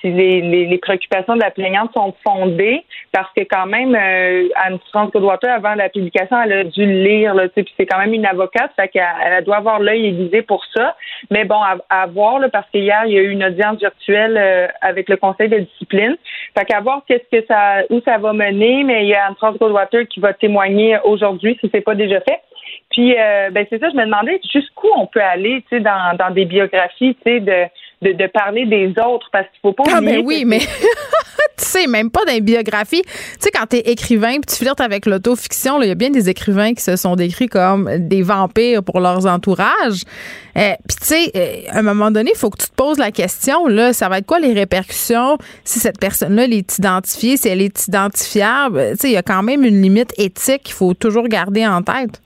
[0.00, 2.82] si les, les, préoccupations de la plaignante sont fondées,
[3.12, 7.34] parce que quand même, euh, Anne-France Goldwater, avant la publication, elle a dû le lire,
[7.34, 10.64] là, puis c'est quand même une avocate, fait qu'elle elle doit avoir l'œil aiguisé pour
[10.74, 10.96] ça.
[11.30, 14.66] Mais bon, à, voir, là, parce qu'hier, il y a eu une audience virtuelle euh,
[14.80, 16.16] avec le conseil de discipline.
[16.58, 19.58] Fait qu'à voir qu'est-ce que ça, où ça va mener, mais il y a Anne-France
[19.58, 22.40] Goldwater qui va témoigner aujourd'hui, si c'est pas déjà fait.
[22.92, 26.14] Puis, euh, ben c'est ça, je me demandais jusqu'où on peut aller, tu sais, dans,
[26.18, 27.64] dans des biographies, tu sais, de,
[28.02, 30.58] de, de, parler des autres, parce qu'il faut pas ah, ben oui, mais
[31.56, 33.02] tu sais, même pas dans les biographies.
[33.02, 33.10] Tu
[33.40, 36.74] sais, quand t'es écrivain, puis tu flirtes avec l'autofiction, il y a bien des écrivains
[36.74, 40.02] qui se sont décrits comme des vampires pour leurs entourages.
[40.58, 42.98] Euh, puis tu sais, euh, à un moment donné, il faut que tu te poses
[42.98, 47.48] la question, là, ça va être quoi les répercussions si cette personne-là est identifiée, si
[47.48, 48.90] elle est identifiable?
[48.92, 51.80] Tu sais, il y a quand même une limite éthique qu'il faut toujours garder en
[51.80, 52.20] tête.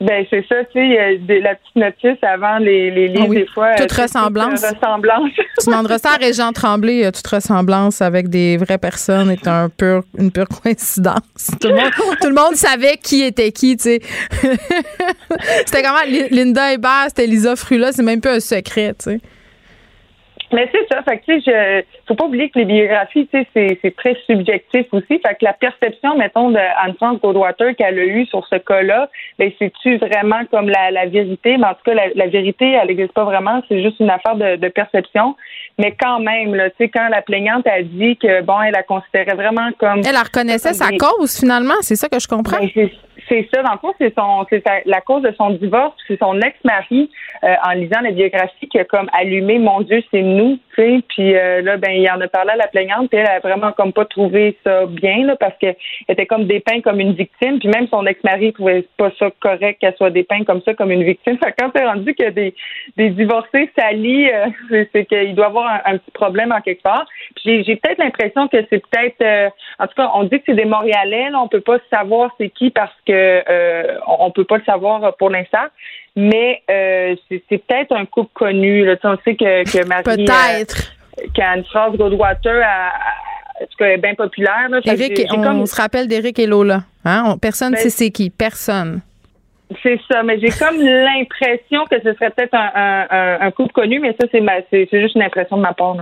[0.00, 3.74] Ben c'est ça, tu sais, la petite notice avant les, les livres, ah des fois.
[3.74, 4.60] Toute ressemblance.
[4.60, 5.30] Toute ressemblance.
[5.58, 9.68] tu demanderas ça à Régent Tremblay, euh, toute ressemblance avec des vraies personnes est un
[9.68, 11.50] pur, une pure coïncidence.
[11.60, 14.00] Tout le, monde, tout le monde savait qui était qui, tu sais.
[15.66, 15.98] c'était comment
[16.30, 19.20] Linda Hébert, c'était Lisa Frula, c'est même pas un secret, tu sais.
[20.52, 23.78] Mais c'est ça, fait que tu sais, faut pas oublier que les biographies, tu sais,
[23.82, 25.20] c'est très subjectif aussi.
[25.20, 29.50] Fait que la perception, mettons, de Anne-France Goldwater qu'elle a eue sur ce cas-là, ben
[29.58, 31.58] c'est-tu vraiment comme la, la, vérité?
[31.58, 34.56] Mais en tout cas, la, vérité, elle n'existe pas vraiment, c'est juste une affaire de,
[34.56, 35.36] de, perception.
[35.78, 38.82] Mais quand même, là, tu sais, quand la plaignante a dit que bon, elle la
[38.82, 40.00] considérait vraiment comme.
[40.06, 42.58] Elle reconnaissait sa cause finalement, c'est ça que je comprends.
[42.58, 42.88] Ben,
[43.28, 46.40] c'est ça, dans le fond, c'est son, c'est la cause de son divorce, c'est son
[46.40, 47.10] ex-mari,
[47.44, 51.00] euh, en lisant la biographie, qui a comme allumé, mon Dieu, c'est nous, tu sais.
[51.08, 53.72] Puis euh, là, ben, il en a parlé à la plaignante, puis elle a vraiment
[53.72, 55.76] comme pas trouvé ça bien, là, parce qu'elle
[56.08, 59.96] était comme dépeinte comme une victime, puis même son ex-mari trouvait pas ça correct qu'elle
[59.96, 61.38] soit dépeinte comme ça, comme une victime.
[61.42, 62.54] Fait quand c'est rendu a des,
[62.96, 67.06] des divorcés salis, euh, c'est qu'il doit avoir un, petit problème en quelque part.
[67.36, 70.64] Puis j'ai, peut-être l'impression que c'est peut-être, en tout cas, on dit que c'est des
[70.64, 74.64] Montréalais, là, on peut pas savoir c'est qui parce que euh, on peut pas le
[74.64, 75.66] savoir pour l'instant,
[76.16, 78.84] mais euh, c'est peut-être un couple connu.
[78.84, 78.96] Là.
[79.04, 80.04] On sait que, que Marie.
[80.04, 80.92] Peut-être.
[81.18, 82.64] Euh, Goldwater
[83.80, 84.68] est bien populaire.
[84.70, 86.82] on, se rappelle d'Éric et Lola.
[87.04, 87.36] Hein?
[87.40, 88.30] personne ne ben, sait c'est qui.
[88.30, 89.00] Personne.
[89.82, 94.00] C'est ça, mais j'ai comme l'impression que ce serait peut-être un, un, un, couple connu,
[94.00, 95.96] mais ça, c'est, c'est, juste une impression de ma part.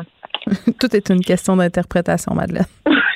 [0.80, 2.66] Tout est une question d'interprétation, Madeleine.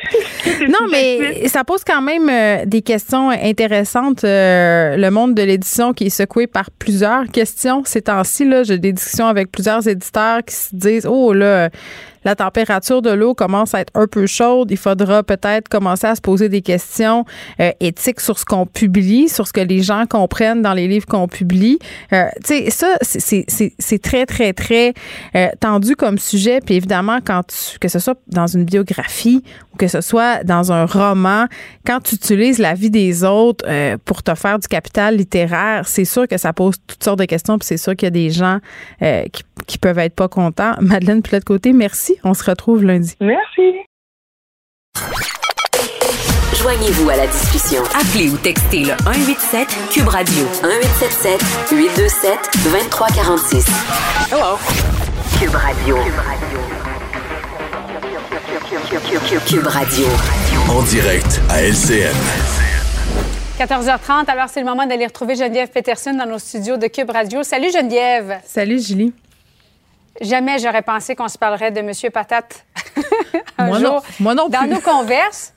[0.68, 4.24] non, mais ça pose quand même euh, des questions intéressantes.
[4.24, 8.50] Euh, le monde de l'édition qui est secoué par plusieurs questions ces temps-ci.
[8.64, 11.70] J'ai des discussions avec plusieurs éditeurs qui se disent Oh là,
[12.24, 14.70] la température de l'eau commence à être un peu chaude.
[14.70, 17.24] Il faudra peut-être commencer à se poser des questions
[17.60, 21.06] euh, éthiques sur ce qu'on publie, sur ce que les gens comprennent dans les livres
[21.06, 21.78] qu'on publie.
[22.12, 24.92] Euh, tu sais, ça, c'est très, très, très
[25.34, 26.60] euh, tendu comme sujet.
[26.60, 29.42] Puis évidemment, quand tu, que ce soit dans une biographie
[29.72, 31.46] ou que ce soit dans un roman,
[31.86, 33.64] quand tu utilises la vie des autres
[34.04, 37.58] pour te faire du capital littéraire, c'est sûr que ça pose toutes sortes de questions.
[37.58, 38.58] Puis c'est sûr qu'il y a des gens
[39.00, 40.74] qui, qui peuvent être pas contents.
[40.80, 43.14] Madeleine de côté, merci on se retrouve lundi.
[43.20, 43.80] Merci.
[46.56, 47.82] Joignez-vous à la discussion.
[47.94, 53.66] Appelez ou textez le 187 Cube Radio 1877 827 2346.
[54.30, 54.58] Hello.
[55.38, 55.96] Cube Radio.
[55.96, 56.79] Cube Radio.
[60.68, 62.14] En direct à LCN.
[63.58, 67.42] 14h30, alors c'est le moment d'aller retrouver Geneviève Peterson dans nos studios de Cube Radio.
[67.42, 68.38] Salut Geneviève.
[68.44, 69.12] Salut Julie.
[70.20, 72.64] Jamais j'aurais pensé qu'on se parlerait de Monsieur Patate
[73.58, 75.52] un moi jour Moi non dans nos converses.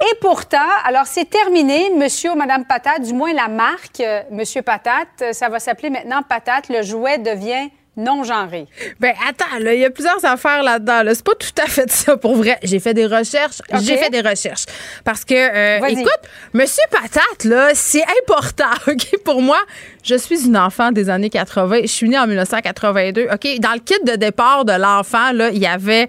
[0.00, 4.62] Et pourtant, alors c'est terminé, Monsieur ou Madame Patate, du moins la marque euh, Monsieur
[4.62, 6.68] Patate, ça va s'appeler maintenant Patate.
[6.68, 8.66] Le jouet devient non genré.
[9.00, 11.02] Ben attends, il y a plusieurs affaires là-dedans.
[11.08, 12.58] C'est pas tout à fait ça pour vrai.
[12.62, 13.62] J'ai fait des recherches.
[13.80, 14.66] J'ai fait des recherches.
[15.04, 16.20] Parce que, euh, écoute,
[16.52, 19.58] Monsieur Patate, là, c'est important, OK, pour moi.
[20.06, 21.80] Je suis une enfant des années 80.
[21.82, 23.28] Je suis née en 1982.
[23.32, 26.06] OK, dans le kit de départ de l'enfant, là, il y avait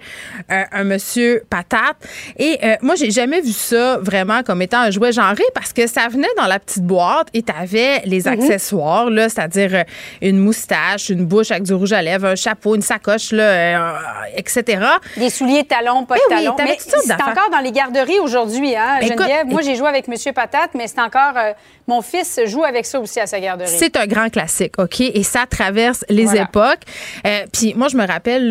[0.52, 1.96] euh, un Monsieur Patate.
[2.38, 5.88] Et euh, moi, j'ai jamais vu ça vraiment comme étant un jouet genré parce que
[5.88, 8.34] ça venait dans la petite boîte et t'avais les mhm.
[8.34, 9.84] accessoires, là, c'est-à-dire
[10.22, 13.98] une moustache, une bouche avec du rouge à lèvres, un chapeau, une sacoche, là, euh,
[14.36, 14.80] etc.
[15.16, 16.54] Des souliers talons, pas de eh talons.
[16.58, 19.46] mais c'est encore dans les garderies aujourd'hui, hein, Geneviève.
[19.46, 21.32] Moi, j'ai joué avec Monsieur Patate, mais c'est encore...
[21.36, 21.52] Euh,
[21.88, 23.70] mon fils joue avec ça aussi à sa garderie.
[23.92, 25.00] C'est un grand classique, OK?
[25.00, 26.80] Et ça traverse les époques.
[27.26, 28.50] Euh, puis moi, je me rappelle,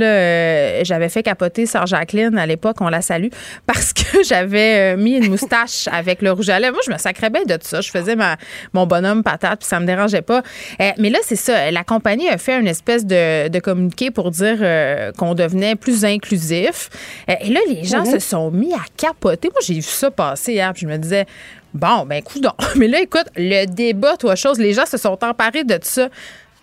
[0.84, 3.30] j'avais fait capoter Sœur Jacqueline à l'époque, on la salue,
[3.65, 6.73] parce que j'avais mis une moustache avec le rouge à lèvres.
[6.73, 7.81] Moi, je me sacrais bien de tout ça.
[7.81, 8.38] Je faisais ma,
[8.73, 10.41] mon bonhomme patate, puis ça me dérangeait pas.
[10.80, 11.69] mais là, c'est ça.
[11.72, 13.18] La compagnie a fait une espèce de
[13.49, 16.89] de, communiquer pour dire euh, qu'on devenait plus inclusif.
[17.30, 18.11] Euh, et là, les gens mhm.
[18.11, 19.49] se sont mis à capoter.
[19.49, 21.26] Moi, j'ai vu ça passer hier, puis je me disais,
[21.73, 22.53] bon, ben, coudon.
[22.76, 26.10] Mais là, écoute, le débat, toi, chose, les gens se sont emparés de ça.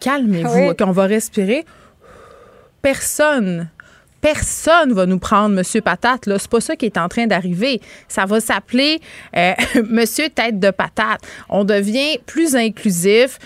[0.01, 1.65] Calmez-vous, qu'on va respirer.
[2.83, 3.69] Personne
[4.21, 6.25] personne va nous prendre Monsieur Patate.
[6.25, 7.83] Là, c'est pas ça qui est en train d'arriver.
[8.09, 9.03] Ça va s'appeler
[9.37, 9.53] euh,
[9.91, 11.21] Monsieur Tête de Patate.
[11.51, 13.39] On devient plus inclusif.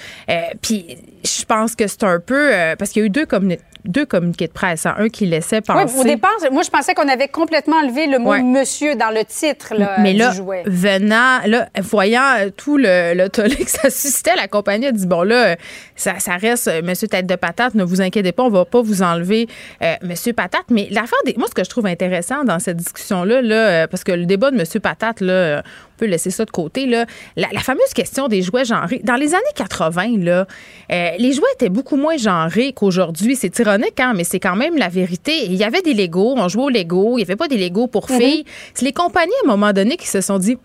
[0.63, 3.61] Puis je pense que c'est un peu euh, parce qu'il y a eu deux communautés
[3.89, 4.87] deux communiqués de presse.
[4.87, 4.95] Hein.
[4.99, 5.93] Un qui laissait penser.
[5.95, 9.25] Oui, au départ, moi, je pensais qu'on avait complètement enlevé le mot monsieur dans le
[9.25, 10.33] titre là, Mais là,
[10.67, 15.07] venant, là, voyant euh, tout le, le tollé que ça suscitait, la compagnie a dit
[15.07, 15.57] bon, là,
[15.97, 18.83] ça, ça reste euh, monsieur tête de patate, ne vous inquiétez pas, on va pas
[18.83, 19.49] vous enlever
[19.83, 20.67] euh, monsieur patate.
[20.71, 21.35] Mais l'affaire des.
[21.39, 24.57] Moi, ce que je trouve intéressant dans cette discussion-là, là, parce que le débat de
[24.57, 25.63] monsieur patate, là,
[25.99, 27.07] peut laisser ça de côté, là,
[27.37, 29.01] la, fameuse question des jouets genrés.
[29.05, 30.47] Dans les années 80, là,
[30.91, 33.37] les jouets étaient beaucoup moins genrés qu'aujourd'hui.
[33.37, 35.45] C'est ironique, hein, mais c'est quand même la vérité.
[35.47, 37.89] Il y avait des Legos, on jouait aux Legos, il n'y avait pas des Legos
[37.89, 38.19] pour mhm.
[38.19, 38.45] filles.
[38.75, 40.57] C'est les compagnies, à un moment donné, qui se sont dit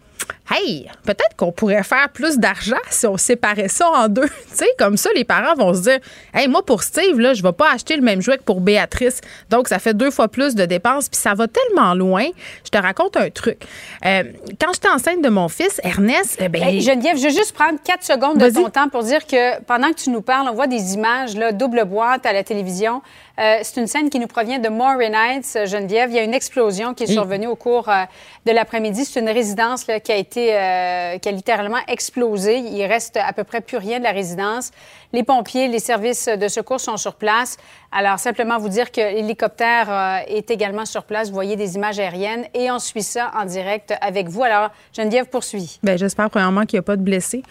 [0.51, 4.27] Hey, peut-être qu'on pourrait faire plus d'argent si on séparait ça en deux.
[4.49, 5.99] tu sais, comme ça, les parents vont se dire
[6.33, 9.21] Hey, moi, pour Steve, là, je vais pas acheter le même jouet que pour Béatrice.
[9.49, 11.07] Donc, ça fait deux fois plus de dépenses.
[11.07, 12.25] Puis ça va tellement loin.
[12.65, 13.65] Je te raconte un truc.
[14.05, 14.23] Euh,
[14.59, 18.03] quand j'étais enceinte de mon fils, Ernest, eh ben, Geneviève, je vais juste prendre quatre
[18.03, 20.93] secondes de ton temps pour dire que pendant que tu nous parles, on voit des
[20.93, 23.01] images, là, double boîte à la télévision.
[23.39, 26.11] Euh, c'est une scène qui nous provient de Moray Heights, Geneviève.
[26.11, 28.03] Il y a une explosion qui est survenue au cours euh,
[28.45, 29.05] de l'après-midi.
[29.05, 32.57] C'est une résidence là, qui a été, euh, qui a littéralement explosé.
[32.57, 34.71] Il reste à peu près plus rien de la résidence.
[35.11, 37.57] Les pompiers, les services de secours sont sur place.
[37.91, 41.27] Alors, simplement vous dire que l'hélicoptère est également sur place.
[41.27, 44.43] Vous voyez des images aériennes et on suit ça en direct avec vous.
[44.43, 45.79] Alors, Geneviève poursuit.
[45.83, 47.43] Bien, j'espère premièrement qu'il n'y a pas de blessés.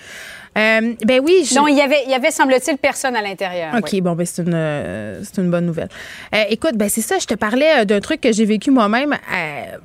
[0.57, 1.49] Euh, ben oui.
[1.57, 3.75] Non, il y avait, il y avait semble-t-il, personne à l'intérieur.
[3.77, 5.89] OK, bon, ben c'est une, euh, une bonne nouvelle.
[6.35, 9.17] Euh, écoute, ben c'est ça, je te parlais d'un truc que j'ai vécu moi-même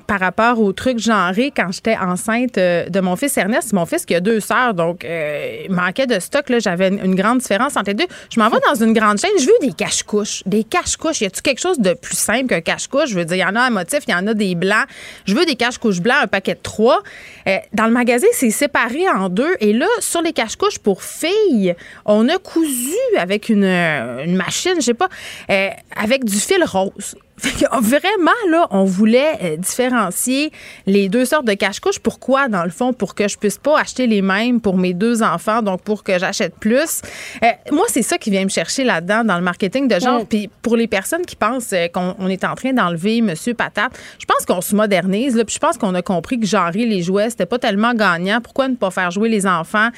[0.06, 3.72] par rapport au truc genré quand j'étais enceinte de mon fils Ernest.
[3.72, 6.48] Mon fils qui a deux sœurs, donc il manquait de stock.
[6.50, 8.06] Là, j'avais une, grande différence entre les deux.
[8.30, 10.42] Je m'en vais dans une grande chaîne, je veux des cache-couches.
[10.46, 11.22] des cache-couches.
[11.22, 13.08] Y a-tu quelque chose de plus simple qu'un cache-couche?
[13.08, 14.86] Je veux dire, il y en a un motif, il y en a des blancs.
[15.26, 17.00] Je veux des cache-couches blancs, un paquet de trois.
[17.72, 19.56] Dans le magasin, c'est séparé en deux.
[19.60, 21.74] Et là, sur les cache-couches pour filles,
[22.04, 25.08] on a cousu avec une, une machine, je sais pas,
[25.50, 27.16] euh, avec du fil rose.
[27.80, 30.50] Vraiment, là, on voulait euh, différencier
[30.86, 32.00] les deux sortes de cache-couches.
[32.00, 32.92] Pourquoi, dans le fond?
[32.92, 36.18] Pour que je puisse pas acheter les mêmes pour mes deux enfants, donc pour que
[36.18, 37.02] j'achète plus.
[37.42, 40.26] Euh, moi, c'est ça qui vient me chercher là-dedans, dans le marketing de genre.
[40.26, 44.26] Puis pour les personnes qui pensent euh, qu'on est en train d'enlever Monsieur Patate, je
[44.26, 47.30] pense qu'on se modernise, là, puis je pense qu'on a compris que genrer les jouets,
[47.30, 48.40] c'était pas tellement gagnant.
[48.40, 49.88] Pourquoi ne pas faire jouer les enfants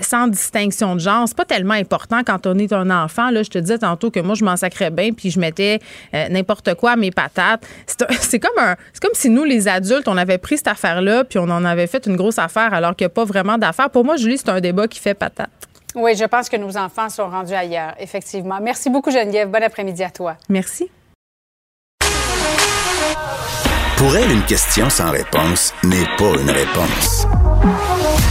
[0.00, 1.26] sans distinction de genre?
[1.26, 3.30] C'est pas tellement important quand on est un enfant.
[3.30, 5.80] Là, je te disais tantôt que moi, je m'en sacrais bien, puis je mettais
[6.12, 7.66] n'importe quoi mes patates.
[8.20, 11.38] C'est comme un, c'est comme si nous, les adultes, on avait pris cette affaire-là, puis
[11.38, 13.90] on en avait fait une grosse affaire, alors qu'il n'y a pas vraiment d'affaire.
[13.90, 15.50] Pour moi, Julie, c'est un débat qui fait patate.
[15.94, 18.58] Oui, je pense que nos enfants sont rendus ailleurs, effectivement.
[18.60, 19.48] Merci beaucoup, Geneviève.
[19.48, 20.36] Bon après-midi à toi.
[20.48, 20.90] Merci.
[23.96, 27.26] Pour elle, une question sans réponse n'est pas une réponse.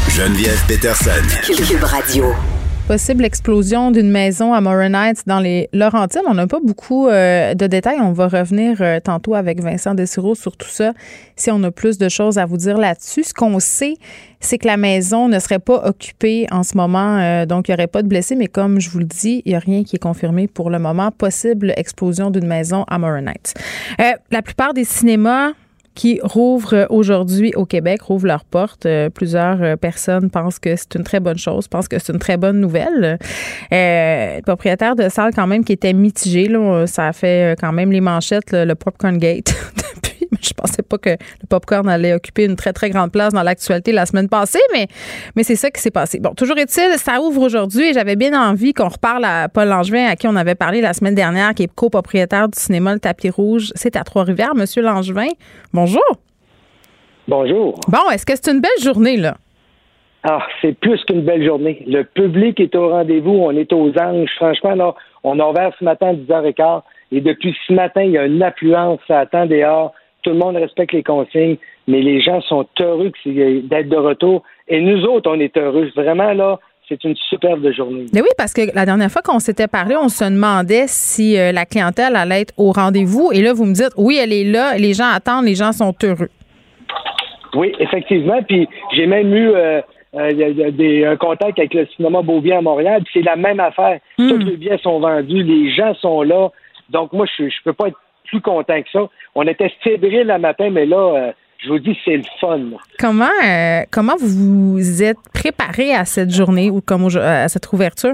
[0.10, 1.10] Geneviève Peterson.
[1.44, 2.36] Cube Radio
[2.88, 6.22] possible explosion d'une maison à Morin dans les Laurentides.
[6.28, 8.00] On n'a pas beaucoup euh, de détails.
[8.00, 10.94] On va revenir euh, tantôt avec Vincent Dessureau sur tout ça
[11.36, 13.24] si on a plus de choses à vous dire là-dessus.
[13.24, 13.96] Ce qu'on sait,
[14.40, 17.76] c'est que la maison ne serait pas occupée en ce moment, euh, donc il n'y
[17.76, 19.96] aurait pas de blessés, mais comme je vous le dis, il n'y a rien qui
[19.96, 21.10] est confirmé pour le moment.
[21.12, 23.26] Possible explosion d'une maison à Morin
[24.32, 25.54] la plupart des cinémas
[25.96, 28.86] qui rouvrent aujourd'hui au Québec, rouvrent leurs portes.
[28.86, 32.20] Euh, plusieurs euh, personnes pensent que c'est une très bonne chose, pensent que c'est une
[32.20, 33.18] très bonne nouvelle.
[33.72, 37.92] Euh, propriétaire de salle, quand même, qui était mitigé, là, ça a fait quand même
[37.92, 39.56] les manchettes, le Popcorn Gate
[40.48, 43.92] je pensais pas que le popcorn allait occuper une très, très grande place dans l'actualité
[43.92, 44.88] la semaine passée, mais,
[45.36, 46.20] mais c'est ça qui s'est passé.
[46.20, 50.08] Bon, toujours est-il, ça ouvre aujourd'hui et j'avais bien envie qu'on reparle à Paul Langevin,
[50.08, 53.30] à qui on avait parlé la semaine dernière, qui est copropriétaire du cinéma Le Tapis
[53.30, 53.72] Rouge.
[53.76, 54.56] C'est à Trois-Rivières.
[54.56, 55.30] Monsieur Langevin,
[55.74, 56.04] bonjour.
[57.28, 57.80] Bonjour.
[57.88, 59.38] Bon, est-ce que c'est une belle journée, là?
[60.28, 61.84] Ah, c'est plus qu'une belle journée.
[61.88, 63.32] Le public est au rendez-vous.
[63.32, 64.30] On est aux anges.
[64.38, 66.82] Franchement, là, on a ouvert ce matin à 10h15
[67.12, 69.00] et depuis ce matin, il y a une affluence.
[69.08, 69.94] Ça attend dehors
[70.26, 71.58] tout le monde respecte les consignes,
[71.88, 74.42] mais les gens sont heureux d'être de retour.
[74.68, 75.92] Et nous autres, on est heureux.
[75.96, 78.06] Vraiment, là, c'est une superbe journée.
[78.12, 81.52] Mais oui, parce que la dernière fois qu'on s'était parlé, on se demandait si euh,
[81.52, 83.30] la clientèle allait être au rendez-vous.
[83.34, 85.94] Et là, vous me dites, oui, elle est là, les gens attendent, les gens sont
[86.04, 86.30] heureux.
[87.54, 88.42] Oui, effectivement.
[88.42, 89.82] Puis j'ai même eu euh,
[90.16, 93.04] euh, un contact avec le cinéma Beaubien à Montréal.
[93.14, 94.00] C'est la même affaire.
[94.18, 94.30] Hmm.
[94.30, 96.50] Tous les biens sont vendus, les gens sont là.
[96.90, 99.08] Donc moi, je ne peux pas être plus content que ça.
[99.36, 102.60] On était fébrile le matin, mais là, euh, je vous dis, c'est le fun.
[103.00, 108.14] Comment, euh, comment vous vous êtes préparé à cette journée ou comme à cette ouverture?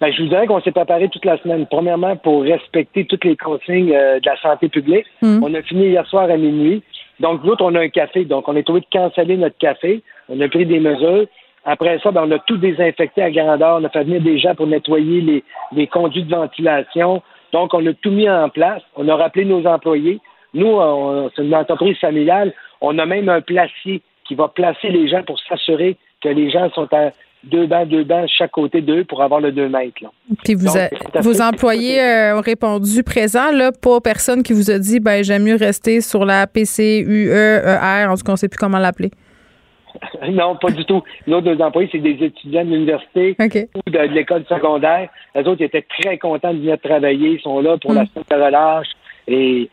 [0.00, 1.66] Ben, je vous dirais qu'on s'est préparé toute la semaine.
[1.66, 5.06] Premièrement, pour respecter toutes les consignes euh, de la santé publique.
[5.22, 5.40] Hmm.
[5.42, 6.82] On a fini hier soir à minuit.
[7.20, 8.24] Donc, l'autre, on a un café.
[8.24, 10.02] Donc, on est trouvé de canceller notre café.
[10.28, 11.26] On a pris des mesures.
[11.64, 13.78] Après ça, ben, on a tout désinfecté à grandeur.
[13.80, 17.22] On a fait venir des gens pour nettoyer les, les conduits de ventilation.
[17.54, 18.82] Donc, on a tout mis en place.
[18.96, 20.18] On a rappelé nos employés.
[20.54, 20.76] Nous,
[21.36, 22.52] c'est une entreprise familiale.
[22.80, 26.68] On a même un placier qui va placer les gens pour s'assurer que les gens
[26.70, 27.10] sont à
[27.44, 30.00] deux bancs, deux bancs chaque côté d'eux pour avoir le deux mètres.
[30.42, 30.66] Puis vous
[31.20, 35.44] vos employés euh, ont répondu présent, là, pas personne qui vous a dit ben j'aime
[35.44, 37.60] mieux rester sur la PCUER,
[38.10, 39.12] en tout cas, on ne sait plus comment l'appeler.
[40.30, 41.02] non, pas du tout.
[41.26, 45.08] Nos deux employés, c'est des étudiants de l'université ou de, l'école secondaire.
[45.34, 47.30] Les autres étaient très contents de venir travailler.
[47.32, 48.06] Ils sont là pour la hmm.
[48.06, 48.88] semaine de relâche.
[49.28, 49.70] Et,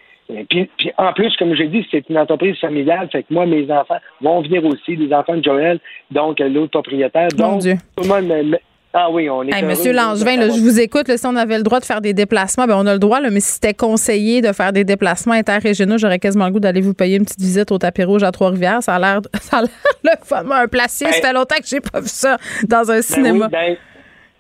[0.50, 3.10] puis, en plus, comme j'ai dit, c'est une entreprise familiale.
[3.12, 5.80] Fait que moi, mes enfants vont venir aussi, les enfants de Joël,
[6.10, 7.28] donc l'autre propriétaire.
[7.30, 8.58] donc, tout le monde
[8.94, 9.62] ah oui, on est.
[9.62, 11.16] Monsieur Langevin, je vous écoute.
[11.16, 13.40] si on avait le droit de faire des déplacements, ben on a le droit, mais
[13.40, 17.18] si c'était conseillé de faire des déplacements interrégionaux, j'aurais quasiment le goût d'aller vous payer
[17.18, 18.84] une petite visite au tapis rouge à Trois-Rivières.
[18.84, 19.22] Ça a l'air
[20.04, 20.44] le fun.
[20.52, 22.38] Un placier, ça fait longtemps que j'ai pas vu ça
[22.68, 23.48] dans un ben cinéma.
[23.48, 23.78] Ben,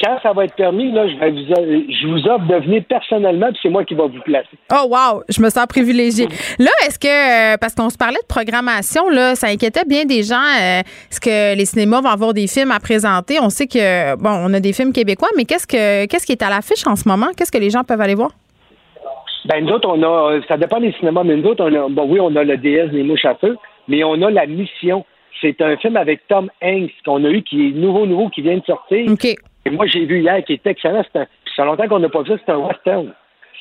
[0.02, 1.42] quand ça va être permis, là, je, vais vous,
[1.90, 4.50] je vous offre de venir personnellement, puis c'est moi qui vais vous placer.
[4.72, 6.28] Oh wow, je me sens privilégiée.
[6.60, 7.08] Là, est-ce que,
[7.54, 10.80] euh, parce qu'on se parlait de programmation, là, ça inquiétait bien des gens, euh,
[11.10, 13.40] est-ce que les cinémas vont avoir des films à présenter?
[13.40, 16.44] On sait que, bon, on a des films québécois, mais qu'est-ce que qu'est-ce qui est
[16.44, 17.28] à l'affiche en ce moment?
[17.38, 18.32] Qu'est-ce que les gens peuvent aller voir?
[19.46, 22.06] Ben, nous autres, on a, ça dépend des cinémas, mais nous autres, on a, bon,
[22.08, 23.58] oui, on a le DS des mouches à feu,
[23.88, 25.06] mais on a La Mission.
[25.42, 28.58] C'est un film avec Tom Hanks qu'on a eu, qui est nouveau, nouveau, qui vient
[28.58, 29.10] de sortir.
[29.66, 31.04] Et moi, j'ai vu hier qui était excellent.
[31.14, 31.26] ça
[31.56, 32.38] fait longtemps qu'on n'a pas vu ça.
[32.46, 33.14] C'est un western.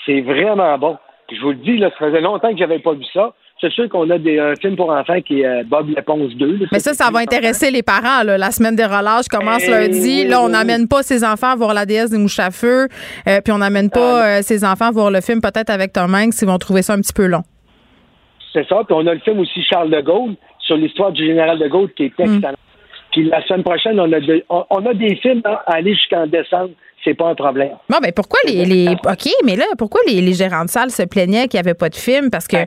[0.06, 0.96] C'est vraiment bon.
[1.30, 3.34] je vous le dis, là, ça faisait longtemps que j'avais pas vu ça.
[3.60, 6.68] c'est sûr qu'on a des, un film pour enfants qui est euh, Bob l'éponge 2.
[6.72, 8.22] Mais ça, ça va intéresser les parents.
[8.24, 8.38] Là.
[8.38, 10.24] La semaine des relâches commence Eh lundi.
[10.26, 12.88] Là, on n'amène pas ses enfants à voir la déesse des mouches à feu.
[13.28, 16.14] Euh, puis on n'amène pas euh, ses enfants à voir le film peut-être avec Tom
[16.14, 16.40] Hanks.
[16.40, 17.42] Ils vont trouver ça un petit peu long.
[18.54, 18.76] C'est ça.
[18.86, 21.92] Puis on a le film aussi Charles de Gaulle sur l'histoire du général de Gaulle
[21.92, 22.56] qui est excellent.
[23.12, 25.94] Puis la semaine prochaine, on a, de- on, on a des films hein, à aller
[25.94, 26.70] jusqu'en décembre.
[27.02, 27.72] C'est pas un problème.
[27.88, 28.88] Bon, ben pourquoi les, les.
[28.90, 31.88] OK, mais là, pourquoi les, les gérants de salle se plaignaient qu'il n'y avait pas
[31.88, 32.30] de film?
[32.30, 32.58] Parce que.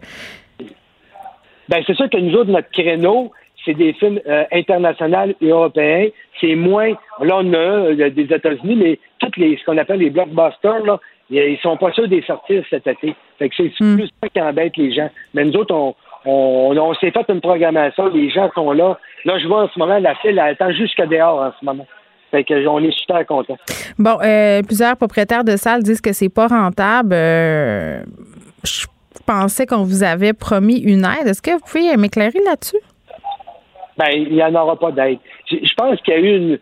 [1.69, 3.31] Ben, c'est sûr que nous autres, notre créneau,
[3.63, 6.07] c'est des films euh, internationaux et européens.
[6.41, 6.89] C'est moins.
[7.21, 10.99] Là, on a euh, des États-Unis, mais toutes les ce qu'on appelle les blockbusters, là,
[11.29, 13.15] ils sont pas sûrs de les sortir cet été.
[13.39, 15.09] Fait que c'est plus ça qui embête les gens.
[15.33, 15.95] Mais nous autres, on,
[16.25, 18.07] on, on s'est fait une programmation.
[18.07, 18.97] Les gens sont là.
[19.25, 21.85] Là, je vois en ce moment la file, elle attend jusqu'à dehors en ce moment.
[22.31, 23.57] Fait que on est super contents.
[23.99, 27.13] Bon, euh, plusieurs propriétaires de salles disent que c'est pas rentable.
[27.13, 28.01] Euh,
[28.63, 28.87] je
[29.27, 31.27] pensais qu'on vous avait promis une aide.
[31.27, 32.79] Est-ce que vous pouvez m'éclairer là-dessus?
[33.97, 35.19] Ben, il n'y en aura pas d'aide.
[35.49, 36.59] Je, pense qu'il y a eu une.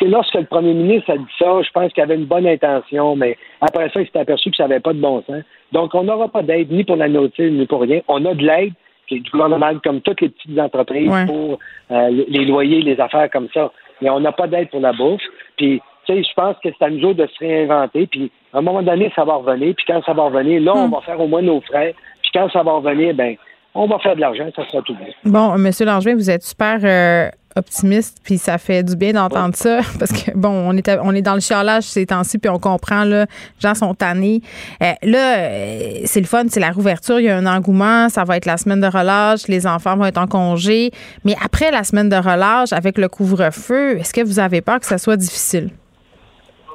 [0.00, 3.14] Lorsque le premier ministre a dit ça, je pense qu'il y avait une bonne intention,
[3.14, 5.42] mais après ça, il s'est aperçu que ça n'avait pas de bon sens.
[5.72, 8.00] Donc, on n'aura pas d'aide ni pour la notice, ni pour rien.
[8.08, 8.72] On a de l'aide
[9.12, 11.26] qui est du gouvernement, comme toutes les petites entreprises, Ouais.
[11.26, 11.58] pour
[11.90, 13.70] euh, les loyers, les affaires comme ça.
[14.00, 15.22] Mais on n'a pas d'aide pour la bourse.
[15.56, 18.06] Puis, tu sais, je pense que c'est à nous autres de se réinventer.
[18.06, 19.74] Puis, à un moment donné, ça va revenir.
[19.76, 21.94] Puis, quand ça va revenir, là, on va faire au moins nos frais.
[22.22, 23.36] Puis, quand ça va revenir, ben,
[23.74, 24.48] on va faire de l'argent.
[24.56, 25.06] Ça sera tout bien.
[25.24, 29.80] Bon, Monsieur Langevin, vous êtes super euh, optimiste, puis ça fait du bien d'entendre ça,
[29.98, 33.04] parce que bon, on est, on est dans le chialage ces temps-ci, puis on comprend
[33.04, 34.42] là, les gens sont tannés.
[34.82, 38.24] Euh, là, euh, c'est le fun, c'est la rouverture, il y a un engouement, ça
[38.24, 40.90] va être la semaine de relâche, les enfants vont être en congé,
[41.24, 44.86] mais après la semaine de relâche, avec le couvre-feu, est-ce que vous avez peur que
[44.86, 45.70] ça soit difficile?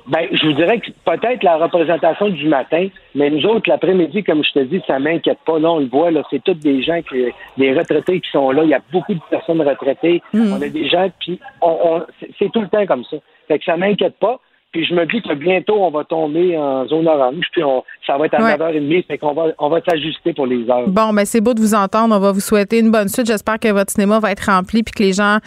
[0.08, 4.44] Ben, je vous dirais que peut-être la représentation du matin, mais nous autres, l'après-midi, comme
[4.44, 5.60] je te dis, ça m'inquiète pas.
[5.60, 7.26] Là, on le voit, là, c'est tous des gens qui,
[7.58, 8.64] des retraités qui sont là.
[8.64, 10.22] Il y a beaucoup de personnes retraitées.
[10.54, 13.18] On a des gens, puis on, on- c'est- c'est tout le temps comme ça.
[13.50, 14.40] Fait que ça m'inquiète pas.
[14.74, 18.18] Puis je me dis que bientôt, on va tomber en zone orange, puis on, ça
[18.18, 18.56] va être à Ouais.
[18.58, 20.88] 9h30, fait qu'on va, on va s'ajuster pour les heures.
[20.90, 22.14] Bon, ben c'est beau de vous entendre.
[22.14, 23.26] On va vous souhaiter une bonne suite.
[23.28, 25.38] J'espère que votre cinéma va être rempli puis que les gens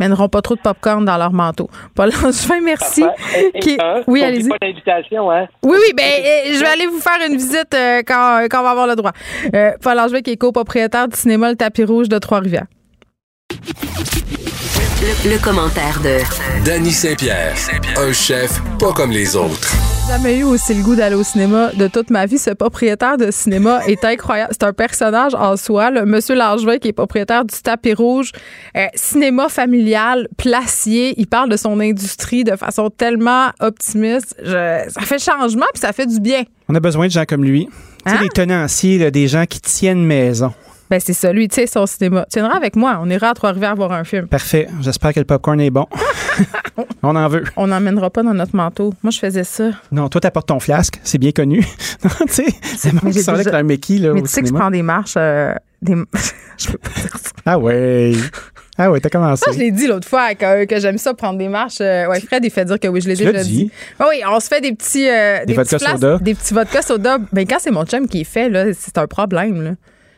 [0.00, 1.68] mèneront pas trop de popcorn dans leur manteau.
[1.94, 3.04] Paul Langevin, merci.
[3.38, 4.48] Et- et Qui- un, Oui, allez-y.
[4.48, 5.46] pas d'invitation, hein?
[5.62, 8.64] Oui, oui, ben euh, je vais aller vous faire une visite euh, quand, quand on
[8.64, 9.12] va avoir le droit.
[9.54, 12.66] Euh, Paul Langevin qui est copropriétaire du cinéma Le Tapis Rouge de Trois-Rivières.
[15.06, 16.18] Le, le commentaire de
[16.64, 17.54] Danny Saint-Pierre,
[17.98, 19.70] un chef pas comme les autres.
[20.08, 22.38] Jamais eu aussi le goût d'aller au cinéma de toute ma vie.
[22.38, 24.50] Ce propriétaire de cinéma est incroyable.
[24.52, 25.90] C'est un personnage en soi.
[25.90, 28.30] Le Monsieur Langevin, qui est propriétaire du tapis rouge,
[28.76, 31.14] euh, cinéma familial, placier.
[31.18, 34.34] Il parle de son industrie de façon tellement optimiste.
[34.42, 36.42] Je- ça fait changement puis ça fait du bien.
[36.68, 37.68] On a besoin de gens comme lui.
[38.06, 38.22] Tu sais, Hein?
[38.22, 40.52] des tenanciers, là, des gens qui tiennent maison.
[40.90, 42.26] Ben c'est ça, lui, tu sais, son cinéma.
[42.30, 42.98] Tu viendras avec moi.
[43.00, 44.26] On ira à Trois-Rivières voir un film.
[44.28, 44.68] Parfait.
[44.82, 45.86] J'espère que le popcorn est bon.
[47.02, 47.44] On en veut.
[47.56, 48.92] On n'emmènera pas dans notre manteau.
[49.02, 49.70] Moi, je faisais ça.
[49.92, 51.00] Non, toi, t'apportes ton flasque.
[51.04, 51.60] C'est bien connu.
[52.02, 52.46] tu sais,
[52.76, 54.70] c'est moi qui sont avec leur Mickey là, Mais au tu sais que je prends
[54.70, 55.14] des marches.
[55.16, 55.94] euh, des...
[56.58, 57.30] je peux pas dire ça.
[57.46, 58.12] Ah ouais.
[58.76, 59.44] Ah ouais, t'as commencé.
[59.44, 61.80] Ça, je l'ai dit l'autre fois que, que j'aime ça prendre des marches.
[61.80, 63.70] Euh, ouais, Fred, il fait dire que oui, je l'ai déjà dit.
[64.00, 65.08] Ah oui, on se fait des petits.
[65.08, 66.18] euh, Des vodka soda.
[66.20, 67.18] Des petits vodka soda.
[67.32, 69.62] Ben, quand c'est mon chum qui est fait, là, c'est un problème.
[69.62, 69.70] Là.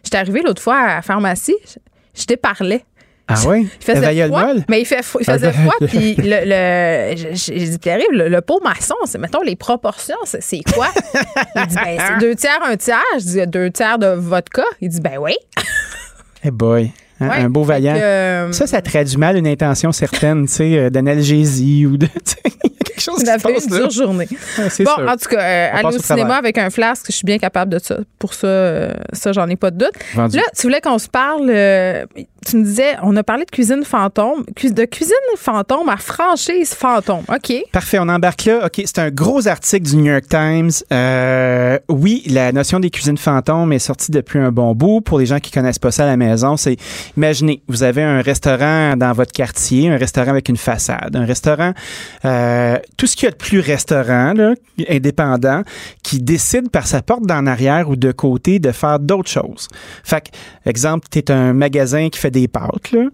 [0.06, 2.84] J'étais arrivée l'autre fois à la pharmacie, je, je déparlais.
[3.28, 3.62] Ah ouais?
[3.80, 8.06] Il faisait froid, mais il, fait, il faisait froid, puis le, le j'ai- dit, Pierre-Yves,
[8.12, 10.86] le, le pot maçon, c'est, mettons, les proportions, c'est, quoi?
[11.56, 13.02] Il dit, ben, c'est deux tiers, un tiers.
[13.18, 14.62] Je dis, deux tiers de vodka.
[14.80, 15.32] Il dit, ben oui.
[16.44, 16.92] Eh boy.
[17.20, 17.94] Ouais, un beau vaillant.
[17.94, 22.06] que, euh, Ça, ça traduit mal une intention certaine, tu sais, euh, d'analgésie ou de.
[22.96, 24.28] Quelque chose qui se passe une dure journée.
[24.58, 25.08] Ouais, c'est bon, sûr.
[25.08, 27.72] en tout cas, euh, aller au au cinéma avec un flasque, je suis bien capable
[27.72, 27.98] de ça.
[28.18, 29.92] Pour ça, euh, ça, j'en ai pas de doute.
[30.14, 30.36] Vendu.
[30.36, 31.48] Là, tu voulais qu'on se parle.
[31.50, 32.04] euh,
[32.48, 34.44] tu me disais, on a parlé de cuisine fantôme.
[34.62, 37.24] De cuisine fantôme à franchise fantôme.
[37.28, 37.52] OK.
[37.72, 38.66] Parfait, on embarque là.
[38.66, 40.70] OK, c'est un gros article du New York Times.
[40.92, 45.00] Euh, oui, la notion des cuisines fantômes est sortie depuis un bon bout.
[45.00, 46.76] Pour les gens qui connaissent pas ça à la maison, c'est
[47.16, 51.72] imaginez, vous avez un restaurant dans votre quartier, un restaurant avec une façade, un restaurant,
[52.24, 54.34] euh, tout ce qu'il y a de plus restaurant,
[54.88, 55.62] indépendant,
[56.02, 59.68] qui décide par sa porte d'en arrière ou de côté de faire d'autres choses.
[60.04, 63.04] Fait que, exemple, tu es un magasin qui fait des pâtes, là.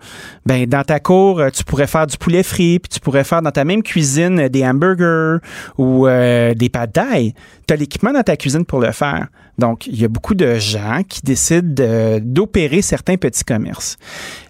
[0.47, 3.43] Ben, dans ta cour, euh, tu pourrais faire du poulet frit, puis tu pourrais faire
[3.43, 5.39] dans ta même cuisine euh, des hamburgers
[5.79, 7.35] ou euh, des pâtes d'ail.
[7.67, 9.29] tu as l'équipement dans ta cuisine pour le faire.
[9.59, 13.97] Donc, il y a beaucoup de gens qui décident d'opérer certains petits commerces.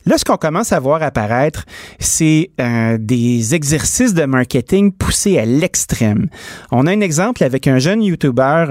[0.06, 1.64] Là, ce qu'on commence à voir apparaître,
[1.98, 6.28] c'est euh, des exercices de marketing poussés à l'extrême.
[6.70, 8.66] On a un exemple avec un jeune YouTuber,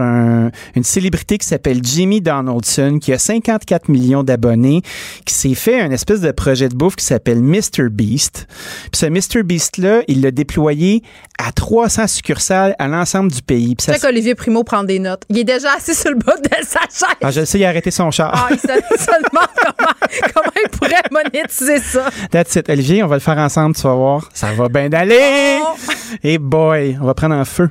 [0.76, 4.82] une célébrité qui s'appelle Jimmy Donaldson, qui a 54 millions d'abonnés,
[5.26, 7.90] qui s'est fait un espèce de projet de bouffe qui s'appelle Mr.
[7.90, 8.48] Beast.
[8.91, 9.44] Puis ce Mr.
[9.44, 11.03] Beast-là, il l'a déployé
[11.38, 13.76] à 300 succursales à l'ensemble du pays.
[13.80, 14.08] C'est ça...
[14.08, 15.24] qu'Olivier Primo prend des notes.
[15.30, 17.18] Il est déjà assis sur le bas de sa chaise.
[17.22, 18.32] Ah, je sais, il a arrêté son char.
[18.34, 19.48] Ah, il se, demande
[19.78, 22.10] comment, comment il pourrait monétiser ça.
[22.31, 22.69] That's it.
[22.69, 24.30] Olivier, on va le faire ensemble, tu vas voir.
[24.34, 25.60] Ça va bien d'aller.
[25.61, 25.76] Oh!
[26.23, 27.69] Et boy, on va prendre un feu.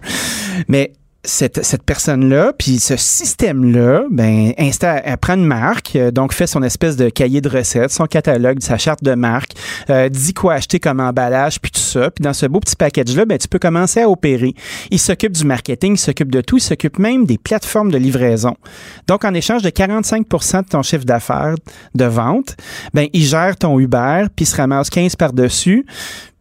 [0.68, 6.32] Mais cette, cette personne-là, puis ce système-là, ben, installe, elle prend une marque, euh, donc
[6.32, 9.52] fait son espèce de cahier de recettes, son catalogue, sa charte de marque,
[9.90, 12.10] euh, dit quoi acheter comme emballage, puis tout ça.
[12.10, 14.54] Puis dans ce beau petit package-là, ben, tu peux commencer à opérer.
[14.90, 18.56] Il s'occupe du marketing, il s'occupe de tout, il s'occupe même des plateformes de livraison.
[19.06, 21.54] Donc, en échange de 45% de ton chiffre d'affaires
[21.94, 22.56] de vente,
[22.94, 25.84] ben, il gère ton Uber, puis il se ramasse 15 par-dessus.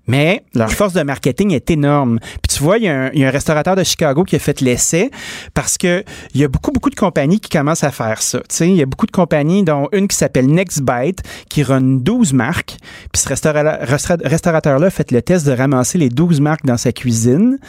[0.09, 2.17] Mais leur force de marketing est énorme.
[2.41, 5.11] Puis tu vois, il y, a un, restaurateur de Chicago qui a fait l'essai
[5.53, 6.03] parce que
[6.33, 8.39] il y a beaucoup, beaucoup de compagnies qui commencent à faire ça.
[8.39, 11.81] Tu sais, il y a beaucoup de compagnies, dont une qui s'appelle NextBite, qui run
[11.81, 12.77] 12 marques.
[13.13, 17.59] Puis ce restaurateur-là a fait le test de ramasser les 12 marques dans sa cuisine,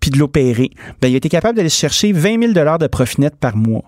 [0.00, 0.70] puis de l'opérer.
[1.02, 3.84] Ben, il a été capable d'aller chercher 20 000 de profit net par mois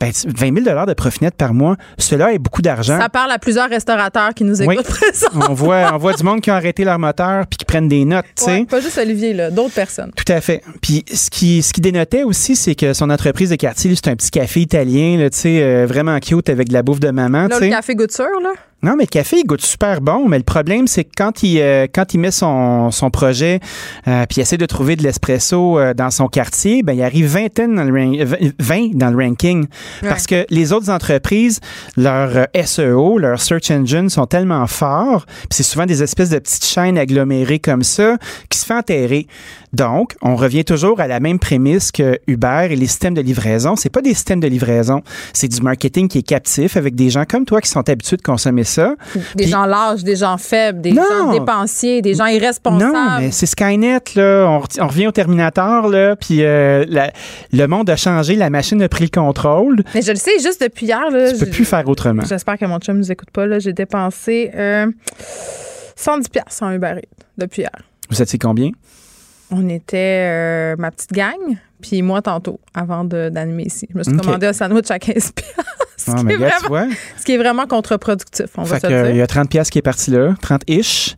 [0.00, 2.98] ben, 20 000 de profit net par mois, cela est beaucoup d'argent.
[2.98, 5.42] Ça parle à plusieurs restaurateurs qui nous écoutent oui.
[5.48, 8.04] on voit, on voit du monde qui a arrêté leur moteur puis qui prennent des
[8.04, 8.24] notes.
[8.46, 10.12] Ouais, pas juste Olivier, là, d'autres personnes.
[10.14, 10.62] Tout à fait.
[10.82, 14.16] Puis ce qui, ce qui dénotait aussi, c'est que son entreprise de quartier, c'est un
[14.16, 17.48] petit café italien, là, euh, vraiment cute avec de la bouffe de maman.
[17.48, 18.52] Là, le café sûr, là?
[18.82, 21.60] Non, mais le café, il goûte super bon, mais le problème, c'est que quand il,
[21.60, 23.58] euh, quand il met son, son projet
[24.06, 27.26] euh, puis il essaie de trouver de l'espresso euh, dans son quartier, ben, il arrive
[27.26, 29.66] vingtaine dans le, 20 dans le ranking.
[30.02, 31.60] Parce que les autres entreprises,
[31.96, 36.66] leur SEO, leur search engine sont tellement forts, puis c'est souvent des espèces de petites
[36.66, 38.18] chaînes agglomérées comme ça
[38.50, 39.26] qui se font enterrer.
[39.76, 43.76] Donc, on revient toujours à la même prémisse que Uber et les systèmes de livraison.
[43.76, 45.02] C'est pas des systèmes de livraison,
[45.34, 48.22] c'est du marketing qui est captif avec des gens comme toi qui sont habitués de
[48.22, 48.94] consommer ça.
[49.34, 52.94] Des gens lâches, des gens faibles, des gens dépensiers, des gens irresponsables.
[52.94, 54.60] Non, mais c'est Skynet là.
[54.80, 56.86] On, revient au Terminator là, puis euh,
[57.52, 59.82] le monde a changé, la machine a pris le contrôle.
[59.94, 61.32] Mais je le sais, juste depuis hier là.
[61.32, 62.22] Tu peux plus faire autrement.
[62.26, 63.58] J'espère que mon chum nous écoute pas là.
[63.58, 64.86] J'ai dépensé euh,
[65.96, 67.82] 110 pièces en Uber Eats depuis hier.
[68.08, 68.70] Vous étiez combien?
[69.50, 71.56] On était euh, ma petite gang,
[71.86, 73.86] puis moi tantôt, avant d'animer ici.
[73.92, 75.32] Je me suis commandé un sandwich à 15
[75.96, 76.88] ce, ah, qui est vraiment,
[77.18, 79.10] ce qui est vraiment contre-productif, on va se dire.
[79.10, 81.14] Il y a 30 pièces qui est parti là, 30-ish.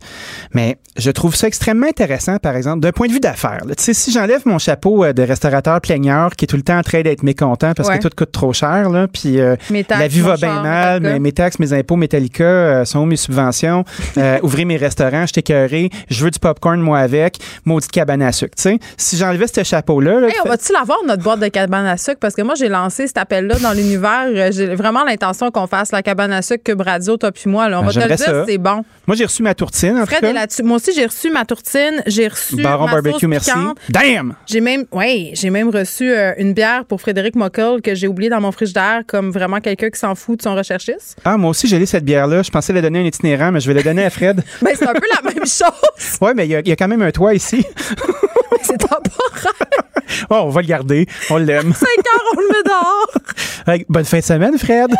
[0.53, 3.61] Mais je trouve ça extrêmement intéressant, par exemple, d'un point de vue d'affaires.
[3.67, 6.77] Tu sais, si j'enlève mon chapeau euh, de restaurateur plaigneur qui est tout le temps
[6.77, 9.55] en train d'être mécontent parce que tout coûte trop cher, là, puis euh,
[9.89, 13.17] la vie va bien mal, mais mes taxes, mes impôts, Metallica euh, sont où mes
[13.17, 13.83] subventions,
[14.43, 18.55] ouvrir mes restaurants, je t'écœuré, je veux du popcorn, moi avec, maudite cabane à sucre.
[18.55, 20.19] Tu sais, si j'enlevais ce chapeau-là...
[20.45, 22.19] on l'avoir, notre boîte de cabane à sucre?
[22.19, 24.51] Parce que moi, j'ai lancé cet appel-là dans l'univers.
[24.51, 27.69] J'ai vraiment l'intention qu'on fasse la cabane à sucre Cube Radio, toi puis moi.
[27.69, 27.79] Là.
[27.79, 28.83] On ben, va te le dire, c'est bon.
[29.07, 30.63] Moi, j'ai reçu ma tourtine, en Fred là-dessus.
[30.63, 32.03] Moi aussi, j'ai reçu ma tourtine.
[32.05, 33.51] J'ai reçu Baron ma barbecue, merci.
[33.89, 34.35] Damn!
[34.45, 38.29] J'ai même, oui, j'ai même reçu euh, une bière pour Frédéric Mockel que j'ai oublié
[38.29, 41.17] dans mon frigidaire comme vraiment quelqu'un qui s'en fout de son recherchiste.
[41.25, 42.43] Ah, moi aussi, j'ai lu cette bière-là.
[42.43, 44.41] Je pensais la donner à un itinérant, mais je vais la donner à Fred.
[44.61, 46.17] ben, c'est un peu la même chose.
[46.21, 47.65] oui, mais il y, a quand même un toit ici.
[48.61, 49.88] c'est temporaire.
[50.29, 51.07] Oh, on va le garder.
[51.29, 51.73] On l'aime.
[51.79, 53.85] 5 heures, on le met dehors.
[53.89, 54.91] bonne fin de semaine, Fred.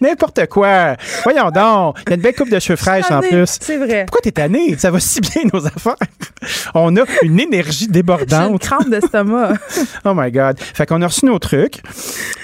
[0.00, 0.96] N'importe quoi.
[1.24, 1.98] Voyons donc.
[2.06, 3.58] Il y a une belle coupe de cheveux fraîches en plus.
[3.60, 4.04] C'est vrai.
[4.06, 4.76] Pourquoi t'es tanné?
[4.78, 5.96] Ça va si bien, nos affaires.
[6.74, 8.52] On a une énergie débordante.
[8.52, 9.54] Une crampe d'estomac.
[10.04, 10.58] oh my God.
[10.60, 11.82] Fait qu'on a reçu nos trucs.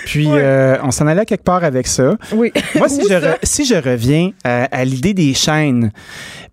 [0.04, 2.16] Puis, euh, on s'en allait quelque part avec ça.
[2.32, 2.52] Oui.
[2.74, 5.92] Moi, si, je, si je reviens à, l'idée des chaînes,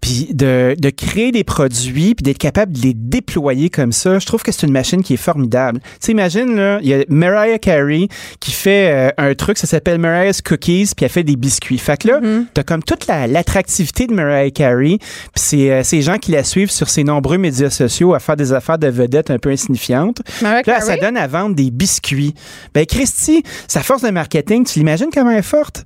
[0.02, 4.26] puis de, de, créer des produits, puis d'être capable de les déployer comme ça, je
[4.26, 5.80] trouve que c'est une machine qui est formidable.
[5.80, 8.07] Tu sais, imagine, là, il y a Mariah Carey
[8.40, 11.78] qui fait euh, un truc, ça s'appelle Mariah's Cookies, puis elle fait des biscuits.
[11.78, 12.45] Fait que là, mm-hmm.
[12.53, 16.72] t'as comme toute l'attractivité de Mariah Carey, puis c'est euh, ces gens qui la suivent
[16.72, 20.22] sur ses nombreux médias sociaux à faire des affaires de vedettes un peu insignifiantes.
[20.41, 22.34] Mariah là, ça donne à vendre des biscuits.
[22.73, 25.84] Ben, Christy, sa force de marketing, tu l'imagines comment elle est forte?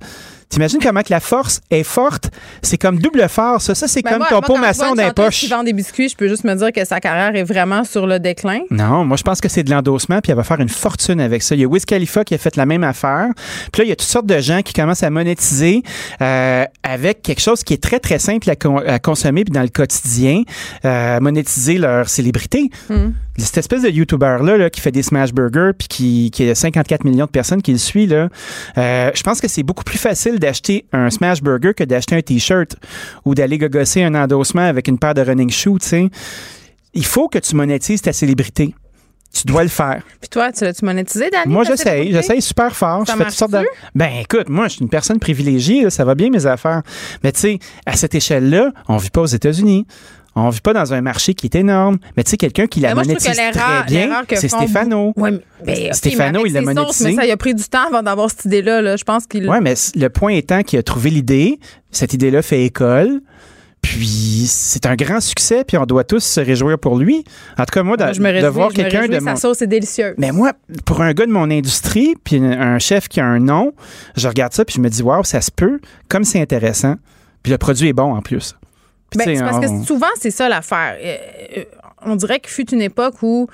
[0.48, 2.30] T'imagines comment que la force est forte?
[2.62, 3.64] C'est comme double force.
[3.64, 5.40] Ça, ça c'est ben comme ton pot maçon d'un poche.
[5.40, 8.06] qui vend des biscuits, je peux juste me dire que sa carrière est vraiment sur
[8.06, 8.60] le déclin.
[8.70, 11.42] Non, moi, je pense que c'est de l'endossement, puis elle va faire une fortune avec
[11.42, 11.54] ça.
[11.54, 13.28] Il y a Wiz Khalifa qui a fait la même affaire.
[13.72, 15.82] Puis là, il y a toutes sortes de gens qui commencent à monétiser
[16.22, 20.42] euh, avec quelque chose qui est très, très simple à, consommer puis dans le quotidien,
[20.84, 22.70] euh, monétiser leur célébrité.
[22.88, 23.10] Hmm.
[23.44, 27.26] Cette espèce de YouTuber-là qui fait des smash burgers puis qui, qui a 54 millions
[27.26, 28.28] de personnes qui le suivent, là,
[28.78, 32.22] euh, je pense que c'est beaucoup plus facile d'acheter un smash burger que d'acheter un
[32.22, 32.76] T-shirt
[33.24, 35.78] ou d'aller gogosser un endossement avec une paire de running shoes.
[35.82, 36.08] sais.
[36.94, 38.74] Il faut que tu monétises ta célébrité.
[39.34, 40.02] Tu dois le faire.
[40.20, 41.52] Puis toi, tu l'as-tu monétisé, Danny?
[41.52, 42.10] Moi, j'essaye.
[42.10, 43.06] J'essaye super fort.
[43.06, 43.66] Ça je fais toutes sortes de.
[43.94, 45.82] Ben, écoute, moi, je suis une personne privilégiée.
[45.82, 46.82] là, ça va bien, mes affaires.
[47.22, 49.86] Mais tu sais, à cette échelle-là, on vit pas aux États-Unis.
[50.38, 51.96] On vit pas dans un marché qui est énorme.
[52.16, 53.18] Mais tu sais, quelqu'un qui la moi, je que
[53.52, 55.12] très bien, c'est Stéphano.
[55.64, 57.04] mais- Stéphano, il l'a monétisé.
[57.10, 58.82] Mais ça, il a pris du temps avant d'avoir cette idée-là.
[58.82, 58.96] Là.
[58.96, 59.48] Je pense qu'il.
[59.48, 61.58] Oui, mais le point étant qu'il a trouvé l'idée,
[61.90, 63.20] cette idée-là fait école,
[63.80, 67.24] puis c'est un grand succès, puis on doit tous se réjouir pour lui.
[67.58, 69.20] En tout cas, moi, de, je me de réjouis, voir je me quelqu'un réjouis, de
[69.24, 69.36] mon...
[69.36, 70.14] Sa sauce est délicieuse.
[70.18, 70.52] Mais moi,
[70.84, 73.72] pour un gars de mon industrie, puis un- un chef qui a un nom,
[74.16, 76.96] je regarde ça, puis je me dis, waouh, ça se peut, comme c'est intéressant,
[77.42, 78.54] puis le produit est bon en plus.
[79.16, 80.96] Ben, c'est parce on- que souvent, c'est ça l'affaire.
[81.02, 81.16] Euh,
[81.58, 81.64] euh,
[82.02, 83.48] on dirait qu'il fut une époque où,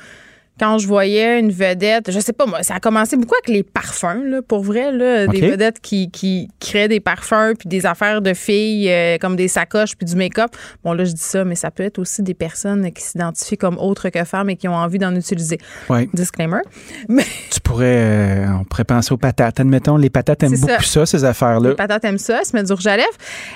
[0.58, 3.62] quand je voyais une vedette, je sais pas moi, ça a commencé beaucoup avec les
[3.62, 8.22] parfums, là, pour vrai, là, des vedettes qui, qui créaient des parfums, puis des affaires
[8.22, 10.50] de filles, euh, comme des sacoches, puis du make-up.
[10.84, 13.78] Bon, là, je dis ça, mais ça peut être aussi des personnes qui s'identifient comme
[13.78, 15.58] autres que femmes et qui ont envie d'en utiliser.
[15.88, 16.08] Ouais.
[16.12, 16.60] Disclaimer.
[17.08, 19.58] Mais Tu pourrais, euh, on pourrait penser aux patates.
[19.60, 21.04] Admettons, les patates aiment beaucoup ça.
[21.04, 21.70] ça, ces affaires-là.
[21.70, 23.08] Les patates aiment ça, se mettre du rouge à lèvres.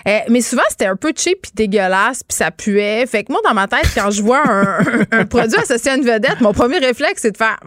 [0.08, 3.06] Euh, mais souvent, c'était un peu cheap puis dégueulasse, puis ça puait.
[3.06, 4.78] Fait que moi, dans ma tête, quand je vois un,
[5.12, 7.58] un produit associé à une vedette, mon premier réflexe, c'est de faire!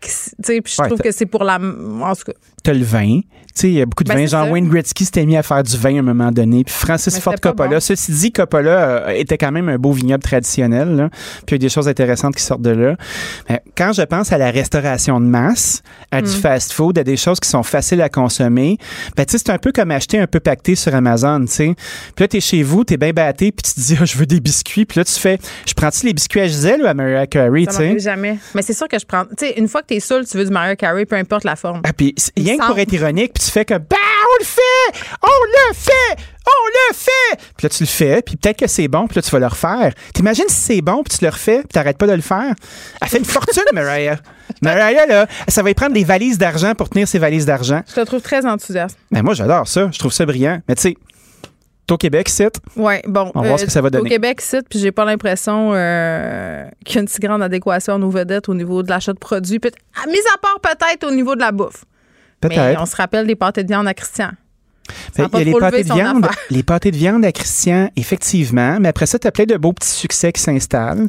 [0.00, 1.56] Tu sais, Puis je trouve que c'est pour la.
[1.56, 2.32] En tout cas.
[2.62, 3.20] T'as le vin.
[3.54, 4.20] Tu sais, il y a beaucoup de Ben, vin.
[4.26, 4.52] c'est Genre ça.
[4.52, 6.62] Wayne Gretzky s'était mis à faire du vin à un moment donné.
[6.64, 7.68] Puis Francis Mais Ford Coppola.
[7.70, 7.80] bon.
[7.80, 10.94] Ceci dit, Coppola euh, était quand même un beau vignoble traditionnel.
[10.94, 11.08] là.
[11.46, 12.96] Puis il y a des choses intéressantes qui sortent de là.
[13.48, 15.82] Mais quand je pense à la restauration de masse,
[16.12, 16.24] à Mm.
[16.24, 18.76] du fast-food, à des choses qui sont faciles à consommer,
[19.16, 21.74] ben tu sais, c'est un peu comme acheter un peu pacté sur Amazon, tu sais.
[22.14, 24.26] Puis là, t'es chez vous, t'es bien batté, puis tu te dis, Ah, je veux
[24.26, 24.84] des biscuits.
[24.84, 27.72] Puis là, tu fais, je prends-tu les biscuits à Gisèle ou à Mariah Carey, tu
[27.72, 28.37] Ça sais?
[28.54, 29.24] Mais c'est sûr que je prends.
[29.24, 31.56] Tu sais, une fois que t'es saoul, tu veux du Mario Carey, peu importe la
[31.56, 31.82] forme.
[31.84, 35.06] Ah, puis rien que pour être ironique, puis tu fais comme, bah, on le fait!
[35.22, 36.22] On le fait!
[36.46, 37.40] On le fait!
[37.56, 39.46] Puis là, tu le fais, puis peut-être que c'est bon, puis là, tu vas le
[39.46, 39.92] refaire.
[40.14, 42.54] T'imagines si c'est bon, puis tu le refais, puis t'arrêtes pas de le faire?
[43.00, 44.16] Elle fait une fortune, Mariah.
[44.62, 47.82] Mariah, là, ça va y prendre des valises d'argent pour tenir ses valises d'argent.
[47.88, 48.96] Je te trouve très enthousiaste.
[49.10, 49.88] Mais moi, j'adore ça.
[49.92, 50.60] Je trouve ça brillant.
[50.68, 50.96] Mais tu sais,
[51.92, 52.52] au Québec, c'est.
[52.76, 53.30] Ouais, bon.
[53.34, 54.02] On va voir ce que ça va donner.
[54.08, 57.94] Au Québec, c'est, puis j'ai pas l'impression euh, qu'il y a une si grande adéquation
[57.94, 59.60] à nos vedettes au niveau de l'achat de produits.
[59.64, 61.84] À- mis à part peut-être au niveau de la bouffe.
[62.42, 62.80] Mais Peut-être.
[62.80, 64.30] on se rappelle des pâtés de viande à Christian.
[65.18, 66.24] Ben, Il y a les pâtés de viande.
[66.24, 66.38] affaire.
[66.50, 68.78] Les pâtés de viande à Christian, effectivement.
[68.80, 71.08] Mais après ça, t'as plein de beaux petits succès qui s'installent.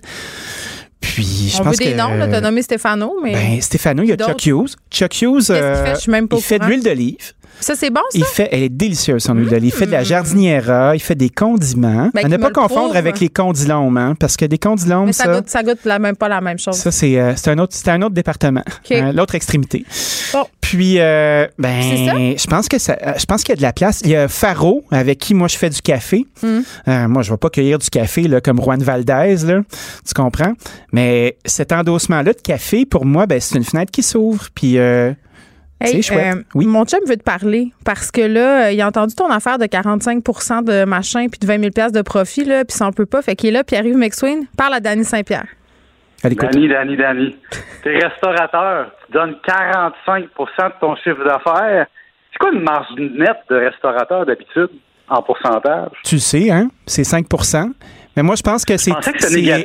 [0.99, 1.97] Puis, je On pense veut des que.
[1.97, 2.27] noms, là.
[2.27, 3.31] T'as nommé Stéphano, mais.
[3.33, 4.17] Ben, Stéphano, il y a?
[4.17, 4.75] Chuck Hughes.
[4.91, 5.95] Chuck Hughes, euh, fait?
[5.95, 7.33] Je suis même pas il fait de l'huile d'olive.
[7.59, 8.17] Ça, c'est bon, ça?
[8.17, 9.73] Il fait, elle est délicieuse, son huile d'olive.
[9.73, 12.09] Il fait de la jardiniera, il fait des condiments.
[12.13, 15.25] Ben, à ne pas confondre avec les condilomes, hein, parce que des condilomes, mais ça,
[15.25, 16.75] ça, goûte, ça goûte la même, pas la même chose.
[16.75, 19.85] ça c'est euh, c'est un autre, un autre département, hein, l'autre extrémité.
[20.33, 20.45] Bon.
[20.69, 21.81] Puis, euh, ben,
[22.37, 24.01] je pense que ça, euh, je pense qu'il y a de la place.
[24.03, 26.27] Il y a Faro, avec qui moi je fais du café.
[26.43, 26.59] Hmm.
[26.87, 29.61] Euh, moi, je vais pas cueillir du café là, comme Juan Valdez, là,
[30.05, 30.53] tu comprends?
[30.91, 34.49] Mais cet endossement-là de café, pour moi, ben, c'est une fenêtre qui s'ouvre.
[34.53, 35.11] Puis, euh,
[35.81, 36.35] Hey, c'est chouette.
[36.35, 36.65] euh, oui.
[36.65, 39.65] Mon chum veut te parler parce que là, euh, il a entendu ton affaire de
[39.65, 43.05] 45% de machin puis de 20 000 piastres de profit, là, puis ça en peut
[43.05, 43.21] pas.
[43.21, 45.47] Fait qu'il est là, puis arrive McSween, parle à Danny Saint-Pierre.
[46.23, 46.49] Allez, écoute.
[46.51, 47.35] Danny, Danny, Danny.
[47.83, 50.25] T'es restaurateur, tu donnes 45%
[50.67, 51.87] de ton chiffre d'affaires.
[52.33, 54.69] C'est quoi une marge nette de restaurateur d'habitude
[55.07, 55.91] en pourcentage?
[56.03, 56.69] Tu le sais, hein?
[56.85, 57.25] C'est 5
[58.19, 58.91] Mais moi, je pense que c'est.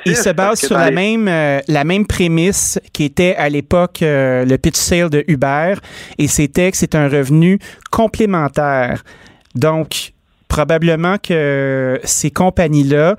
[0.06, 4.00] Il se base sur la les- même, euh, la même prémisse qui était à l'époque
[4.00, 5.74] euh, le pitch sale de Uber.
[6.18, 7.58] Et c'était que c'est un revenu
[7.90, 9.02] complémentaire.
[9.56, 10.12] Donc,
[10.46, 13.16] probablement que ces compagnies-là,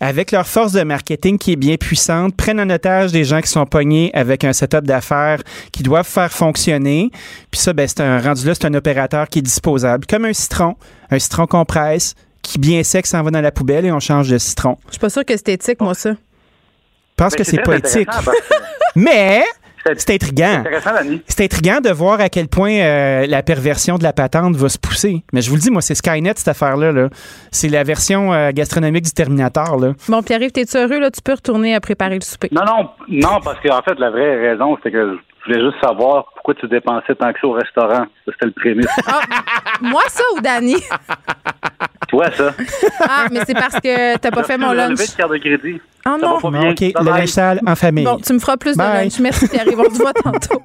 [0.00, 3.48] avec leur force de marketing qui est bien puissante, prennent en otage des gens qui
[3.50, 5.40] sont pognés avec un setup d'affaires
[5.70, 7.10] qui doivent faire fonctionner.
[7.50, 10.32] Puis ça, ben, c'est un rendu là, c'est un opérateur qui est disposable, comme un
[10.32, 10.76] citron,
[11.10, 12.14] un citron qu'on presse,
[12.48, 14.78] qui bien sec s'en va dans la poubelle et on change de citron.
[14.86, 16.12] Je suis pas sûre que c'est éthique, moi, ça.
[16.12, 16.16] Je
[17.16, 18.08] pense Mais que c'est très pas éthique.
[18.96, 19.44] Mais
[19.84, 20.64] c'est c'est intriguant.
[21.26, 24.78] C'est intriguant de voir à quel point euh, la perversion de la patente va se
[24.78, 25.22] pousser.
[25.34, 26.92] Mais je vous le dis, moi, c'est Skynet, cette affaire-là.
[26.92, 27.10] -là,
[27.50, 29.78] c'est la version euh, gastronomique du Terminator.
[29.78, 29.92] Là.
[30.08, 31.10] Bon, Pierre-Yves, t'es-tu heureux, là?
[31.10, 32.48] Tu peux retourner à préparer le souper.
[32.50, 35.18] Non, non, non, parce qu'en fait, la vraie raison, c'était que
[35.52, 38.04] voulais juste savoir pourquoi tu dépensais tant que ça au restaurant.
[38.24, 38.86] Ça, C'était le prémisse.
[39.06, 39.20] Ah,
[39.80, 40.76] moi, ça ou Danny?
[42.08, 42.54] Toi, ça.
[43.00, 44.90] Ah, mais c'est parce que t'as pas fait mon lunch.
[44.90, 45.80] enlevé de carte de crédit.
[46.06, 46.70] Oh Ça non.
[46.70, 48.04] OK, le linge sale en famille.
[48.04, 48.86] Bon, tu me feras plus Bye.
[48.88, 49.18] de lunch.
[49.20, 49.78] Merci, Pierre-Yves.
[49.78, 50.62] On se voit tantôt.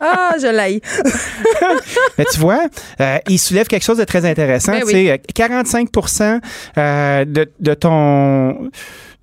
[0.00, 0.80] ah, je l'ai.
[2.18, 2.60] Mais tu vois,
[3.00, 4.72] euh, il soulève quelque chose de très intéressant.
[4.72, 5.88] Ben tu sais, euh, 45
[6.76, 8.70] euh, de, de ton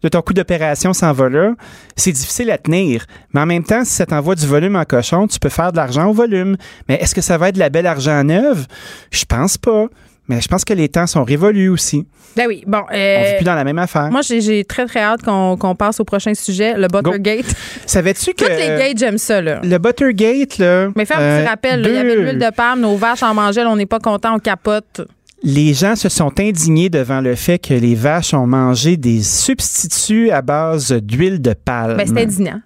[0.03, 1.53] de ton coût d'opération s'en va là,
[1.95, 3.05] c'est difficile à tenir.
[3.33, 5.77] Mais en même temps, si ça t'envoie du volume en cochon, tu peux faire de
[5.77, 6.57] l'argent au volume.
[6.87, 8.65] Mais est-ce que ça va être de la belle argent neuve?
[9.11, 9.87] Je pense pas.
[10.29, 12.05] Mais je pense que les temps sont révolus aussi.
[12.35, 12.83] Ben oui, bon.
[12.91, 14.11] Euh, on vit plus dans la même affaire.
[14.11, 17.45] Moi, j'ai très, très hâte qu'on passe au prochain sujet, le Buttergate.
[17.85, 18.43] Savais-tu que.
[18.43, 19.61] Toutes les gates, j'aime ça, là.
[19.63, 20.89] Le Buttergate, là.
[20.97, 23.23] Mais fais un petit euh, rappel, il y avait de l'huile de palme, nos vaches
[23.23, 25.01] en mangeaient, on n'est pas content, on capote
[25.43, 30.31] les gens se sont indignés devant le fait que les vaches ont mangé des substituts
[30.31, 31.97] à base d'huile de palme.
[31.97, 32.61] Ben, c'est indignant.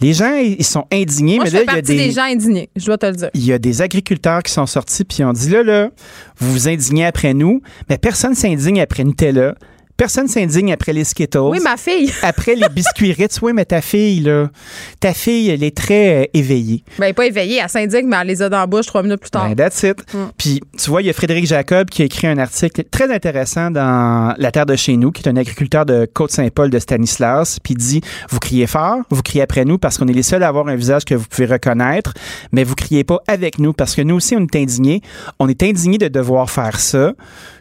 [0.00, 1.96] Les gens, ils sont indignés, Moi, mais je là, il y a des...
[1.96, 3.30] des gens indignés, je dois te le dire.
[3.34, 5.90] Il y a des agriculteurs qui sont sortis puis ont dit là, là,
[6.38, 9.54] vous vous indignez après nous, mais personne s'indigne après Nutella.
[9.96, 11.38] Personne s'indigne après les Skittles.
[11.38, 12.12] Oui, ma fille.
[12.22, 13.40] après les biscuits Ritz.
[13.42, 14.50] Oui, mais ta fille, là,
[14.98, 16.82] ta fille, elle est très euh, éveillée.
[16.98, 17.60] Ben, elle n'est pas éveillée.
[17.62, 19.48] Elle s'indigne, mais elle les a dans la bouche trois minutes plus tard.
[19.48, 20.02] Ben, that's it.
[20.12, 20.18] Mm.
[20.36, 23.70] Puis, tu vois, il y a Frédéric Jacob qui a écrit un article très intéressant
[23.70, 27.60] dans La Terre de chez nous, qui est un agriculteur de Côte-Saint-Paul de Stanislas.
[27.62, 28.00] Puis, il dit
[28.30, 30.76] Vous criez fort, vous criez après nous parce qu'on est les seuls à avoir un
[30.76, 32.14] visage que vous pouvez reconnaître,
[32.50, 35.02] mais vous criez pas avec nous parce que nous aussi, on est indignés.
[35.38, 37.12] On est indignés de devoir faire ça,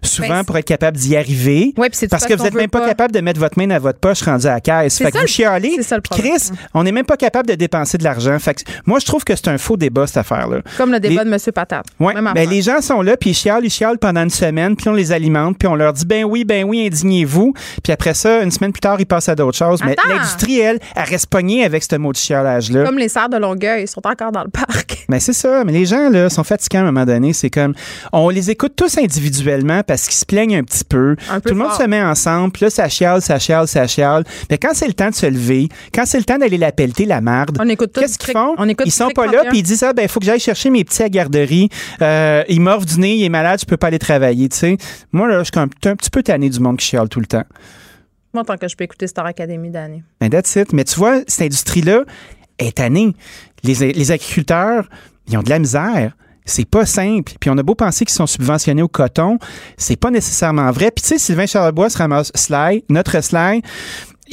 [0.02, 1.74] souvent ben, pour être capable d'y arriver.
[1.78, 4.00] Oui, parce, parce que vous n'êtes même pas, capable de mettre votre main dans votre
[4.00, 4.98] poche rendu à la caisse.
[4.98, 5.78] Fait que vous chialez.
[6.12, 8.38] Chris, on n'est même pas capable de dépenser de l'argent.
[8.40, 10.62] Fait que moi, je trouve que c'est un faux débat, cette affaire-là.
[10.78, 11.38] Comme le débat de M.
[11.54, 11.86] Patate.
[12.00, 12.14] Oui.
[12.34, 14.94] Ben, les gens sont là, puis ils chialent, ils chialent pendant une semaine, puis on
[14.94, 17.54] les alimente, puis on leur dit, ben oui, ben oui, indignez-vous.
[17.84, 19.82] Puis après ça, une semaine plus tard, ils passent à d'autres choses.
[19.86, 22.84] Mais l'industrie, elle, elle reste pognée avec ce mot de chialage-là.
[22.84, 25.06] Comme les serres de Longueuil, ils sont encore dans le parc.
[25.10, 25.64] Mais c'est ça.
[25.64, 27.34] Mais les gens, là, sont fatigués à un moment donné.
[27.34, 27.74] C'est comme,
[28.12, 31.16] on les écoute tous individuellement parce qu'ils se plaignent un petit peu.
[31.45, 34.23] Tout le monde se met ensemble, puis là, ça chiale, ça chiale, ça chiale.
[34.49, 37.06] Mais quand c'est le temps de se lever, quand c'est le temps d'aller la pelleter,
[37.06, 37.57] la marde,
[37.94, 38.56] qu'est-ce qu'ils font?
[38.57, 40.40] On écoute ils sont pas là, puis ils disent, ah, ben, il faut que j'aille
[40.40, 41.69] chercher mes petits à garderie.
[42.02, 44.77] Euh, il morve du nez, il est malade, je peux pas aller travailler, tu sais.
[45.11, 47.45] Moi, là, je suis un, petit peu tanné du monde qui chiale tout le temps.
[48.34, 50.03] Moi, tant que je peux écouter Star Academy d'année.
[50.19, 50.73] Ben, that's it.
[50.73, 52.03] Mais tu vois, cette industrie-là
[52.57, 53.15] est tannée.
[53.64, 54.88] Les, les agriculteurs,
[55.27, 56.15] ils ont de la misère
[56.45, 57.34] c'est pas simple.
[57.40, 59.38] Puis on a beau penser qu'ils sont subventionnés au coton,
[59.78, 60.91] c'est pas nécessairement vrai.
[60.91, 63.61] Puis tu sais, Sylvain Charlebois se ramasse Sly, notre Sly,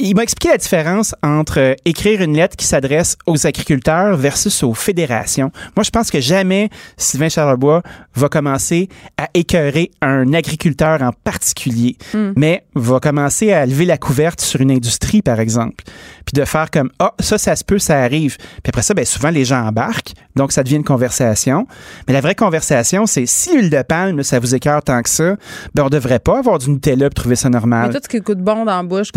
[0.01, 4.63] il m'a expliqué la différence entre euh, écrire une lettre qui s'adresse aux agriculteurs versus
[4.63, 5.51] aux fédérations.
[5.75, 7.83] Moi, je pense que jamais Sylvain Charlebois
[8.15, 12.31] va commencer à écœurer un agriculteur en particulier, hmm.
[12.35, 15.83] mais va commencer à lever la couverte sur une industrie, par exemple,
[16.25, 18.37] puis de faire comme ah ça, ça se peut, ça arrive.
[18.37, 21.67] Puis après ça, ben souvent les gens embarquent, donc ça devient une conversation.
[22.07, 25.35] Mais la vraie conversation, c'est si l'huile de palme, ça vous écœure tant que ça,
[25.75, 27.89] ben on devrait pas avoir du Nutella pour trouver ça normal.
[27.89, 29.11] Mais tout ce qui coûte bon dans la bouche,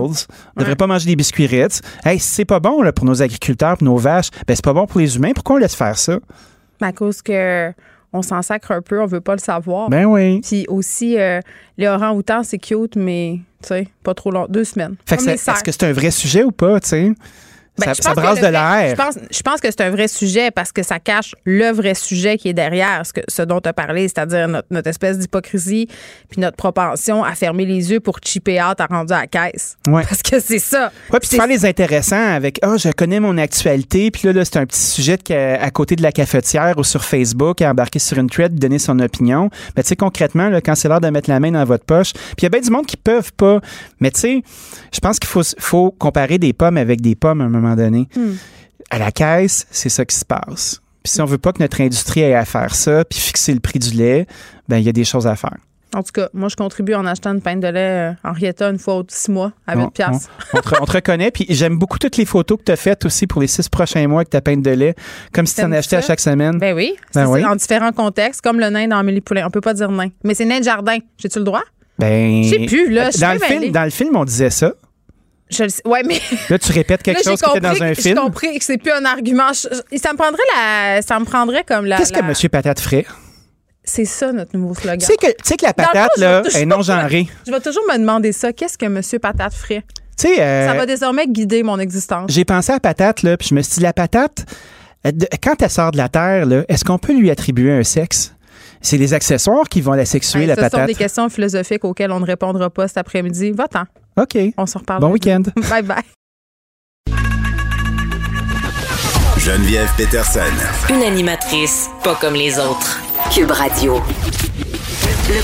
[0.00, 1.80] on ne devrait pas manger des biscuits Ritz.
[2.04, 4.86] Hey, c'est pas bon là, pour nos agriculteurs, pour nos vaches, ben c'est pas bon
[4.86, 5.32] pour les humains.
[5.34, 6.18] Pourquoi on laisse faire ça?
[6.80, 7.72] À cause que
[8.12, 9.88] on s'en sacre un peu, on veut pas le savoir.
[9.88, 10.40] Ben oui.
[10.40, 11.40] Puis aussi, euh,
[11.78, 14.46] les orangs-outans, c'est cute, mais tu sais, pas trop long.
[14.48, 14.96] Deux semaines.
[15.10, 17.12] est-ce que c'est un vrai sujet ou pas, tu sais?
[17.78, 18.90] Ben, ça, brasse de l'air.
[18.90, 21.94] Je pense, je pense que c'est un vrai sujet parce que ça cache le vrai
[21.94, 25.88] sujet qui est derrière ce, que, ce dont tu as parlé, c'est-à-dire notre, espèce d'hypocrisie
[26.28, 29.78] puis notre propension à fermer les yeux pour chipper out à rendu à la caisse.
[29.86, 30.02] Ouais.
[30.08, 30.92] Parce que c'est ça.
[31.10, 34.44] Oui, puis faire les intéressants avec Ah, oh, je connais mon actualité, puis là, là
[34.44, 38.18] c'est un petit sujet à côté de la cafetière ou sur Facebook, à embarquer sur
[38.18, 39.48] une thread, donner son opinion.
[39.76, 42.12] Mais tu sais, concrètement, là, quand c'est l'heure de mettre la main dans votre poche,
[42.12, 43.60] puis il y a bien du monde qui peuvent pas.
[44.00, 44.42] Mais tu sais,
[44.92, 48.08] je pense qu'il faut, faut comparer des pommes avec des pommes à un moment donné.
[48.16, 48.34] Hmm.
[48.90, 50.80] À la caisse, c'est ça qui se passe.
[51.02, 53.60] Puis si on veut pas que notre industrie ait à faire ça, puis fixer le
[53.60, 54.26] prix du lait,
[54.68, 55.56] ben il y a des choses à faire.
[55.94, 58.78] En tout cas, moi, je contribue en achetant une pinte de lait euh, Henrietta une
[58.78, 60.30] fois ou six mois à 8 piastres.
[60.54, 63.26] On, on, te, reconnaît, puis j'aime beaucoup toutes les photos que tu as faites aussi
[63.26, 64.94] pour les six prochains mois avec ta pinte de lait,
[65.34, 66.58] comme si tu en achetais à chaque semaine.
[66.58, 67.44] Ben oui, ben oui.
[67.44, 69.46] en différents contextes, comme le nain dans Amélie Poulain.
[69.46, 70.96] On peut pas dire nain, mais c'est nain de jardin.
[71.18, 71.62] J'ai-tu le droit?
[71.98, 72.42] Ben.
[72.42, 73.10] Je sais plus, là.
[73.10, 74.72] Dans le, film, dans le film, on disait ça.
[75.52, 76.20] Je le Ouais, mais.
[76.50, 77.96] Là, tu répètes quelque chose qui était dans un film.
[77.96, 79.52] J'ai compris que c'est plus un argument.
[79.52, 79.68] ça
[80.12, 81.02] me prendrait la.
[81.02, 81.98] Ça me prendrait comme la.
[81.98, 82.50] Qu'est-ce que M.
[82.50, 83.06] Patate ferait?
[83.84, 84.98] C'est ça notre nouveau slogan.
[84.98, 87.26] Tu sais que, tu sais que la patate, là, est non-genrée.
[87.46, 88.52] Je vais toujours me demander ça.
[88.52, 89.00] Qu'est-ce que M.
[89.20, 89.82] Patate ferait?
[90.16, 90.40] Tu sais.
[90.40, 92.30] Euh, ça va désormais guider mon existence.
[92.30, 94.44] J'ai pensé à patate, là, puis je me suis dit, la patate,
[95.06, 95.10] euh,
[95.42, 98.34] quand elle sort de la terre, là, est-ce qu'on peut lui attribuer un sexe?
[98.80, 100.72] C'est les accessoires qui vont la sexuer, la patate.
[100.72, 103.52] Ce sont des questions philosophiques auxquelles on ne répondra pas cet après-midi.
[103.52, 103.84] Va-t'en.
[104.16, 104.38] OK.
[104.56, 105.00] On se reparle.
[105.00, 105.42] Bon week-end.
[105.70, 106.02] bye bye.
[109.38, 110.40] Geneviève Peterson.
[110.88, 113.00] Une animatrice pas comme les autres.
[113.34, 114.00] Cube Radio.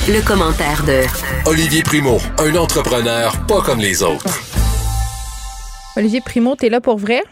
[0.09, 1.03] Le, commentaire de
[1.49, 4.27] Olivier Primo, un entrepreneur pas comme les autres.
[5.97, 7.23] Olivier Primo, t'es là pour vrai?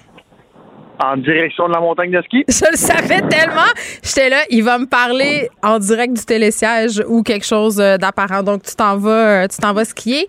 [0.99, 2.45] En direction de la montagne de ski?
[2.49, 3.71] Je le savais tellement.
[4.03, 8.43] J'étais là, il va me parler en direct du télésiège ou quelque chose euh, d'apparent.
[8.43, 10.27] Donc, tu t'en vas, euh, tu t'en vas skier.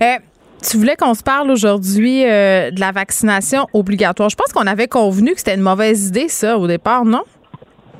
[0.00, 0.16] Euh,
[0.68, 4.28] tu voulais qu'on se parle aujourd'hui euh, de la vaccination obligatoire.
[4.30, 7.22] Je pense qu'on avait convenu que c'était une mauvaise idée, ça, au départ, non?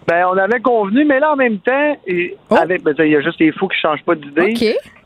[0.06, 1.96] Ben, on avait convenu, mais là, en même temps,
[2.50, 2.56] Oh.
[2.66, 4.54] ben, il y a juste les fous qui changent pas d'idée.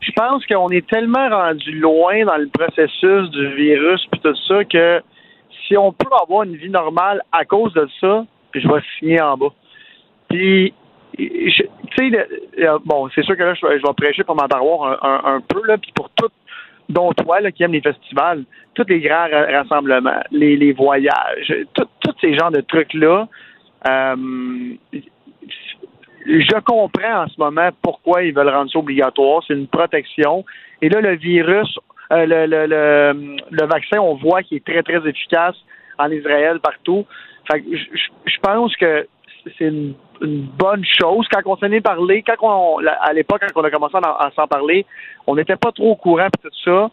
[0.01, 4.63] Je pense qu'on est tellement rendu loin dans le processus du virus puis tout ça
[4.65, 5.01] que
[5.67, 9.21] si on peut avoir une vie normale à cause de ça, puis je vais signer
[9.21, 9.53] en bas.
[10.29, 10.73] Puis,
[11.17, 11.51] tu
[11.97, 12.11] sais,
[12.59, 15.61] euh, bon, c'est sûr que là, je, vais- prêcher pour m'entendre un, un, un peu,
[15.65, 16.29] là, puis pour tout,
[16.89, 18.43] dont toi, là, qui aime les festivals,
[18.73, 23.27] tous les grands ra- rassemblements, les, les voyages, tous ces genres de trucs-là,
[23.87, 24.15] euh,
[26.25, 29.41] je comprends en ce moment pourquoi ils veulent rendre ça obligatoire.
[29.47, 30.43] C'est une protection.
[30.81, 31.77] Et là, le virus,
[32.11, 35.55] euh, le, le, le, le vaccin, on voit qu'il est très, très efficace
[35.97, 37.05] en Israël, partout.
[37.49, 39.07] Fait je- je pense que
[39.57, 41.25] c'est une, une bonne chose.
[41.31, 44.15] Quand on s'en est parlé, quand on, à l'époque, quand on a commencé à, en-
[44.15, 44.85] à s'en parler,
[45.27, 46.89] on n'était pas trop au courant de tout ça.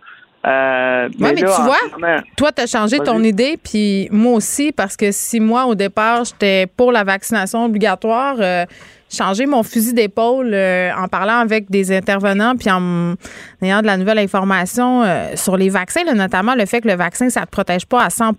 [0.47, 4.35] Euh, Oui, mais là, tu vois, moment- toi, tu as changé ton idée, puis moi
[4.35, 8.65] aussi, parce que si moi, au départ, j'étais pour la vaccination obligatoire, euh,
[9.11, 13.15] changer mon fusil d'épaule euh, en parlant avec des intervenants, puis en
[13.63, 16.95] ayant de la nouvelle information euh, sur les vaccins, là, notamment le fait que le
[16.95, 18.33] vaccin, ça ne te protège pas à 100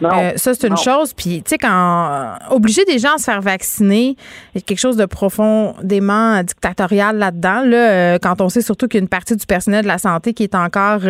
[0.00, 0.10] Non.
[0.12, 0.76] Euh, Ça, c'est une Non.
[0.76, 1.12] chose.
[1.14, 4.16] Puis, tu sais, quand euh, obliger des gens à se faire vacciner,
[4.54, 7.62] il y a quelque chose de profondément dictatorial là-dedans.
[7.64, 10.34] Là, quand on sait surtout qu'il y a une partie du personnel de la santé
[10.34, 11.00] qui est encore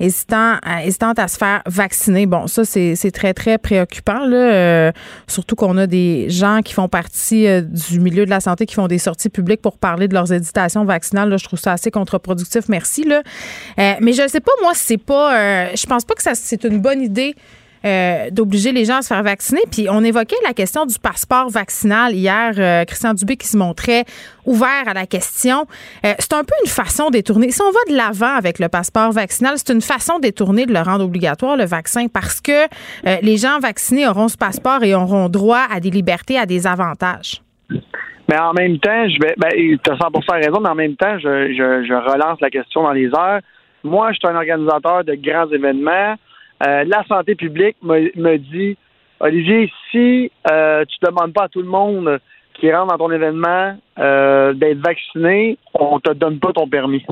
[0.00, 2.26] hésitant, à, hésitante à se faire vacciner.
[2.26, 4.24] Bon, ça, c'est c'est très, très préoccupant.
[4.26, 4.92] Là,
[5.26, 8.88] surtout qu'on a des gens qui font partie du milieu de la santé qui font
[8.88, 11.28] des sorties publiques pour parler de leurs hésitations vaccinales.
[11.28, 12.62] Là, je trouve ça assez contre-productif.
[12.68, 13.02] Merci.
[13.04, 13.18] Là.
[13.78, 15.26] Euh, mais je ne sais pas, moi, c'est pas.
[15.26, 17.32] euh, je pense pas que c'est une bonne idée.
[17.84, 19.62] euh, d'obliger les gens à se faire vacciner.
[19.70, 22.54] Puis on évoquait la question du passeport vaccinal hier.
[22.58, 24.04] euh, Christian Dubé qui se montrait
[24.44, 25.66] ouvert à la question.
[26.02, 27.50] C'est un peu une façon détournée.
[27.50, 30.80] Si on va de l'avant avec le passeport vaccinal, c'est une façon détournée de le
[30.80, 32.66] rendre obligatoire, le vaccin, parce que
[33.22, 37.42] les gens vaccinés auront ce passeport et auront droit à des libertés, à des avantages.
[38.28, 41.18] Mais en même temps, je vais, ben, tu as 100% raison, mais en même temps,
[41.18, 43.40] je, je, je relance la question dans les airs.
[43.84, 46.16] Moi, je suis un organisateur de grands événements.
[46.66, 48.76] Euh, la santé publique me, me dit,
[49.20, 52.18] Olivier, si euh, tu demandes pas à tout le monde
[52.54, 57.04] qui rentre dans ton événement euh, d'être vacciné, on te donne pas ton permis.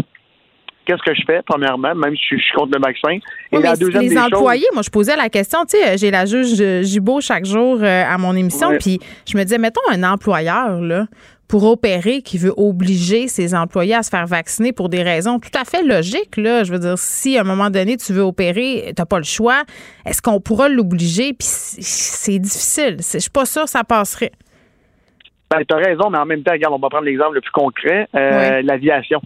[0.87, 3.13] Qu'est-ce que je fais, premièrement, même si je suis- contre le vaccin?
[3.53, 5.97] Et Oui, la deuxième les des choses- employés, moi, je posais la question, tu sais,
[5.97, 9.81] j'ai la juge Gibault chaque jour euh, à mon émission, puis je me disais, mettons
[9.91, 11.07] un employeur, là,
[11.49, 15.51] pour opérer, qui veut obliger ses employés à se faire vacciner pour des raisons tout
[15.59, 16.65] à fait logiques, là.
[16.65, 19.63] Je veux dire, si à un moment donné, tu veux opérer, t'as pas le choix,
[20.05, 21.33] est-ce qu'on pourra l'obliger?
[21.35, 22.97] Puis c'est- difficile.
[22.99, 24.33] Je suis pas sûre que ça passerait.
[25.51, 27.51] Ben, tu as raison, mais en même temps, regarde, on va prendre l'exemple le plus
[27.53, 29.21] concret, euh, l'aviation.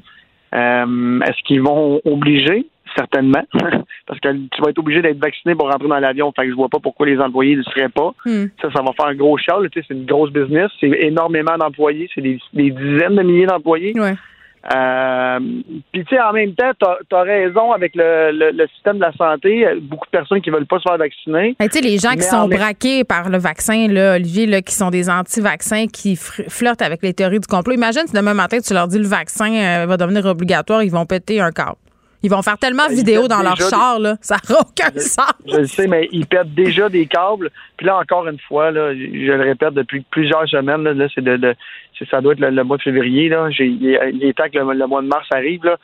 [0.54, 2.66] Euh, Est-ce qu'ils vont obliger?
[2.96, 3.44] Certainement.
[4.06, 6.32] Parce que tu vas être obligé d'être vacciné pour rentrer dans l'avion.
[6.34, 8.12] Fait que je vois pas pourquoi les employés ne le seraient pas.
[8.24, 8.46] Hmm.
[8.62, 9.68] Ça, ça va faire un gros chial.
[9.70, 10.70] Tu sais, c'est une grosse business.
[10.80, 12.08] C'est énormément d'employés.
[12.14, 13.92] C'est des, des dizaines de milliers d'employés.
[14.74, 15.38] Euh,
[15.92, 19.02] Puis, tu sais, en même temps, tu as, raison avec le, le- le système de
[19.02, 19.66] la santé.
[19.82, 21.56] Beaucoup de personnes qui veulent pas se faire vacciner.
[21.60, 24.90] Tu sais, les gens qui sont braqués par le vaccin, là, Olivier, là, qui sont
[24.90, 27.74] des anti-vaccins, qui flirtent avec les théories du complot.
[27.74, 31.06] Imagine si demain matin, tu leur dis le vaccin euh, va devenir obligatoire, ils vont
[31.06, 31.76] péter un câble.
[32.24, 34.98] Ils vont faire tellement de Ben, vidéos dans leur char, là, ça n'a aucun Je-
[35.00, 35.32] sens.
[35.46, 37.48] Je le sais, mais ils pètent déjà des câbles.
[37.76, 38.98] Puis là, encore une fois, là, je
[39.32, 41.54] le répète depuis plusieurs semaines, là, là, c'est de, de-
[42.10, 43.28] ça doit être le, mois de février.
[43.28, 43.48] Là.
[43.58, 45.64] Il, est, temps que le, le mois de mars arrive.
[45.64, 45.76] Là.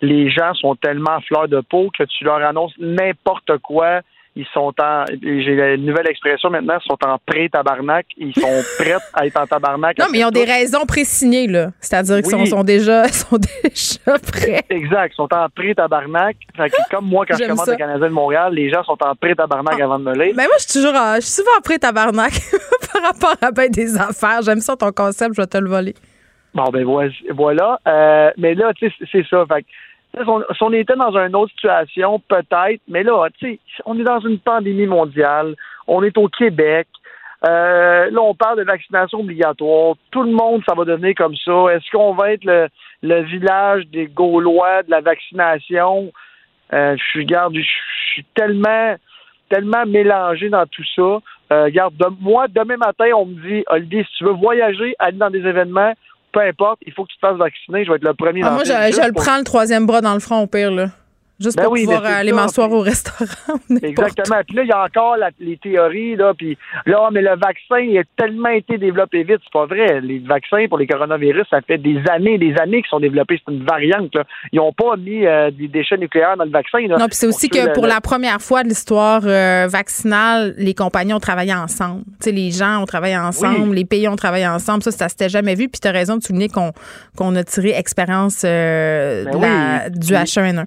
[0.00, 4.00] Les gens sont tellement à fleur de peau que tu leur annonces n'importe quoi.
[4.34, 8.06] Ils sont en, j'ai la nouvelle expression maintenant, ils sont en pré-tabarnak.
[8.16, 9.98] Ils sont prêts à être en tabarnak.
[9.98, 11.70] Non, mais ils ont des raisons présignées, là.
[11.80, 14.62] C'est-à-dire qu'ils sont, sont déjà, sont déjà prêts.
[14.70, 16.36] Exact, ils sont en pré-tabarnak.
[16.90, 19.98] Comme moi, quand je commence le Canadien de Montréal, les gens sont en pré-tabarnak avant
[19.98, 20.34] de me lire.
[20.34, 22.32] Ben moi, je suis toujours, en- je suis souvent après tabarnak
[22.92, 24.40] par rapport à ben des affaires.
[24.42, 25.94] J'aime ça ton concept, je vais te le voler.
[26.54, 26.86] Bon, ben
[27.34, 27.78] voilà.
[27.86, 29.44] Euh, mais là, tu sais, c'est- ça.
[29.46, 29.64] Fait
[30.14, 34.20] si on, était dans une autre situation, peut-être, mais là, tu sais, on est dans
[34.20, 35.54] une pandémie mondiale.
[35.86, 36.86] On est au Québec.
[37.48, 39.94] Euh, là, on parle de vaccination obligatoire.
[40.10, 41.66] Tout le monde, ça va devenir comme ça.
[41.72, 46.12] Est-ce qu'on va être le, village des Gaulois de la vaccination?
[46.72, 48.96] Euh, je suis, garde, je suis tellement,
[49.48, 51.18] tellement mélangé dans tout ça.
[51.52, 55.18] Euh, regarde, de- moi, demain matin, on me dit, Olivier, si tu veux voyager, aller
[55.18, 55.94] dans des événements,
[56.32, 57.84] peu importe, il faut que tu te fasses vacciner.
[57.84, 60.00] Je vais être le premier Ah, dans moi, je, je le prends le troisième bras
[60.00, 60.86] dans le front, au pire, là.
[61.42, 63.24] Juste Ben pour oui, pouvoir aller m'asseoir au restaurant.
[63.82, 64.36] Exactement.
[64.46, 66.56] Puis là, il y a encore la- les théories, là, puis
[66.86, 70.00] là, mais le vaccin il a tellement été développé vite, c'est pas vrai.
[70.00, 73.40] Les vaccins pour les coronavirus, ça fait des années, des années qu'ils sont développés.
[73.44, 74.24] C'est une variante, là.
[74.52, 76.96] Ils n'ont pas mis euh, des déchets nucléaires dans le vaccin, là.
[76.98, 80.54] Non, puis c'est aussi que le- pour le- la première fois de l'histoire euh, vaccinale,
[80.58, 82.02] les compagnies ont travaillé ensemble.
[82.20, 83.76] Tu sais, les gens ont travaillé ensemble, Oui.
[83.76, 84.82] les pays ont travaillé ensemble.
[84.82, 85.68] Ça, ça s'était jamais vu.
[85.68, 89.90] Puis tu as raison de souligner qu'on a tiré expérience euh, Ben oui.
[89.98, 90.64] du Puis- H1N1.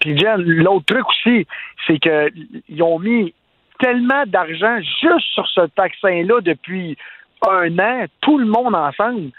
[0.00, 1.46] Puis Jen, l'autre truc aussi,
[1.86, 2.30] c'est que
[2.68, 3.34] ils ont mis
[3.78, 6.96] tellement d'argent juste sur ce vaccin-là depuis
[7.46, 9.30] un an, tout le monde ensemble.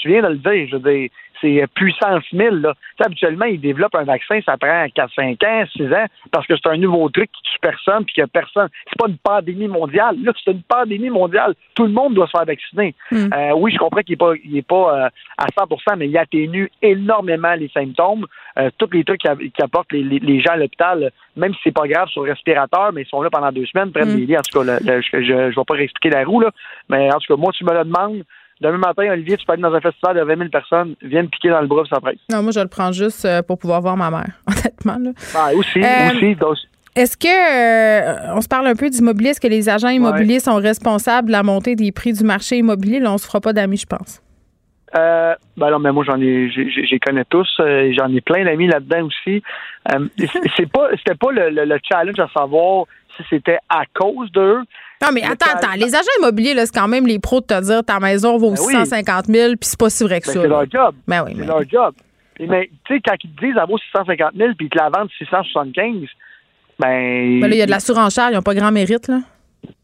[0.00, 2.48] Tu viens de le dire, je veux dire, c'est puissance 1000.
[2.62, 2.74] Là.
[3.04, 6.68] Habituellement, ils développent un vaccin, ça prend 4, 5 ans, 6 ans, parce que c'est
[6.70, 8.68] un nouveau truc qui tue personne, puis que personne.
[8.88, 10.16] C'est pas une pandémie mondiale.
[10.22, 11.54] Là, c'est une pandémie mondiale.
[11.74, 12.94] Tout le monde doit se faire vacciner.
[13.12, 15.08] Euh, oui, je comprends qu'il n'est pas, il est pas euh,
[15.38, 18.26] à 100% mais il atténue énormément les symptômes.
[18.58, 21.60] Euh, tous les trucs qui, qui apportent les, les- les gens à l'hôpital, même si
[21.64, 24.16] c'est pas grave sur le respirateur, mais ils sont là pendant deux semaines, prennent Mm.
[24.16, 24.38] des lits.
[24.38, 24.78] En tout cas,
[25.12, 26.50] je ne vais pas réexpliquer la roue, là,
[26.88, 28.22] mais en tout cas, moi, tu me le demandes.
[28.60, 31.28] Demain matin, Olivier, tu peux aller dans un festival de 20 000 personnes, viens me
[31.28, 32.18] piquer dans le bras, ça presse.
[32.30, 34.96] Non, moi, je le prends juste euh, pour pouvoir voir ma mère, honnêtement.
[34.98, 35.10] Là.
[35.34, 36.56] Ah, aussi, Euh, aussi, donc,
[36.94, 40.54] Est-ce que, euh, on se parle un peu d'immobilier, est-ce que les agents immobiliers sont
[40.56, 43.00] responsables de la montée des prix du marché immobilier?
[43.00, 44.20] Là, on se fera pas d'amis, je pense.
[44.96, 48.68] Euh, ben non, mais moi j'en ai, j'ai- connais tous, euh, j'en ai plein d'amis
[48.68, 49.42] là-dedans aussi.
[49.92, 52.84] Euh, c'est- c'est pas, c'était pas le, le- le challenge à savoir
[53.16, 54.60] si c'était à cause d'eux.
[55.02, 55.72] Non, mais attends, attends.
[55.76, 58.60] Les agents immobiliers, c'est quand même les pros de te dire ta maison vaut Ben
[58.66, 58.72] oui.
[58.74, 60.40] 650 000, puis c'est pas si vrai que Ben, ça.
[60.42, 60.94] c'est leur job.
[61.06, 61.94] Ben oui, C'est mais- leur job.
[62.40, 64.78] Et mais tu sais, quand ils te disent ça vaut 650 000 puis ils te
[64.78, 66.08] la vendent 675,
[66.80, 67.40] ben.
[67.40, 69.20] Ben là, il y a de la surenchère, ils n'ont pas grand mérite, là.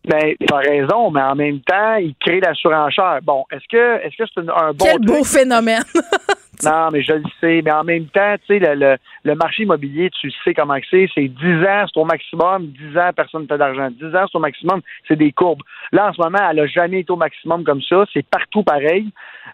[0.08, 3.20] Ben, t'as raison, mais en même temps, ils créent la surenchère.
[3.22, 5.04] Bon, est-ce que est-ce que c'est un bon Quel truc?
[5.06, 5.82] beau phénomène.
[6.64, 7.62] Non, mais je le sais.
[7.64, 11.08] Mais en même temps, tu sais, le, le, le marché immobilier, tu sais comment c'est.
[11.14, 12.66] C'est 10 ans, c'est au maximum.
[12.66, 13.88] 10 ans, personne ne fait d'argent.
[13.90, 14.80] 10 ans, c'est au maximum.
[15.08, 15.62] C'est des courbes.
[15.92, 18.04] Là, en ce moment, elle n'a jamais été au maximum comme ça.
[18.12, 19.08] C'est partout pareil.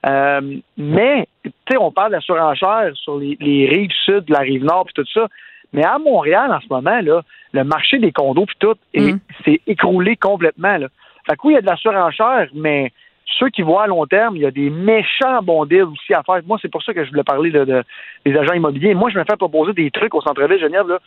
[0.06, 0.40] Euh,
[0.76, 4.64] mais, tu sais, on parle de la surenchère sur les, les rives sud, la rive
[4.64, 5.26] nord, puis tout ça.
[5.72, 7.22] Mais à Montréal, en ce moment, là,
[7.52, 9.14] le marché des condos, puis tout, est-
[9.44, 10.76] s'est écroulé complètement.
[10.76, 10.88] Là.
[11.28, 12.92] Fait que oui, il y a de la surenchère, mais
[13.38, 16.22] ceux qui voient à long terme, il y a des méchants bons deals aussi à
[16.22, 16.40] faire.
[16.46, 17.82] Moi, c'est pour ça que je voulais parler de, de-
[18.24, 18.94] des agents immobiliers.
[18.94, 20.86] Moi, je me fais proposer des trucs au centre-ville Genève.
[20.88, 20.98] Là.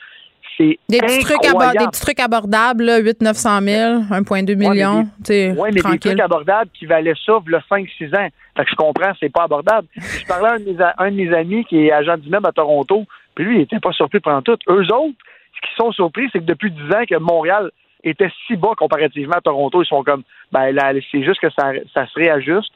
[0.57, 5.03] C'est Des petits, trucs des petits trucs abordables, là, 8 900 000, 1,2 million.
[5.03, 8.27] tu sais, Oui, mais des trucs abordables qui valaient ça, le 5-6 ans.
[8.57, 9.87] Fait que je comprends, c'est pas abordable.
[9.95, 12.47] Je parlais à un de mes, a- un de mes amis qui est agent d'immeuble
[12.47, 13.05] à Toronto,
[13.35, 14.57] puis lui, il était pas surpris pendant tout.
[14.69, 15.15] Eux autres,
[15.55, 17.71] ce qu'ils sont surpris, c'est que depuis 10 ans que Montréal
[18.03, 20.73] était si bas comparativement à Toronto, ils sont comme, ben
[21.11, 22.71] c'est juste que ça, ça se réajuste.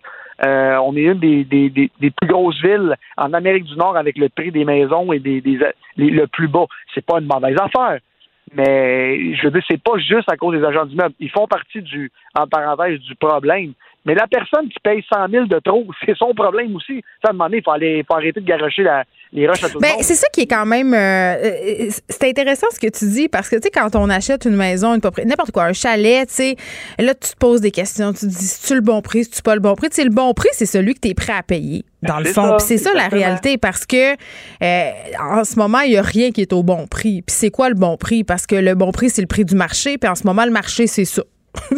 [0.46, 4.30] Euh, on est une des, des, plus grosses villes en Amérique du Nord avec le
[4.30, 5.42] prix des maisons et des,
[5.98, 6.66] le plus bas.
[6.94, 8.00] C'est pas une mauvaise affaire.
[8.56, 11.14] Mais je veux dire, c'est pas juste à cause des agents d'immeuble.
[11.20, 13.74] Ils font partie du, en parenthèse, du problème.
[14.06, 17.04] Mais la personne qui paye 100 000 de trop, c'est son problème aussi.
[17.24, 19.70] Ça, à un moment donné, il aller, faut arrêter de garocher la- les roches à
[19.70, 20.94] tout Ben, c'est ça qui est quand même.
[20.94, 20.98] euh,
[21.44, 24.56] euh, c'est intéressant ce que tu dis parce que, tu sais, quand on achète une
[24.56, 26.56] maison, une propriété, n'importe quoi, un chalet, tu sais,
[27.00, 28.14] là, tu te poses des questions.
[28.14, 29.90] Tu te dis, c'est-tu le bon prix, c'est-tu pas le bon prix?
[29.90, 32.26] Tu sais, le bon prix, c'est celui que tu es prêt à payer, dans le
[32.26, 32.56] fond.
[32.58, 34.90] Puis c'est ça la réalité parce que, euh,
[35.20, 37.22] en ce moment, il n'y a rien qui est au bon prix.
[37.22, 38.24] Puis c'est quoi le bon prix?
[38.24, 39.98] Parce que le bon prix, c'est le prix du marché.
[39.98, 41.24] Puis en ce moment, le marché, c'est ça.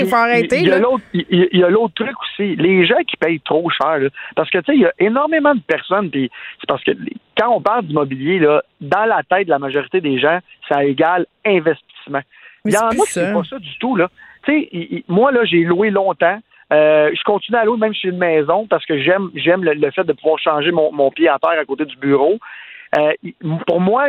[0.00, 0.58] il faut arrêter.
[0.60, 2.56] Il y a l'autre- il y a- il y a l'autre truc aussi.
[2.56, 5.54] Les gens qui payent trop cher, là, parce que tu sais, il y a énormément
[5.54, 6.30] de personnes, puis
[6.60, 6.92] c'est parce que
[7.38, 10.38] quand on parle d'immobilier, là, dans la tête de la majorité des gens,
[10.68, 12.20] ça égale investissement.
[12.64, 14.10] Mais Il y en a qui c'est pas ça du tout, là.
[14.44, 16.38] Tu sais, moi, là, j'ai loué longtemps.
[16.72, 19.90] Euh, je continue à louer même chez une maison parce que j'aime j'aime le, le
[19.92, 22.38] fait de pouvoir changer mon, mon pied à terre à côté du bureau.
[22.96, 23.12] Euh,
[23.66, 24.08] pour moi,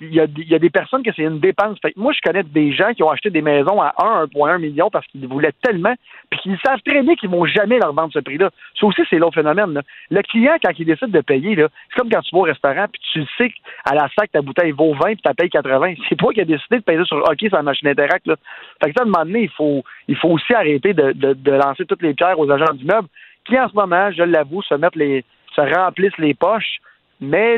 [0.00, 1.78] il y, a, des personnes que c'est une dépense.
[1.80, 4.90] Fait moi, je connais des gens qui ont acheté des maisons à 1, 1,1 million
[4.90, 5.94] parce qu'ils voulaient tellement,
[6.30, 8.50] puis qu'ils savent très bien qu'ils vont jamais leur vendre ce prix-là.
[8.78, 9.80] Ça aussi, c'est l'autre phénomène.
[10.10, 13.00] Le client, quand il décide de payer, c'est comme quand tu vas au restaurant, puis
[13.12, 15.94] tu sais qu'à la sac, ta bouteille vaut 20, puis tu payes 80.
[16.08, 18.26] C'est toi qui as décidé de payer sur OK, sur la machine Interact.
[18.26, 18.36] Là.
[18.82, 21.32] Fait que ça, à un moment donné, il faut, il faut aussi arrêter de, de,
[21.32, 23.08] de lancer toutes les pierres aux agents d'immeubles
[23.48, 25.24] qui, en ce moment, je l'avoue, se mettent les,
[25.56, 26.78] se remplissent les poches.
[27.20, 27.56] Mais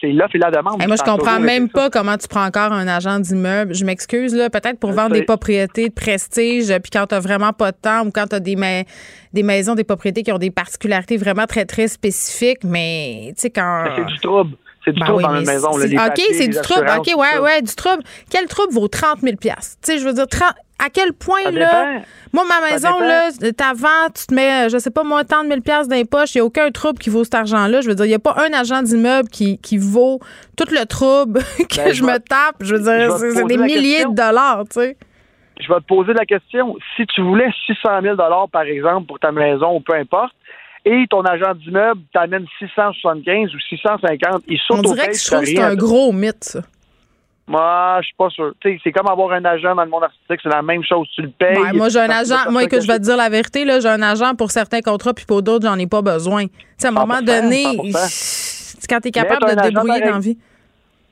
[0.00, 0.80] c'est l'offre et la demande.
[0.82, 1.72] Hey, moi, je comprends même ça.
[1.74, 3.72] pas comment tu prends encore un agent d'immeuble.
[3.74, 5.20] Je m'excuse, là, peut-être pour Je vendre sais.
[5.20, 8.40] des propriétés de prestige, euh, puis quand t'as vraiment pas de temps ou quand t'as
[8.40, 8.82] des, ma-
[9.32, 13.50] des maisons, des propriétés qui ont des particularités vraiment très, très spécifiques, mais tu sais,
[13.50, 13.84] quand.
[13.84, 14.56] Mais C'est du trouble.
[14.86, 15.76] C'est du Ben trouble oui, dans une maison.
[15.76, 16.86] là, les OK, c'est du trouble.
[16.96, 18.02] OK, ouais, ouais, du trouble.
[18.30, 19.50] Quel trouble vaut 30 000 Tu
[19.82, 22.00] sais, je veux dire, 30 à quel point, là,
[22.34, 25.62] moi, ma maison, là, t'avant, tu te mets, je sais pas, moi, tant de 1000
[25.62, 27.80] pièces dans les poches, il n'y a aucun trouble qui vaut cet argent-là.
[27.80, 30.20] Je veux dire, il n'y a pas un agent d'immeuble qui, qui vaut
[30.56, 31.40] tout le trouble
[31.70, 32.56] que Ben, je je me tape.
[32.60, 34.10] Je veux dire, c'est des la milliers question.
[34.10, 34.96] de dollars, tu sais.
[35.58, 36.76] je vais te poser la question.
[36.96, 38.16] Si tu voulais 600 000
[38.52, 40.34] par exemple, pour ta maison ou peu importe,
[40.86, 45.40] et ton agent d'immeuble t'amène 675 ou 650, il On saute dirait que je trouve
[45.40, 46.60] que c'est un gros mythe, ça.
[47.48, 48.52] Moi, je suis pas sûr.
[48.60, 51.06] Tu sais, c'est comme avoir un agent dans le monde artistique, c'est la même chose.
[51.14, 51.56] Tu le payes.
[51.56, 52.50] Ouais, moi, j'ai un que agent.
[52.50, 55.14] Moi, écoute, je vais te dire la vérité, là, j'ai un agent pour certains contrats,
[55.14, 56.46] puis pour d'autres, j'en ai pas besoin.
[56.46, 58.06] Tu sais, à un moment 100%, donné, 100%.
[58.08, 60.38] c'est quand t'es Mais capable de te débrouiller dans la vie.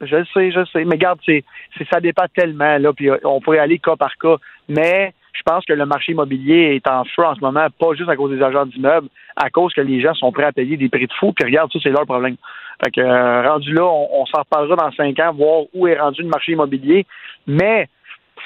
[0.00, 0.84] Je le sais, je le sais.
[0.84, 1.44] Mais regarde, c'est,
[1.78, 4.36] c'est- ça dépend tellement, là, puis euh, on pourrait aller cas par cas.
[4.68, 8.08] Mais je pense que le marché immobilier est en feu en ce moment, pas juste
[8.08, 10.88] à cause des agents d'immeubles, à cause que les gens sont prêts à payer des
[10.88, 12.36] prix de fou, puis regarde, ça, c'est leur problème.
[12.84, 15.98] Fait que, euh, rendu là, on, on s'en reparlera dans cinq ans, voir où est
[15.98, 17.06] rendu le marché immobilier.
[17.46, 17.88] Mais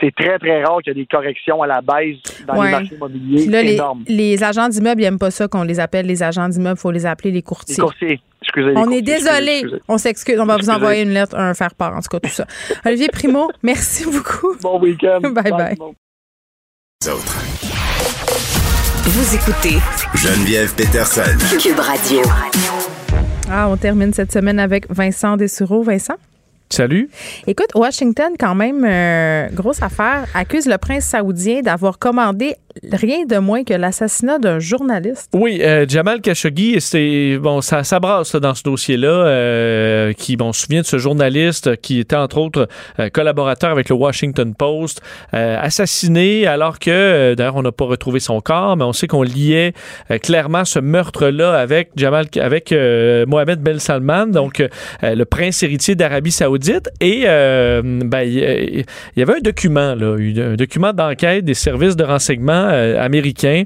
[0.00, 2.66] c'est très, très rare qu'il y ait des corrections à la baisse dans Ouais.
[2.66, 4.04] les marchés immobiliers là, les, énormes.
[4.06, 6.76] les agents d'immeubles, ils n'aiment pas ça qu'on les appelle les agents d'immeubles.
[6.78, 7.76] Il faut les appeler les Les courtiers.
[7.82, 8.20] courtiers.
[8.42, 9.62] Excusez, On courtiers, est désolé.
[9.88, 10.38] On s'excuse.
[10.38, 12.46] On va vous envoyer une lettre, un faire-part, en tout cas, tout ça.
[12.86, 14.54] Olivier Primo, merci beaucoup.
[14.62, 15.20] Bon week-end.
[15.32, 15.76] Bye bye.
[17.06, 17.38] Autres.
[19.04, 19.78] Vous écoutez
[20.16, 21.22] Geneviève Peterson.
[21.56, 22.22] Cube Radio.
[23.48, 25.84] Ah, on termine cette semaine avec Vincent Dessureau.
[25.84, 26.16] Vincent?
[26.70, 27.08] Salut.
[27.46, 32.56] Écoute, Washington, quand même, euh, grosse affaire, accuse le prince saoudien d'avoir commandé
[32.92, 35.30] rien de moins que l'assassinat d'un journaliste.
[35.34, 39.08] Oui, euh, Jamal Khashoggi, c'est bon, ça, ça brasse là, dans ce dossier-là.
[39.08, 42.68] euh, qui, bon, on se souvient de ce journaliste qui était entre autres
[43.12, 45.00] collaborateur avec le Washington Post,
[45.32, 49.72] assassiné alors que, d'ailleurs, on n'a pas retrouvé son corps, mais on sait qu'on liait
[50.22, 52.72] clairement ce meurtre-là avec Jamal, avec
[53.26, 54.62] Mohamed Ben Salman, donc
[55.02, 56.57] le prince héritier d'Arabie Saoudite.
[57.00, 58.84] Et euh, ben, il
[59.16, 63.64] y, avait un document, là, un document d'enquête des services de renseignement euh, américains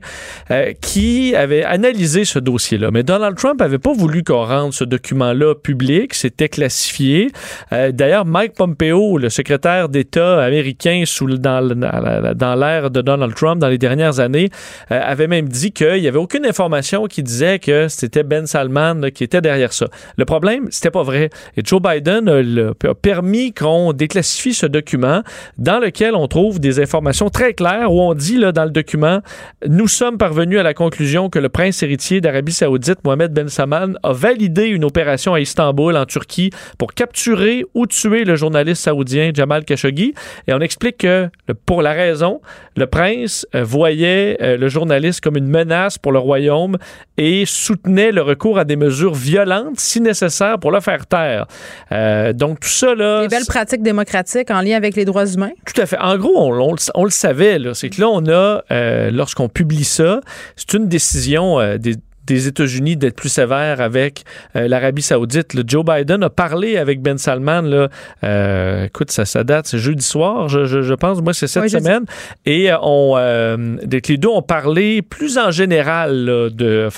[0.51, 2.91] euh, qui avait analysé ce dossier-là.
[2.91, 6.15] Mais Donald Trump avait pas voulu qu'on rende ce document-là public.
[6.15, 7.31] C'était classifié.
[7.71, 13.69] D'ailleurs, Mike Pompeo, le secrétaire d'État américain sous, dans, dans l'ère de Donald Trump dans
[13.69, 14.51] les dernières années,
[14.89, 19.25] avait même dit qu'il n'y avait aucune information qui disait que c'était Ben Salman qui
[19.25, 19.87] était derrière ça.
[20.17, 21.31] Le problème, c'était pas vrai.
[21.57, 25.23] Et Joe Biden a, a permis qu'on déclassifie ce document
[25.59, 29.21] dans lequel on trouve des informations très claires où on dit là, dans le document,
[29.67, 33.95] nous sommes parvenus à la conclusion que le prince héritier d'Arabie Saoudite, Mohamed Ben Salman,
[34.03, 39.31] a validé une opération à Istanbul, en Turquie, pour capturer ou tuer le journaliste saoudien
[39.35, 40.15] Jamal Khashoggi.
[40.47, 41.29] Et on explique que
[41.67, 42.41] pour la raison,
[42.77, 46.79] le prince euh, voyait euh, le journaliste comme une menace pour le royaume
[47.17, 51.47] et soutenait le recours à des mesures violentes si nécessaire pour le faire taire.
[51.93, 55.51] Euh, donc tout ça là, Les belles pratiques démocratiques en lien avec les droits humains.
[55.67, 55.99] tout à fait.
[55.99, 57.59] En gros, on, on le- on le savait.
[57.59, 57.75] là.
[57.75, 60.21] C'est que là, on a, euh, lorsqu'on publie ça,
[60.57, 61.97] c'est une décision euh, des
[62.27, 64.25] des États-Unis d'être plus sévère avec
[64.57, 65.55] euh, l'Arabie Saoudite.
[65.55, 67.63] Le Joe Biden a parlé avec Ben Salman.
[67.63, 67.89] Là,
[68.25, 71.21] euh, écoute, ça, ça date, c'est jeudi soir, je, je- je pense.
[71.23, 72.05] Moi, c'est cette Oui, semaine.
[72.47, 76.89] Et euh, on, euh, les deux ont parlé plus en général là, de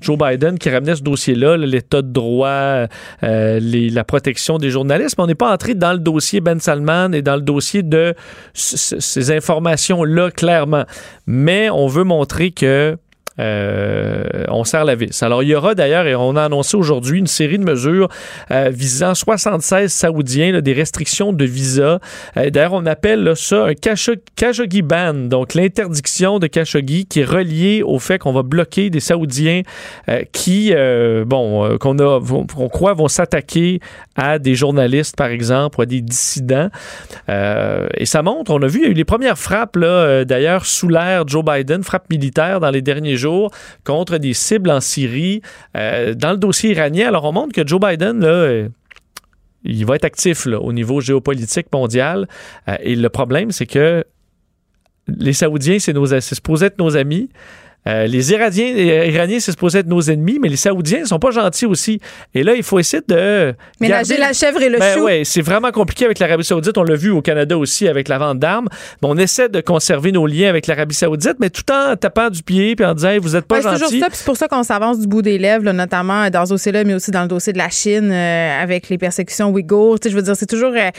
[0.00, 2.86] Joe Biden qui ramenait ce dossier-là, là, l'état de droit,
[3.22, 5.16] euh, les- la protection des journalistes.
[5.18, 8.14] Mais on n'est pas entré dans le dossier Ben Salman et dans le dossier de
[8.54, 10.84] ces informations-là clairement.
[11.26, 12.96] Mais on veut montrer que
[13.38, 15.22] euh, on serre la vis.
[15.22, 18.08] Alors, il y aura d'ailleurs, et on a annoncé aujourd'hui, une série de mesures
[18.50, 21.98] euh, visant 76 Saoudiens, des restrictions de visa.
[22.36, 27.24] Euh, d'ailleurs, on appelle ça un Khasho- Khashoggi ban, donc l'interdiction de Khashoggi qui est
[27.24, 29.62] reliée au fait qu'on va bloquer des Saoudiens
[30.32, 30.72] qui,
[31.26, 33.80] bon, qu'on a, qu'on croit vont s'attaquer
[34.16, 36.68] à des journalistes, par exemple, ou à des dissidents.
[37.28, 40.66] Et ça montre, on a vu, il y a eu les premières frappes, là, d'ailleurs,
[40.66, 43.21] sous l'ère Joe Biden, frappes militaires dans les derniers jours
[43.84, 45.42] contre des cibles en Syrie.
[45.76, 48.68] Euh, dans le dossier iranien, alors on montre que Joe Biden, là, euh,
[49.64, 52.28] il va être actif au niveau géopolitique mondial.
[52.68, 54.04] Euh, et le problème, c'est que
[55.08, 57.28] les Saoudiens, c'est supposé être nos amis.
[57.88, 61.18] Euh, les Iraniens, les Iraniens, c'est supposé être nos ennemis, mais les Saoudiens ne sont
[61.18, 62.00] pas gentils aussi.
[62.32, 63.54] Et là, il faut essayer de.
[63.80, 65.04] Ménager garder- la chèvre et le Ben chou.
[65.04, 66.78] ouais, c'est vraiment compliqué avec l'Arabie Saoudite.
[66.78, 68.68] On l'a vu au Canada aussi avec la vente d'armes.
[69.02, 72.42] Mais on essaie de conserver nos liens avec l'Arabie Saoudite, mais tout en tapant du
[72.42, 74.00] pied puis en disant, Hey, vous n'êtes pas Ouais, c'est toujours gentils.
[74.00, 76.84] ça, c'est pour ça qu'on s'avance du bout des lèvres, là, notamment dans ce dossier-là,
[76.84, 79.98] mais aussi dans le dossier de la Chine euh, avec les persécutions ouïghours.
[79.98, 80.90] Tu sais, je veux dire, c'est toujours, euh,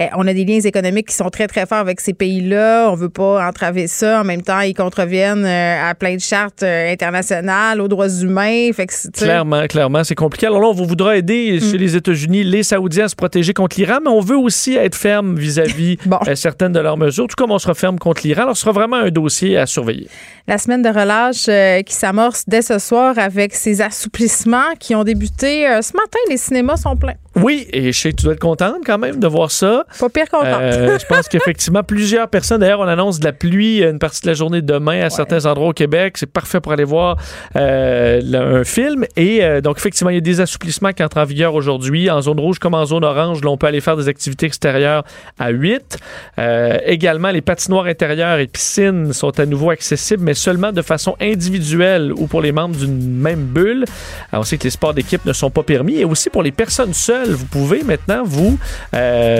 [0.00, 2.88] euh, on a des liens économiques qui sont très très forts avec ces pays-là.
[2.90, 4.20] On veut pas entraver ça.
[4.20, 8.70] En même temps, ils contreviennent euh, à plein de charte euh, internationale aux droits humains.
[8.72, 10.46] Fait que, clairement, clairement, c'est compliqué.
[10.46, 11.70] Alors là, on voudra aider mm.
[11.70, 14.94] chez les États-Unis les Saoudiens à se protéger contre l'Iran, mais on veut aussi être
[14.94, 15.98] ferme vis-à-vis
[16.28, 18.42] euh, certaines de leurs mesures, tout comme on sera ferme contre l'Iran.
[18.42, 20.08] Alors, ce sera vraiment un dossier à surveiller.
[20.48, 25.04] La semaine de relâche euh, qui s'amorce dès ce soir avec ces assouplissements qui ont
[25.04, 26.18] débuté ce matin.
[26.30, 27.14] Les cinémas sont pleins.
[27.36, 29.84] Oui, et je sais que tu dois être contente quand même de voir ça.
[29.98, 30.60] Pas pire contente.
[31.00, 34.34] je pense qu'effectivement, plusieurs personnes, d'ailleurs, on annonce de la pluie une partie de la
[34.34, 36.16] journée demain à certains endroits au Québec.
[36.18, 37.16] C'est parfait pour aller voir
[37.56, 38.20] euh,
[38.60, 39.06] un film.
[39.16, 42.10] Et euh, donc, effectivement, il y a des assouplissements qui entrent en vigueur aujourd'hui.
[42.10, 45.04] En zone rouge comme en zone orange, là, on peut aller faire des activités extérieures
[45.38, 45.98] à 8.
[46.38, 51.16] Euh, également, les patinoires intérieures et piscines sont à nouveau accessibles, mais seulement de façon
[51.20, 53.84] individuelle ou pour les membres d'une même bulle.
[54.32, 55.98] Alors, on sait que les sports d'équipe ne sont pas permis.
[55.98, 58.58] Et aussi pour les personnes seules, vous pouvez maintenant vous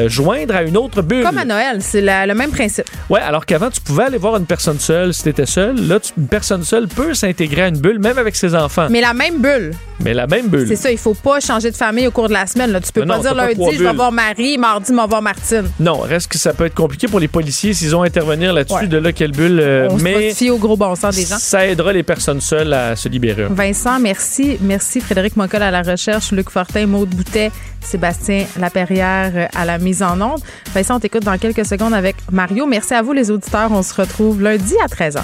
[0.07, 1.25] joindre à une autre bulle.
[1.25, 2.87] Comme à Noël, c'est le même principe.
[3.09, 5.77] Ouais, alors qu'avant, tu pouvais aller voir une personne seule si tu étais seul.
[5.89, 8.89] Là, une personne seule peut s'intégrer à une bulle, même avec ses enfants.
[8.91, 9.73] Mais la même bulle.
[10.01, 10.67] Mais la même bulle.
[10.69, 12.73] C'est ça, il faut pas changer de famille au cours de la semaine.
[12.73, 12.81] Là.
[12.81, 15.71] Tu peux pas dire lundi, je vais voir Marie, mardi, je vais voir Martine.
[15.79, 18.89] Non, reste que ça peut être compliqué pour les policiers s'ils ont à intervenir là-dessus,
[18.89, 19.61] de là, quelle bulle.
[19.61, 21.39] Euh, On mais se au gros bon sens des gens.
[21.39, 23.47] Ça aidera les personnes seules à se libérer.
[23.51, 24.59] Vincent, merci.
[24.61, 27.51] Merci Frédéric Moncol à la recherche, Luc Fortin, Maude Boutet,
[27.83, 30.41] Sébastien Laperrière à la mise en onde.
[30.75, 32.67] Vincent, on t'écoute dans quelques secondes avec Mario.
[32.67, 33.71] Merci à vous les auditeurs.
[33.73, 35.23] On se retrouve lundi à 13h.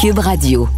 [0.00, 0.68] Cube Radio.